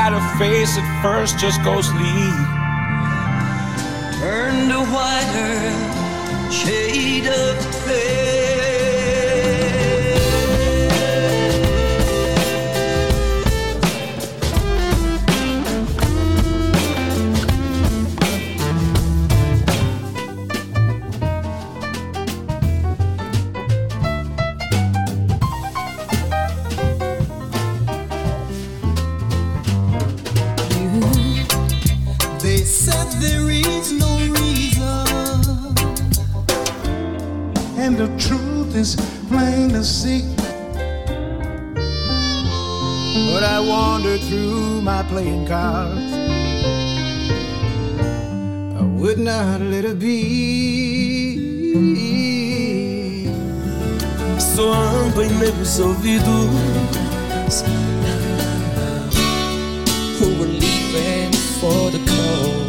Got 0.05 0.14
a 0.14 0.36
face 0.36 0.76
at 0.78 1.00
first 1.00 1.38
just 1.38 1.62
ghostly. 1.62 2.03
Turned 4.18 4.72
a 4.72 4.84
whiter 4.90 6.50
shade 6.50 7.28
of 7.28 7.86
pale. 7.86 8.41
And 37.93 38.01
the 38.01 38.28
truth 38.28 38.74
is 38.74 38.97
plain 39.28 39.68
to 39.70 39.84
see. 39.84 40.22
But 43.30 43.43
I 43.45 43.61
wandered 43.61 44.20
through 44.22 44.80
my 44.82 45.03
playing 45.05 45.47
cards. 45.47 46.12
I 48.80 48.82
would 48.82 49.18
not 49.18 49.61
let 49.61 49.84
it 49.84 49.99
be. 49.99 50.20
Soando 54.38 55.22
em 55.22 55.32
meus 55.38 55.78
ouvidos. 55.78 57.64
Who 60.18 60.26
were 60.38 60.47
leaving 60.47 61.32
for 61.61 61.90
the 61.90 61.99
coast. 62.07 62.61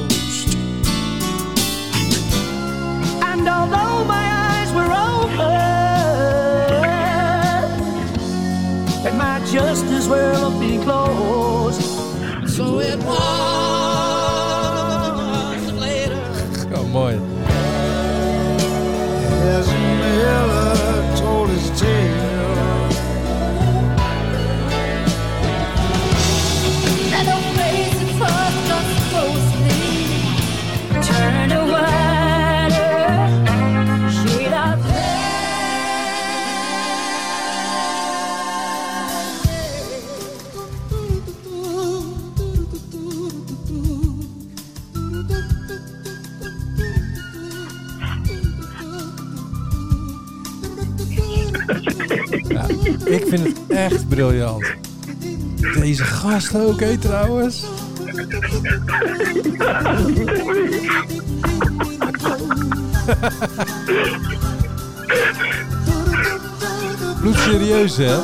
Just 9.54 9.86
as 9.86 10.10
well 10.10 10.50
been 10.60 10.82
closed. 10.82 11.80
So 12.50 12.80
it 12.80 12.98
was 13.04 13.43
Ik 53.04 53.26
vind 53.28 53.44
het 53.48 53.58
echt 53.68 54.08
briljant. 54.08 54.66
Deze 55.80 56.04
gast 56.04 56.56
ook, 56.56 56.80
hé, 56.80 56.98
trouwens. 56.98 57.66
Bloedserieus, 67.20 67.98
hè? 67.98 68.04
Ja, 68.04 68.18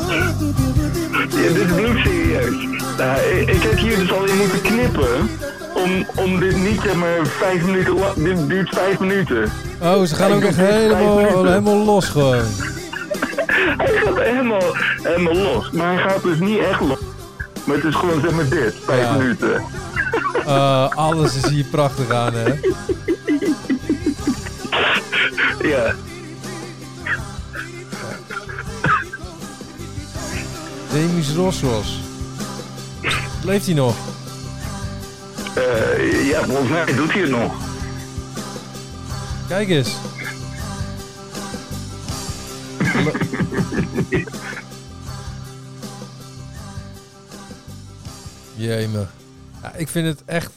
dit 1.30 1.56
is 1.56 1.74
bloedserieus. 1.76 2.68
Nou, 2.98 3.20
ik, 3.20 3.50
ik 3.50 3.62
heb 3.62 3.78
hier 3.78 3.98
dus 3.98 4.12
al 4.12 4.26
in 4.26 4.38
moeten 4.38 4.62
knippen. 4.62 5.30
Om, 5.76 6.06
om 6.16 6.40
dit 6.40 6.58
niet 6.58 6.82
zeg 6.84 6.96
maar 6.96 7.28
vijf 7.28 7.66
minuten. 7.66 7.96
Dit 8.16 8.50
duurt 8.50 8.70
vijf 8.70 9.00
minuten. 9.00 9.52
Oh, 9.82 10.04
ze 10.04 10.16
gaan 10.16 10.32
ook 10.32 10.44
echt 10.44 10.58
helemaal, 10.58 11.18
helemaal 11.18 11.86
los 11.86 12.06
gewoon. 12.06 12.44
Helemaal, 15.16 15.36
los. 15.36 15.72
Maar 15.72 15.94
hij 15.94 16.04
gaat 16.10 16.24
dus 16.24 16.40
niet 16.40 16.60
echt 16.60 16.80
los. 16.80 16.98
Maar 17.64 17.76
het 17.76 17.86
is 17.86 17.96
gewoon 17.96 18.22
zeg 18.22 18.32
maar 18.32 18.50
dit, 18.50 18.76
vijf 18.86 19.02
Ja. 19.02 19.14
minuten. 19.14 19.64
Eh, 20.46 20.90
alles 20.90 21.36
is 21.36 21.50
hier 21.50 21.64
prachtig 21.64 22.10
aan, 22.12 22.34
hè? 22.34 22.46
Ja. 25.68 25.94
Demis 30.94 31.34
Rossos. 31.36 32.00
Leeft 33.44 33.66
hij 33.66 33.76
nog? 33.76 33.96
Eh, 35.56 36.28
ja, 36.30 36.44
volgens 36.44 36.70
mij 36.70 36.86
doet 36.96 37.12
hij 37.12 37.22
het 37.22 37.30
nog. 37.30 37.54
Kijk 39.48 39.70
eens. 39.70 39.96
Jemig. 48.60 49.10
Ja, 49.62 49.74
ik 49.76 49.88
vind 49.88 50.08
het 50.08 50.24
echt, 50.26 50.52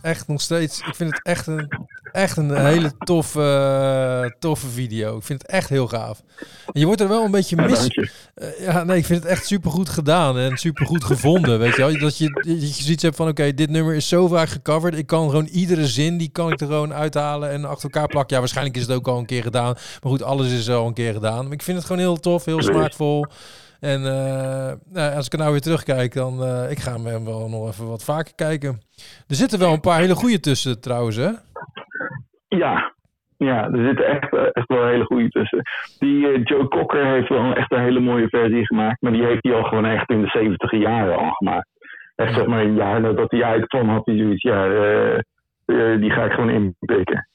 echt 0.00 0.28
nog 0.28 0.40
steeds. 0.40 0.78
Ik 0.78 0.94
vind 0.94 1.10
het 1.10 1.20
echt 1.22 1.46
een, 1.46 1.68
echt 2.12 2.36
een 2.36 2.56
hele 2.56 2.92
toffe, 2.98 4.34
toffe 4.38 4.66
video. 4.66 5.16
Ik 5.16 5.22
vind 5.22 5.42
het 5.42 5.50
echt 5.50 5.68
heel 5.68 5.88
gaaf. 5.88 6.22
En 6.72 6.80
je 6.80 6.86
wordt 6.86 7.00
er 7.00 7.08
wel 7.08 7.24
een 7.24 7.30
beetje 7.30 7.56
mis. 7.56 7.88
Eh, 8.34 8.60
ja, 8.60 8.84
nee, 8.84 8.98
ik 8.98 9.04
vind 9.04 9.22
het 9.22 9.32
echt 9.32 9.46
supergoed 9.46 9.88
gedaan 9.88 10.38
en 10.38 10.56
supergoed 10.56 11.04
gevonden. 11.04 11.58
Weet 11.58 11.76
je 11.76 11.82
wel? 11.82 11.98
Dat 11.98 12.18
je, 12.18 12.30
dat 12.30 12.76
je 12.76 12.82
zoiets 12.82 13.02
hebt 13.02 13.16
van, 13.16 13.28
oké, 13.28 13.54
dit 13.54 13.70
nummer 13.70 13.94
is 13.94 14.08
zo 14.08 14.28
vaak 14.28 14.48
gecoverd. 14.48 14.98
Ik 14.98 15.06
kan 15.06 15.28
gewoon 15.28 15.46
iedere 15.46 15.86
zin, 15.86 16.18
die 16.18 16.28
kan 16.28 16.52
ik 16.52 16.60
er 16.60 16.66
gewoon 16.66 16.94
uithalen 16.94 17.50
en 17.50 17.64
achter 17.64 17.90
elkaar 17.90 18.08
plakken. 18.08 18.34
Ja, 18.34 18.40
waarschijnlijk 18.40 18.76
is 18.76 18.82
het 18.82 18.92
ook 18.92 19.08
al 19.08 19.18
een 19.18 19.26
keer 19.26 19.42
gedaan. 19.42 19.72
Maar 19.74 20.10
goed, 20.12 20.22
alles 20.22 20.52
is 20.52 20.70
al 20.70 20.86
een 20.86 20.94
keer 20.94 21.12
gedaan. 21.12 21.44
Maar 21.44 21.52
ik 21.52 21.62
vind 21.62 21.76
het 21.76 21.86
gewoon 21.86 22.02
heel 22.02 22.20
tof, 22.20 22.44
heel 22.44 22.62
smaakvol. 22.62 23.26
En 23.80 24.04
eh, 24.04 24.72
nou, 24.92 25.14
als 25.14 25.26
ik 25.26 25.32
er 25.32 25.38
nou 25.38 25.50
weer 25.50 25.60
terugkijk, 25.60 26.14
dan 26.14 26.42
eh, 26.42 26.70
ik 26.70 26.78
ga 26.78 26.92
hem 26.92 27.24
wel 27.24 27.48
nog 27.48 27.68
even 27.68 27.88
wat 27.88 28.04
vaker 28.04 28.34
kijken. 28.34 28.80
Er 29.28 29.34
zitten 29.34 29.58
wel 29.58 29.72
een 29.72 29.80
paar 29.80 30.00
hele 30.00 30.14
goede 30.14 30.40
tussen 30.40 30.80
trouwens, 30.80 31.16
hè? 31.16 31.30
Ja. 32.48 32.96
Ja, 33.36 33.70
er 33.70 33.86
zitten 33.86 34.06
echt, 34.06 34.32
eh, 34.32 34.42
echt 34.52 34.68
wel 34.68 34.86
hele 34.86 35.04
goede 35.04 35.28
tussen. 35.28 35.62
Die 35.98 36.42
Joe 36.42 36.68
Cocker 36.68 37.06
heeft 37.06 37.28
wel 37.28 37.54
echt 37.54 37.72
een 37.72 37.82
hele 37.82 38.00
mooie 38.00 38.28
versie 38.28 38.66
gemaakt. 38.66 39.02
Maar 39.02 39.12
die 39.12 39.24
heeft 39.24 39.42
hij 39.42 39.54
al 39.54 39.62
gewoon 39.62 39.84
echt 39.84 40.10
in 40.10 40.20
de 40.20 40.28
70 40.28 40.70
jaren 40.70 41.16
al 41.16 41.30
gemaakt. 41.30 41.68
Echt 42.14 42.34
zeg 42.34 42.46
maar 42.46 42.60
een 42.60 42.74
jaar 42.74 43.00
nadat 43.00 43.30
hij 43.30 43.44
uitkwam 43.44 43.88
had 43.88 44.06
hij 44.06 44.16
zoiets. 44.16 44.42
Ja, 44.42 44.68
die 45.96 46.10
ga 46.10 46.24
ik 46.24 46.32
gewoon 46.32 46.50
inpikken. 46.50 47.28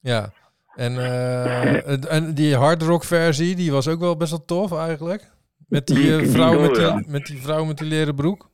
Ja. 0.00 0.28
En, 0.74 0.96
en 2.08 2.34
die 2.34 2.56
hard 2.56 2.82
rock 2.82 3.04
versie, 3.04 3.56
die 3.56 3.72
was 3.72 3.88
ook 3.88 4.00
wel 4.00 4.16
best 4.16 4.30
wel 4.30 4.44
tof 4.44 4.78
eigenlijk. 4.78 5.37
Met 5.68 5.86
die, 5.86 6.12
eh, 6.12 6.18
die 6.18 6.28
vrouw, 6.28 6.60
met, 6.60 6.74
die, 6.74 7.12
met 7.12 7.26
die 7.26 7.42
vrouw 7.42 7.64
met 7.64 7.78
die 7.78 7.88
leren 7.88 8.14
broek. 8.14 8.48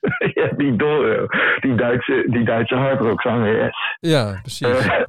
ja, 0.34 0.48
die 0.56 0.76
Doro. 0.76 1.26
Die 1.60 1.74
Duitse, 1.74 2.24
die 2.26 2.44
Duitse 2.44 2.74
hardrockzangeres. 2.74 3.96
Ja, 4.00 4.38
precies. 4.42 4.86
Eh, 4.86 5.02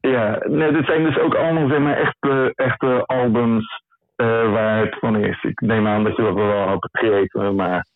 ja, 0.00 0.42
nee, 0.46 0.72
dit 0.72 0.86
zijn 0.86 1.04
dus 1.04 1.18
ook 1.18 1.34
allemaal 1.34 1.68
zeg 1.68 1.78
maar, 1.78 1.96
echte, 1.96 2.52
echte 2.54 3.06
albums 3.06 3.82
eh, 4.16 4.52
waar 4.52 4.80
het 4.80 4.96
van 4.98 5.16
is. 5.16 5.42
Ik 5.42 5.60
neem 5.60 5.86
aan 5.86 6.04
dat 6.04 6.16
je 6.16 6.22
dat 6.22 6.34
wel 6.34 6.66
had 6.68 6.88
begrepen, 6.90 7.54
maar 7.54 7.86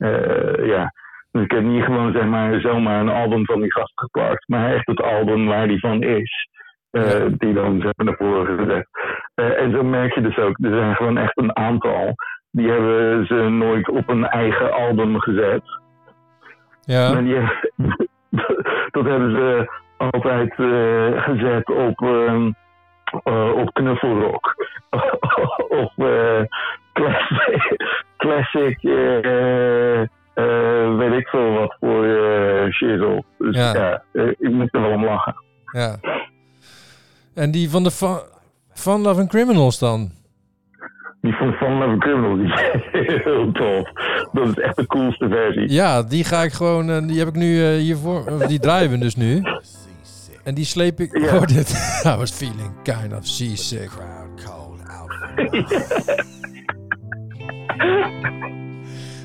ja. 0.67 0.93
Dus 1.31 1.43
ik 1.43 1.51
heb 1.51 1.63
niet 1.63 1.85
gewoon 1.85 2.13
zeg 2.13 2.25
maar, 2.25 2.61
zomaar 2.61 3.01
een 3.01 3.09
album 3.09 3.45
van 3.45 3.61
die 3.61 3.73
gast 3.73 3.93
geplakt, 3.95 4.49
maar 4.49 4.75
echt 4.75 4.87
het 4.87 5.03
album 5.03 5.47
waar 5.47 5.69
die 5.69 5.79
van 5.79 6.03
is. 6.03 6.49
Eh, 6.95 7.19
Ja. 7.19 7.29
Die 7.39 7.53
dan 7.55 7.79
maar, 7.79 7.93
naar 7.97 8.17
voren 8.17 8.59
gezet. 8.59 8.87
Eh, 9.35 9.61
en 9.63 9.71
zo 9.71 9.83
merk 9.83 10.15
je 10.15 10.21
dus 10.21 10.39
ook, 10.39 10.57
er 10.63 10.71
zijn 10.71 10.95
gewoon 10.95 11.19
echt 11.19 11.39
een 11.39 11.57
aantal. 11.57 12.15
Die 12.51 12.71
hebben 12.71 13.27
ze 13.27 13.35
nooit 13.35 13.89
op 13.89 14.09
een 14.09 14.27
eigen 14.27 14.73
album 14.73 15.21
gezet. 15.21 15.63
Ja, 16.81 17.13
Maar 17.13 17.23
die, 17.25 17.41
dat 18.95 19.05
hebben 19.05 19.31
ze 19.31 19.71
altijd 19.97 20.51
eh, 20.59 21.23
gezet 21.23 21.71
op, 21.71 22.01
ehm, 22.03 22.51
eh, 23.25 23.53
op 23.57 23.73
knuffelrock. 23.73 24.55
of 25.83 25.93
eh, 25.97 26.43
classic, 26.93 27.77
classic 28.17 28.79
weet 30.99 31.13
ik 31.13 31.29
veel 31.29 31.53
wat 31.53 31.77
voor 31.81 32.05
shizzle. 32.71 33.25
Dus 33.39 33.57
Ja. 33.57 33.73
ja, 34.13 34.25
ik 34.39 34.51
moet 34.51 34.75
er 34.75 34.81
wel 34.81 34.91
om 34.91 35.05
lachen. 35.05 35.35
ja. 35.73 35.97
En 37.35 37.51
die 37.51 37.71
van 37.71 37.83
de 37.83 37.91
Fun, 37.91 38.19
Fun 38.73 39.01
Loving 39.01 39.29
Criminals 39.29 39.79
dan? 39.79 40.11
Die 41.21 41.33
van 41.33 41.53
Fun 41.53 41.79
Love 41.79 41.99
Criminal, 41.99 42.37
die 42.37 42.53
is 43.07 43.23
heel 43.25 43.53
tof. 43.53 43.91
Dat 44.33 44.49
is 44.49 44.55
echt 44.65 44.77
de 44.77 44.87
coolste 44.87 45.29
versie. 45.29 45.73
Ja, 45.73 46.03
die 46.03 46.25
ga 46.25 46.43
ik 46.43 46.53
gewoon, 46.53 46.91
eh, 46.91 47.07
die 47.07 47.19
heb 47.19 47.29
ik 47.29 47.35
nu 47.35 47.65
eh, 47.65 47.77
hiervoor, 47.81 48.47
die 48.49 48.59
draaien 48.59 48.91
we 48.91 48.99
dus 48.99 49.17
nu. 49.17 49.43
En 50.43 50.55
die 50.55 50.65
sleep 50.65 51.01
ik, 51.01 51.19
Ja. 51.19 51.31
hoor 51.33 51.47
dit. 51.47 51.71
I 52.07 52.17
was 52.17 52.31
feeling 52.31 52.71
kind 52.83 53.13
of 53.13 53.27
seasick. 53.27 53.91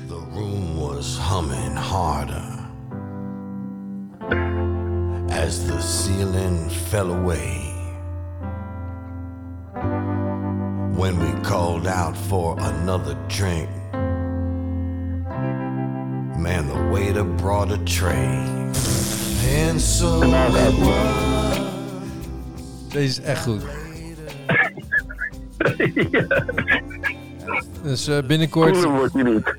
The 0.08 0.16
room 0.34 0.76
was 0.78 1.18
humming 1.18 1.76
harder 1.76 2.58
as 5.30 5.66
the 5.66 5.80
ceiling 5.80 6.68
fell 6.70 7.10
away. 7.12 7.69
When 10.96 11.18
we 11.18 11.40
called 11.42 11.86
out 11.86 12.16
for 12.16 12.56
another 12.58 13.16
drink, 13.28 13.68
man, 16.36 16.68
the 16.68 16.88
waiter 16.92 17.24
brought 17.24 17.70
a 17.70 17.78
tray. 17.84 18.46
And 19.68 19.80
so 19.80 20.22
it 20.22 20.74
was. 20.78 21.58
Deze 22.92 23.20
is 23.20 23.20
echt 23.20 23.42
goed. 23.42 23.62
Dus 27.82 28.08
eh, 28.08 28.18
binnenkort, 28.26 28.86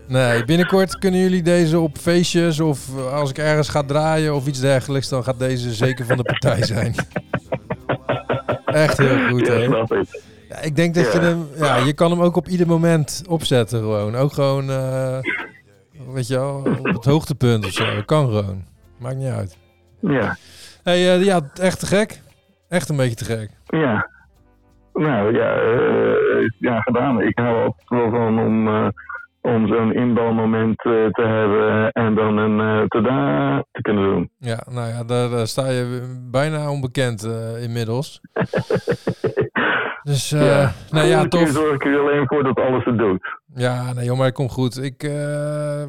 nee, 0.08 0.46
binnenkort 0.46 0.98
kunnen 0.98 1.20
jullie 1.20 1.42
deze 1.42 1.80
op 1.80 1.98
feestjes 1.98 2.60
of 2.60 2.98
eh, 2.98 3.14
als 3.14 3.30
ik 3.30 3.38
ergens 3.38 3.70
ga 3.70 3.84
draaien 3.84 4.36
of 4.36 4.48
iets 4.48 4.60
dergelijks, 4.60 5.10
dan 5.10 5.24
gaat 5.24 5.40
deze 5.40 5.74
zeker 5.74 6.06
van 6.06 6.18
de 6.18 6.24
partij 6.24 6.64
zijn. 6.66 6.96
Echt 8.66 8.98
heel 8.98 9.28
goed, 9.30 9.48
Ja, 9.48 9.54
hè? 9.54 9.68
Ja, 10.52 10.62
ik 10.62 10.76
denk 10.76 10.96
dat 10.96 11.14
je 11.14 11.20
hem, 11.20 11.48
ja, 11.58 11.76
je 11.76 11.94
kan 11.94 12.12
hem 12.12 12.22
ook 12.22 12.36
op 12.36 12.48
ieder 12.48 12.68
moment 12.68 13.24
opzetten 13.28 13.80
gewoon. 13.80 14.16
Ook 14.16 14.34
gewoon, 14.34 14.70
eh, 14.70 15.18
weet 16.14 16.28
je 16.28 16.36
wel, 16.36 16.64
op 16.80 16.94
het 16.94 17.06
hoogtepunt 17.06 17.66
of 17.66 17.72
zo. 17.72 17.86
Kan 18.06 18.26
gewoon. 18.26 18.64
Maakt 18.98 19.16
niet 19.16 19.32
uit. 19.32 19.58
Ja, 20.00 20.38
hey, 20.84 21.14
eh, 21.14 21.24
ja, 21.26 21.42
echt 21.54 21.80
te 21.80 21.86
gek. 21.86 22.22
Echt 22.70 22.90
een 22.90 22.96
beetje 22.96 23.16
te 23.16 23.26
gek. 23.26 23.50
ja. 23.66 24.10
Nou 24.94 25.34
ja, 25.34 25.54
eh, 25.54 26.50
ja, 26.60 26.82
gedaan. 26.82 27.22
Ik 27.22 27.38
hou 27.38 27.64
altijd 27.64 27.90
wel 27.90 28.10
van 28.10 28.40
om, 28.40 28.68
om 29.42 29.68
zo'n 29.68 29.94
inbalmoment 29.94 30.84
eh, 30.86 30.92
te 30.92 31.22
hebben 31.22 31.92
en 31.92 32.16
dan 32.16 32.38
een 32.38 32.82
uh, 32.82 32.88
tada 32.88 33.64
te 33.72 33.82
kunnen 33.82 34.04
doen. 34.04 34.30
Ja, 34.38 34.60
nou 34.72 34.88
ja, 34.88 35.04
daar 35.04 35.32
eh, 35.32 35.44
sta 35.44 35.70
je 35.70 36.16
bijna 36.32 36.72
onbekend 36.72 37.24
eh, 37.24 37.64
inmiddels. 37.64 38.22
Dus, 40.04 40.32
eh 40.32 40.70
nou 40.90 41.08
ja, 41.08 41.28
tof. 41.28 41.50
zorg 41.50 41.74
ik 41.74 41.86
er 41.86 42.00
alleen 42.00 42.28
voor 42.28 42.44
dat 42.44 42.60
alles 42.60 42.86
het 42.86 42.98
doet. 42.98 43.38
Ja, 43.56 43.94
nee 43.94 44.06
joh, 44.06 44.18
maar 44.18 44.26
het 44.26 44.36
komt 44.36 44.52
goed. 44.52 44.84
Ik, 44.84 45.04
eh, 45.04 45.84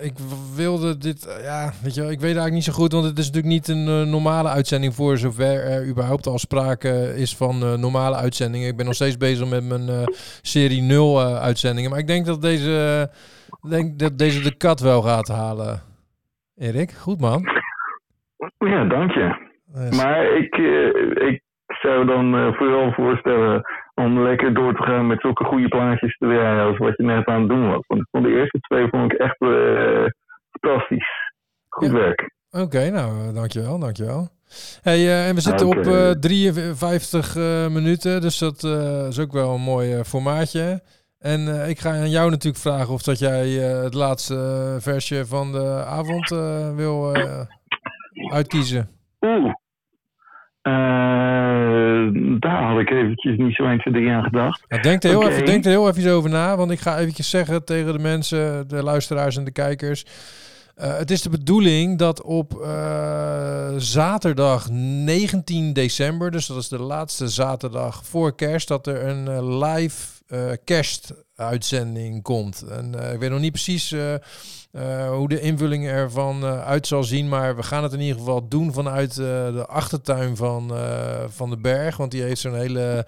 ik 0.00 0.12
wilde 0.56 0.98
dit, 0.98 1.26
eh, 1.26 1.44
ja, 1.44 1.72
weet 1.82 1.94
je 1.94 2.00
wel, 2.00 2.10
ik 2.10 2.20
weet 2.20 2.36
eigenlijk 2.36 2.54
niet 2.54 2.64
zo 2.64 2.72
goed, 2.72 2.92
want 2.92 3.04
het 3.04 3.18
is 3.18 3.26
natuurlijk 3.30 3.54
niet 3.54 3.68
een 3.68 3.88
eh, 3.88 4.10
normale 4.10 4.48
uitzending 4.48 4.94
voor 4.94 5.16
zover 5.16 5.64
er 5.64 5.88
überhaupt 5.88 6.26
al 6.26 6.38
sprake 6.38 7.14
is 7.16 7.36
van 7.36 7.62
eh, 7.62 7.74
normale 7.74 8.16
uitzendingen. 8.16 8.68
Ik 8.68 8.76
ben 8.76 8.86
nog 8.86 8.94
steeds 8.94 9.16
bezig 9.16 9.50
met 9.50 9.64
mijn 9.64 10.08
serie 10.42 10.82
0 10.82 11.20
eh, 11.20 11.42
uitzendingen, 11.42 11.90
maar 11.90 11.98
ik 11.98 12.06
denk 12.06 12.26
dat 12.26 12.42
deze, 12.42 13.08
denk 13.68 13.98
dat 13.98 14.18
deze 14.18 14.42
de 14.42 14.56
kat 14.56 14.80
wel 14.80 15.02
gaat 15.02 15.28
halen. 15.28 15.80
Erik, 16.56 16.90
goed 16.90 17.20
man. 17.20 17.48
Ja, 18.58 18.84
dank 18.84 19.10
je. 19.10 19.52
Maar 19.96 20.24
ik, 20.24 20.56
ik 21.32 21.42
zou 21.66 22.06
dan 22.06 22.54
vooral 22.54 22.92
voorstellen 22.92 23.64
om 23.94 24.20
lekker 24.22 24.54
door 24.54 24.74
te 24.74 24.82
gaan 24.82 25.06
met 25.06 25.20
zulke 25.20 25.44
goede 25.44 25.68
plaatjes 25.68 26.16
te 26.16 26.26
draaien 26.26 26.66
als 26.66 26.78
wat 26.78 26.96
je 26.96 27.02
net 27.02 27.26
aan 27.26 27.40
het 27.40 27.48
doen 27.48 27.68
was. 27.70 27.86
Want 27.86 28.00
ik 28.00 28.06
vond 28.10 28.24
de 28.24 28.30
eerste 28.38 28.58
twee 28.60 28.88
vond 28.88 29.12
ik 29.12 29.18
echt 29.18 29.40
eh, 29.40 30.04
fantastisch. 30.50 31.08
Goed 31.68 31.86
Ja. 31.86 31.92
werk. 31.92 32.32
Oké, 32.50 32.90
nou, 32.90 33.28
eh, 33.28 33.34
dankjewel, 33.34 33.78
dankjewel. 33.78 34.28
Hey, 34.82 34.96
eh, 34.98 35.28
en 35.28 35.34
we 35.34 35.40
zitten 35.40 35.66
Oké. 35.66 35.78
op 35.78 35.86
eh 35.86 36.10
53 36.10 37.36
eh, 37.36 37.68
minuten, 37.68 38.20
dus 38.20 38.38
dat 38.38 38.62
is 39.08 39.18
ook 39.20 39.32
wel 39.32 39.54
een 39.54 39.60
mooi 39.60 40.04
formaatje. 40.04 40.82
En 41.18 41.68
ik 41.68 41.78
ga 41.78 41.90
aan 41.90 42.10
jou 42.10 42.30
natuurlijk 42.30 42.62
vragen 42.62 42.94
of 42.94 43.02
dat 43.02 43.18
jij 43.18 43.48
het 43.84 43.94
laatste 43.94 44.76
versje 44.80 45.26
van 45.26 45.52
de 45.52 45.84
avond 45.86 46.28
wil 46.76 47.14
uitkiezen. 48.32 48.88
Oeh. 49.20 49.52
Eh, 50.64 52.06
daar 52.40 52.62
had 52.62 52.80
ik 52.80 52.90
eventjes 52.90 53.36
niet 53.36 53.54
zo 53.54 53.64
1, 53.64 53.78
2, 53.78 53.94
3 53.94 54.10
aan 54.10 54.22
gedacht. 54.22 54.64
Nou, 54.68 54.82
denk, 54.82 55.02
er 55.02 55.08
heel 55.08 55.28
even, 55.28 55.46
denk 55.46 55.64
er 55.64 55.70
heel 55.70 55.88
even 55.88 56.12
over 56.12 56.30
na, 56.30 56.56
want 56.56 56.70
ik 56.70 56.80
ga 56.80 56.98
eventjes 56.98 57.30
zeggen 57.30 57.64
tegen 57.64 57.92
de 57.92 57.98
mensen, 57.98 58.68
de 58.68 58.82
luisteraars 58.82 59.36
en 59.36 59.44
de 59.44 59.50
kijkers. 59.50 60.04
Eh, 60.74 60.96
het 60.96 61.10
is 61.10 61.22
de 61.22 61.28
bedoeling 61.28 61.98
dat 61.98 62.22
op 62.22 62.60
eh, 62.60 63.74
zaterdag 63.76 64.70
19 64.70 65.72
december, 65.72 66.30
dus 66.30 66.46
dat 66.46 66.56
is 66.56 66.68
de 66.68 66.78
laatste 66.78 67.28
zaterdag 67.28 68.06
voor 68.06 68.34
kerst, 68.34 68.68
dat 68.68 68.86
er 68.86 69.06
een 69.06 69.28
eh, 69.28 69.68
live 69.68 70.12
kerstuitzending 70.64 72.22
komt. 72.22 72.62
En 72.62 72.94
ik 73.12 73.18
weet 73.18 73.30
nog 73.30 73.40
niet 73.40 73.52
precies 73.52 73.94
hoe 75.10 75.28
de 75.28 75.40
invulling 75.40 75.86
ervan 75.86 76.44
uit 76.44 76.86
zal 76.86 77.04
zien, 77.04 77.28
maar 77.28 77.56
we 77.56 77.62
gaan 77.62 77.82
het 77.82 77.92
in 77.92 78.00
ieder 78.00 78.18
geval 78.18 78.48
doen 78.48 78.72
vanuit 78.72 79.14
de 79.14 79.64
achtertuin 79.68 80.36
van, 80.36 80.72
van 81.28 81.50
de 81.50 81.56
berg, 81.56 81.96
want 81.96 82.10
die 82.10 82.22
heeft 82.22 82.40
zo'n 82.40 82.54
hele 82.54 83.06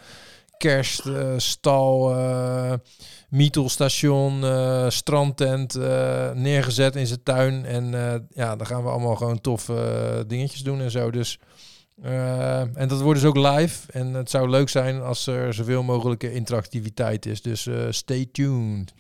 kerststal, 0.59 2.11
eh 2.11 2.73
Mietelstation, 3.31 4.43
eh, 4.43 4.89
strandtent 4.89 5.75
eh, 5.75 6.33
neergezet 6.33 6.97
in 6.97 7.07
zijn 7.07 7.23
tuin. 7.23 7.65
En 7.65 7.85
ja, 8.31 8.57
dan 8.57 8.67
gaan 8.67 8.83
we 8.83 8.89
allemaal 8.89 9.17
gewoon 9.17 9.41
eh, 9.41 10.21
dingetjes 10.27 10.63
doen 10.63 10.81
en 10.81 10.91
zo. 10.91 11.11
Dus, 11.11 11.41
en 12.03 12.89
dat 12.89 13.03
wordt 13.03 13.21
dus 13.21 13.29
ook 13.29 13.37
live. 13.37 13.93
En 13.93 14.15
het 14.15 14.31
zou 14.31 14.49
leuk 14.49 14.69
zijn 14.69 15.01
als 15.01 15.27
er 15.27 15.55
zoveel 15.55 15.83
mogelijke 15.83 16.33
interactiviteit 16.33 17.27
is. 17.27 17.43
Dus 17.43 17.69
stay 17.89 18.27
tuned. 18.33 18.95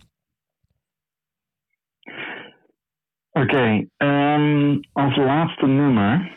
Oké, 3.31 3.87
ehm, 3.97 4.79
als 4.93 5.17
laatste 5.17 5.67
nummer 5.67 6.33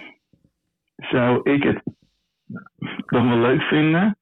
zou 0.95 1.51
ik 1.51 1.63
het 1.63 1.81
dan 3.05 3.29
wel 3.29 3.37
leuk 3.37 3.61
vinden 3.61 4.17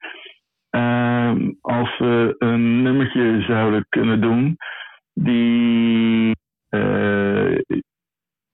als 1.62 1.98
we 1.98 2.36
een 2.38 2.82
nummertje 2.82 3.42
zouden 3.42 3.86
kunnen 3.90 4.22
doen 4.22 4.58
die, 5.14 6.36
eh, 6.70 7.58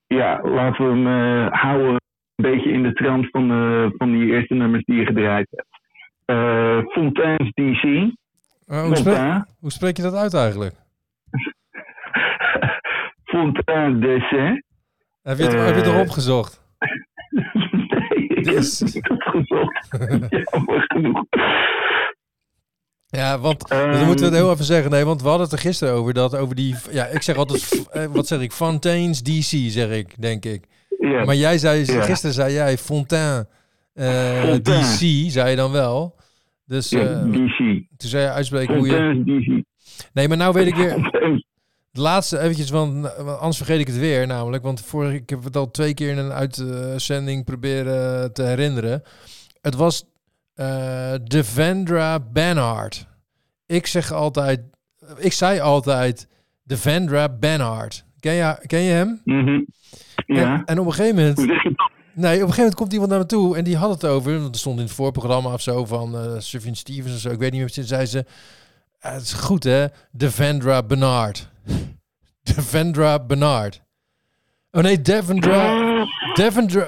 ja, 0.06 0.40
laten 0.42 0.84
we 0.84 0.90
hem 0.90 1.06
eh, 1.06 1.52
houden 1.60 1.94
een 2.34 2.50
beetje 2.50 2.70
in 2.70 2.82
de 2.82 2.92
trant 2.92 3.28
van, 3.30 3.48
van 3.96 4.12
die 4.12 4.26
eerste 4.26 4.54
nummers 4.54 4.84
die 4.84 4.96
je 4.96 5.06
gedraaid 5.06 5.46
hebt. 5.50 5.82
Eh 6.24 6.78
Fontaine's 6.86 7.50
DC. 7.54 7.82
Hoe, 8.66 8.96
spreek, 8.96 8.96
Fontaine. 8.96 9.46
hoe 9.60 9.72
spreek 9.72 9.96
je 9.96 10.02
dat 10.02 10.14
uit 10.14 10.34
eigenlijk? 10.34 10.74
Fontaine 13.24 13.98
DC. 13.98 14.30
Heb 15.22 15.38
je 15.38 15.44
het, 15.44 15.52
heb 15.52 15.74
je 15.74 15.80
het 15.80 15.86
erop 15.86 16.08
gezocht? 16.08 16.62
Nee, 18.08 18.26
ik 18.26 18.44
heb 18.44 18.54
het 18.54 18.94
niet 18.94 19.10
opgezocht. 19.10 19.88
Jammer 20.50 20.84
genoeg. 20.86 21.24
Ja, 23.14 23.38
want 23.38 23.68
Ehm, 23.68 23.92
dan 23.92 24.06
moeten 24.06 24.24
we 24.24 24.30
het 24.30 24.40
heel 24.44 24.52
even 24.52 24.64
zeggen. 24.64 24.90
Nee, 24.90 25.04
want 25.04 25.22
we 25.22 25.28
hadden 25.28 25.46
het 25.46 25.54
er 25.56 25.62
gisteren 25.62 25.94
over 25.94 26.14
dat 26.14 26.36
over 26.36 26.54
die. 26.54 26.74
Ja, 26.90 27.06
ik 27.06 27.22
zeg 27.22 27.36
altijd. 27.36 27.86
eh, 27.92 28.04
wat 28.06 28.26
zeg 28.26 28.40
ik? 28.40 28.52
Fontaine's 28.52 29.22
DC, 29.22 29.70
zeg 29.72 29.90
ik, 29.90 30.14
denk 30.22 30.44
ik. 30.44 30.64
Maar 31.24 31.34
jij 31.36 31.58
zei, 31.58 31.84
gisteren 31.86 32.34
zei 32.34 32.52
jij 32.52 32.78
Fontaine, 32.78 33.46
eh, 33.92 34.42
Fontaine. 34.42 34.82
DC, 34.82 35.30
zei 35.30 35.50
je 35.50 35.56
dan 35.56 35.72
wel. 35.72 36.16
Dus 36.66 36.92
eh, 36.92 37.22
DC. 37.22 37.58
toen 37.96 38.08
zei 38.10 38.22
je 38.22 38.30
uitspreken 38.30 38.76
hoe 38.76 38.86
je... 38.86 39.22
DC. 39.24 39.64
Nee, 40.12 40.28
maar 40.28 40.36
nou 40.36 40.52
weet 40.52 40.66
ik 40.66 40.74
weer... 40.74 40.92
Het 41.92 42.02
laatste 42.02 42.38
eventjes, 42.38 42.70
want 42.70 43.16
anders 43.16 43.56
vergeet 43.56 43.80
ik 43.80 43.86
het 43.86 43.98
weer 43.98 44.26
namelijk. 44.26 44.62
Want 44.62 44.80
vorige, 44.80 45.14
ik 45.14 45.30
heb 45.30 45.44
het 45.44 45.56
al 45.56 45.70
twee 45.70 45.94
keer 45.94 46.10
in 46.10 46.18
een 46.18 46.32
uitzending 46.32 47.44
proberen 47.44 48.32
te 48.32 48.42
herinneren. 48.42 49.02
Het 49.60 49.74
was 49.74 50.04
Devendra 51.24 52.20
Banhart. 52.20 53.06
Ik 53.66 53.86
zeg 53.86 54.12
altijd... 54.12 54.60
Ik 55.18 55.32
zei 55.32 55.60
altijd 55.60 56.28
Devendra 56.62 57.28
Banhart. 57.28 58.04
Ken 58.20 58.32
je, 58.34 58.58
ken 58.66 58.80
je 58.80 58.92
hem? 58.92 59.20
Mhm. 59.24 59.60
Ja. 60.26 60.52
En, 60.54 60.64
en 60.64 60.78
op 60.78 60.86
een 60.86 60.92
gegeven 60.92 61.16
moment... 61.16 61.36
Nee, 62.16 62.26
op 62.26 62.32
een 62.32 62.38
gegeven 62.40 62.56
moment 62.58 62.74
komt 62.74 62.92
iemand 62.92 63.10
naar 63.10 63.18
me 63.18 63.26
toe 63.26 63.56
en 63.56 63.64
die 63.64 63.76
had 63.76 63.90
het 63.90 64.04
over. 64.04 64.40
Want 64.40 64.54
er 64.54 64.60
stond 64.60 64.78
in 64.78 64.84
het 64.84 64.94
voorprogramma 64.94 65.52
of 65.52 65.60
zo 65.60 65.84
van 65.84 66.16
eh 66.16 66.38
Sufjan 66.38 66.74
Stevens 66.76 67.14
of 67.14 67.20
zo. 67.20 67.30
Ik 67.30 67.38
weet 67.38 67.50
niet 67.50 67.60
meer. 67.60 67.70
precies, 67.70 67.88
Zei 67.88 68.06
ze: 68.06 68.24
"Ah, 69.00 69.12
Het 69.12 69.22
is 69.22 69.32
goed 69.32 69.64
hè, 69.64 69.86
Devendra 70.12 70.82
Bernard. 70.82 71.48
Devendra 72.54 73.18
Bernard. 73.24 73.82
Oh 74.70 74.82
nee, 74.82 75.00
Devendra. 75.02 75.83
Devendra, 76.34 76.84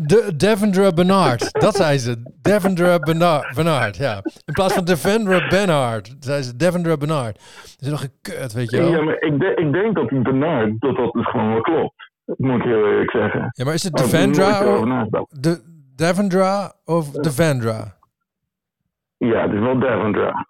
de, 0.00 0.32
Devendra 0.36 0.90
Bernard. 0.92 1.52
Dat 1.52 1.74
zei 1.76 1.98
ze. 1.98 2.22
Devendra 2.42 2.98
Bernard, 2.98 3.54
Bernard, 3.54 3.96
ja. 3.96 4.16
In 4.44 4.52
plaats 4.52 4.74
van 4.74 4.84
Devendra 4.84 5.48
Bernard, 5.48 6.14
zei 6.20 6.42
ze 6.42 6.56
Devendra 6.56 6.96
Bernard. 6.96 7.34
Dat 7.62 7.76
is 7.80 7.88
nog 7.88 8.02
een 8.02 8.12
kut, 8.22 8.52
weet 8.52 8.70
je 8.70 8.76
wel. 8.76 8.90
Ja, 8.90 9.02
maar 9.02 9.20
ik, 9.20 9.38
de- 9.40 9.54
ik 9.54 9.72
denk 9.72 9.94
dat 9.94 10.08
die 10.08 10.22
Bernard, 10.22 10.80
dat 10.80 10.96
dat 10.96 11.12
dus 11.12 11.26
gewoon 11.30 11.52
wel 11.52 11.60
klopt. 11.60 12.10
Dat 12.24 12.38
moet 12.38 12.56
ik 12.58 12.62
heel 12.62 12.86
eerlijk 12.86 13.10
zeggen. 13.10 13.48
Ja, 13.52 13.64
maar 13.64 13.74
is 13.74 13.82
het 13.82 13.94
nooit 13.94 14.10
Devendra 14.10 15.26
de, 15.30 15.62
Devendra 15.94 16.72
of 16.84 17.10
Devendra? 17.10 17.96
Ja, 19.16 19.42
het 19.42 19.52
is 19.52 19.60
wel 19.60 19.78
Devendra. 19.78 20.46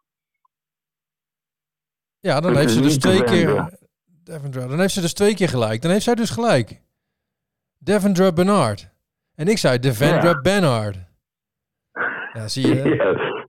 Ja, 2.21 2.41
dan 2.41 2.51
Het 2.51 2.61
heeft 2.61 2.73
ze 2.73 2.81
dus 2.81 2.99
twee 2.99 3.23
Devendra. 3.25 3.65
keer... 3.65 3.79
Devendra. 4.25 4.67
Dan 4.67 4.81
heeft 4.81 4.93
ze 4.95 5.01
dus 5.01 5.13
twee 5.15 5.35
keer 5.35 5.49
gelijk. 5.49 5.83
Dan 5.83 5.91
heeft 5.91 6.05
zij 6.05 6.15
dus 6.15 6.31
gelijk. 6.31 6.83
Devendra 7.91 8.33
Bernard. 8.33 8.89
En 9.37 9.47
ik 9.49 9.59
zei 9.59 9.79
Devendra 9.79 10.29
Ja. 10.29 10.41
Bernard. 10.41 10.97
Ja, 12.33 12.49
zie 12.49 12.67
je? 12.75 12.83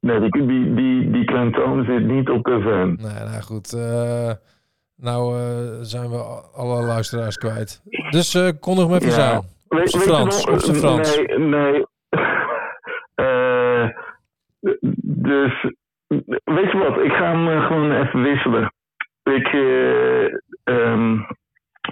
Ja, 0.02 0.20
nee, 0.20 0.30
die, 0.30 0.48
die, 0.48 0.74
die, 0.76 1.12
die 1.12 1.26
klemtoon 1.26 1.86
zit 1.86 2.04
niet 2.06 2.30
op 2.30 2.44
de 2.44 2.60
van. 2.62 2.88
Nee, 2.88 3.24
nou 3.30 3.42
goed. 3.42 3.74
eh, 3.74 4.32
nou 4.96 5.36
eh, 5.40 5.78
zijn 5.82 6.10
we 6.10 6.18
alle 6.56 6.86
luisteraars 6.86 7.38
kwijt. 7.38 7.82
Dus 8.10 8.34
eh 8.36 8.50
kondig 8.60 8.86
hem 8.88 8.96
even 8.96 9.12
Ja. 9.22 9.32
aan. 9.32 9.44
Op 9.68 9.86
je 9.86 10.00
Frans. 10.00 10.46
Op 10.48 10.60
Frans. 10.60 11.18
Nee, 11.18 11.38
nee. 11.38 11.86
Dus, 15.30 15.62
weet 16.44 16.72
je 16.72 16.78
wat? 16.78 17.04
Ik 17.06 17.12
ga 17.12 17.32
hem 17.32 17.62
gewoon 17.62 17.92
even 17.92 18.22
wisselen. 18.24 18.74
Ik, 19.24 19.48
ehm, 20.64 21.16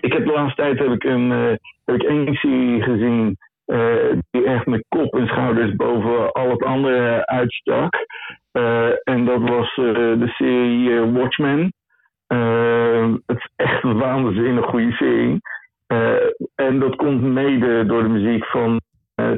ik 0.06 0.14
heb 0.14 0.26
de 0.26 0.32
laatste 0.32 0.62
tijd 0.62 0.80
heb 0.80 0.92
ik 0.92 1.04
een, 1.04 1.32
eh, 1.32 1.54
heb 1.86 1.96
ik 1.96 2.04
één 2.04 2.36
serie 2.36 2.82
gezien 2.82 3.38
eh, 3.66 4.12
die 4.32 4.46
echt 4.46 4.66
met 4.66 4.86
kop 4.90 5.14
en 5.16 5.28
schouders 5.28 5.76
boven 5.76 6.32
al 6.32 6.50
het 6.50 6.64
andere 6.64 7.26
uitstak. 7.26 7.96
Eh, 8.52 8.90
en 9.04 9.26
dat 9.26 9.42
was 9.42 9.76
de 9.76 10.28
serie 10.28 11.00
Watchmen. 11.00 11.74
Het 13.26 13.38
is 13.38 13.50
echt 13.56 13.84
een 13.84 13.98
waanzinnig 13.98 14.66
goede 14.66 14.92
serie. 14.92 15.40
En 16.56 16.80
dat 16.80 16.96
komt 16.96 17.22
mede 17.22 17.86
door 17.86 18.04
de 18.04 18.10
muziek 18.10 18.46
van 18.46 18.82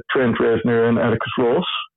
Trent 0.05 0.37
Reznor 0.37 0.83
en 0.83 0.97
Atticus 0.97 1.35
Ross. 1.35 1.89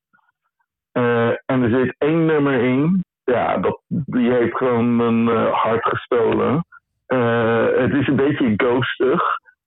En 1.47 1.63
er 1.63 1.71
zit 1.71 1.95
één 1.99 2.27
nummer 2.27 2.61
in. 2.63 3.05
Ja, 3.25 3.57
dat, 3.57 3.81
die 3.87 4.31
heeft 4.31 4.57
gewoon 4.57 4.97
mijn 4.97 5.27
hart 5.53 5.85
gestolen. 5.85 6.65
Eh, 7.11 7.67
het 7.83 7.93
is 7.93 8.07
een 8.07 8.17
beetje 8.17 8.53
ghostig, 8.57 9.23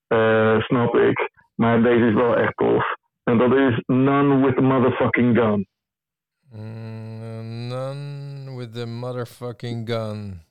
eh, 0.07 0.59
snap 0.59 0.95
ik. 0.95 1.31
Maar 1.55 1.81
deze 1.81 2.05
is 2.07 2.13
wel 2.13 2.35
echt 2.37 2.57
tof. 2.57 2.95
En 3.23 3.37
dat 3.37 3.53
is 3.55 3.83
None 3.85 4.45
with 4.45 4.55
the 4.55 4.61
Motherfucking 4.61 5.37
Gun. 5.37 5.67
Mm, 6.51 7.67
none 7.67 8.55
with 8.57 8.73
the 8.73 8.85
motherfucking 8.85 9.89
gun. 9.89 10.41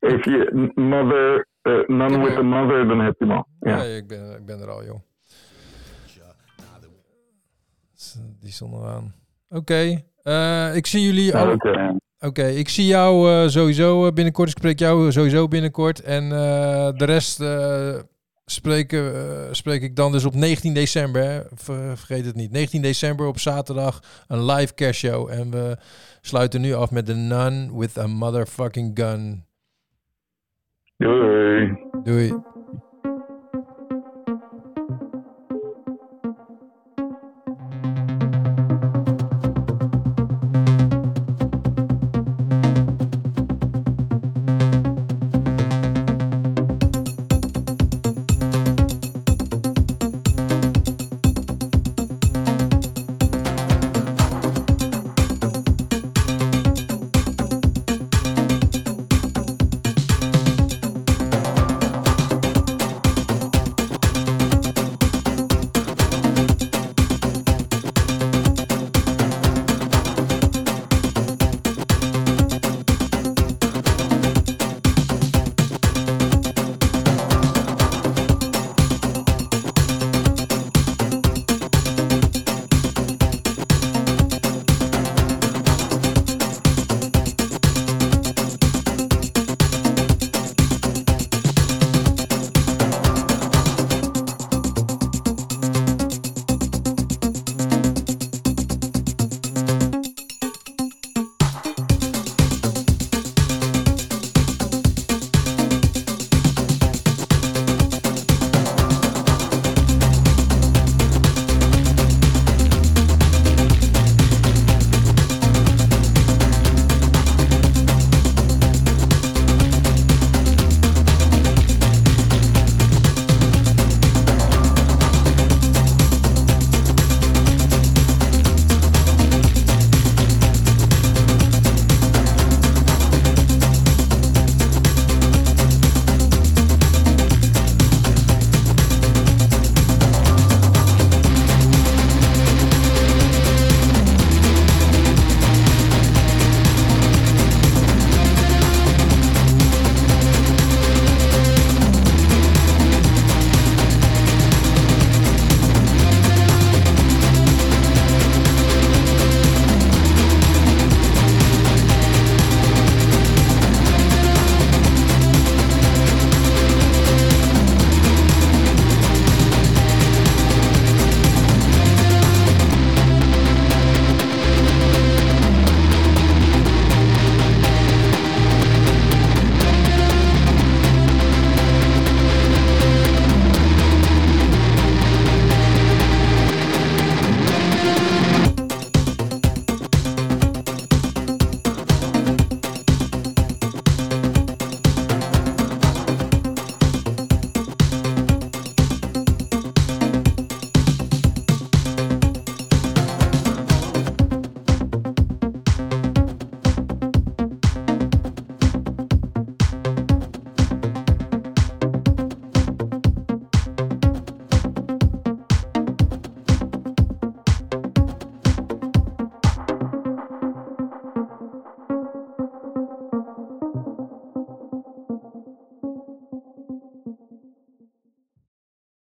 If 0.00 0.24
je 0.24 0.70
mother, 0.74 1.46
eh, 1.62 1.86
None 1.86 2.24
with 2.24 2.34
the 2.34 2.42
Mother, 2.42 2.88
dan 2.88 3.00
heb 3.00 3.14
je 3.18 3.24
hem 3.24 3.36
al. 3.36 3.46
Ja. 3.60 3.76
Nee, 3.76 3.96
ik 3.96 4.06
ben, 4.06 4.36
ik 4.36 4.46
ben 4.46 4.60
er 4.60 4.70
al, 4.70 4.84
joh. 4.84 5.00
Die 8.40 8.52
stond 8.52 8.74
er 8.74 8.84
aan. 8.88 9.14
Oké. 9.48 10.02
ik 10.74 10.86
zie 10.86 11.00
jullie... 11.02 11.32
Nou, 11.32 11.58
alle- 11.62 12.00
Oké, 12.26 12.46
ik 12.48 12.68
zie 12.68 12.86
jou 12.86 13.30
eh, 13.30 13.48
sowieso 13.48 14.06
eh, 14.06 14.12
binnenkort. 14.12 14.48
Ik 14.50 14.56
spreek 14.58 14.78
jou 14.78 15.12
sowieso 15.12 15.48
binnenkort. 15.48 16.00
En 16.00 16.22
eh, 16.32 16.88
de 16.96 17.04
rest 17.04 17.40
eh, 17.40 17.94
spreek 18.44 19.82
ik 19.82 19.96
dan 19.96 20.12
dus 20.12 20.24
op 20.24 20.34
19 20.34 20.74
december. 20.74 21.22
Hè? 21.22 21.40
Ver- 21.54 21.96
vergeet 21.96 22.24
het 22.24 22.34
niet. 22.34 22.50
19 22.50 22.82
december 22.82 23.26
op 23.26 23.38
zaterdag 23.38 24.00
een 24.28 24.44
live 24.44 24.74
cash 24.74 24.98
show. 24.98 25.30
En 25.30 25.50
we 25.50 25.76
sluiten 26.20 26.60
nu 26.60 26.74
af 26.74 26.90
met 26.90 27.06
The 27.06 27.14
Nun 27.14 27.78
with 27.78 27.98
a 27.98 28.06
Motherfucking 28.06 28.90
Gun. 28.94 29.44
doei. 30.96 31.76
Doei. 32.04 32.32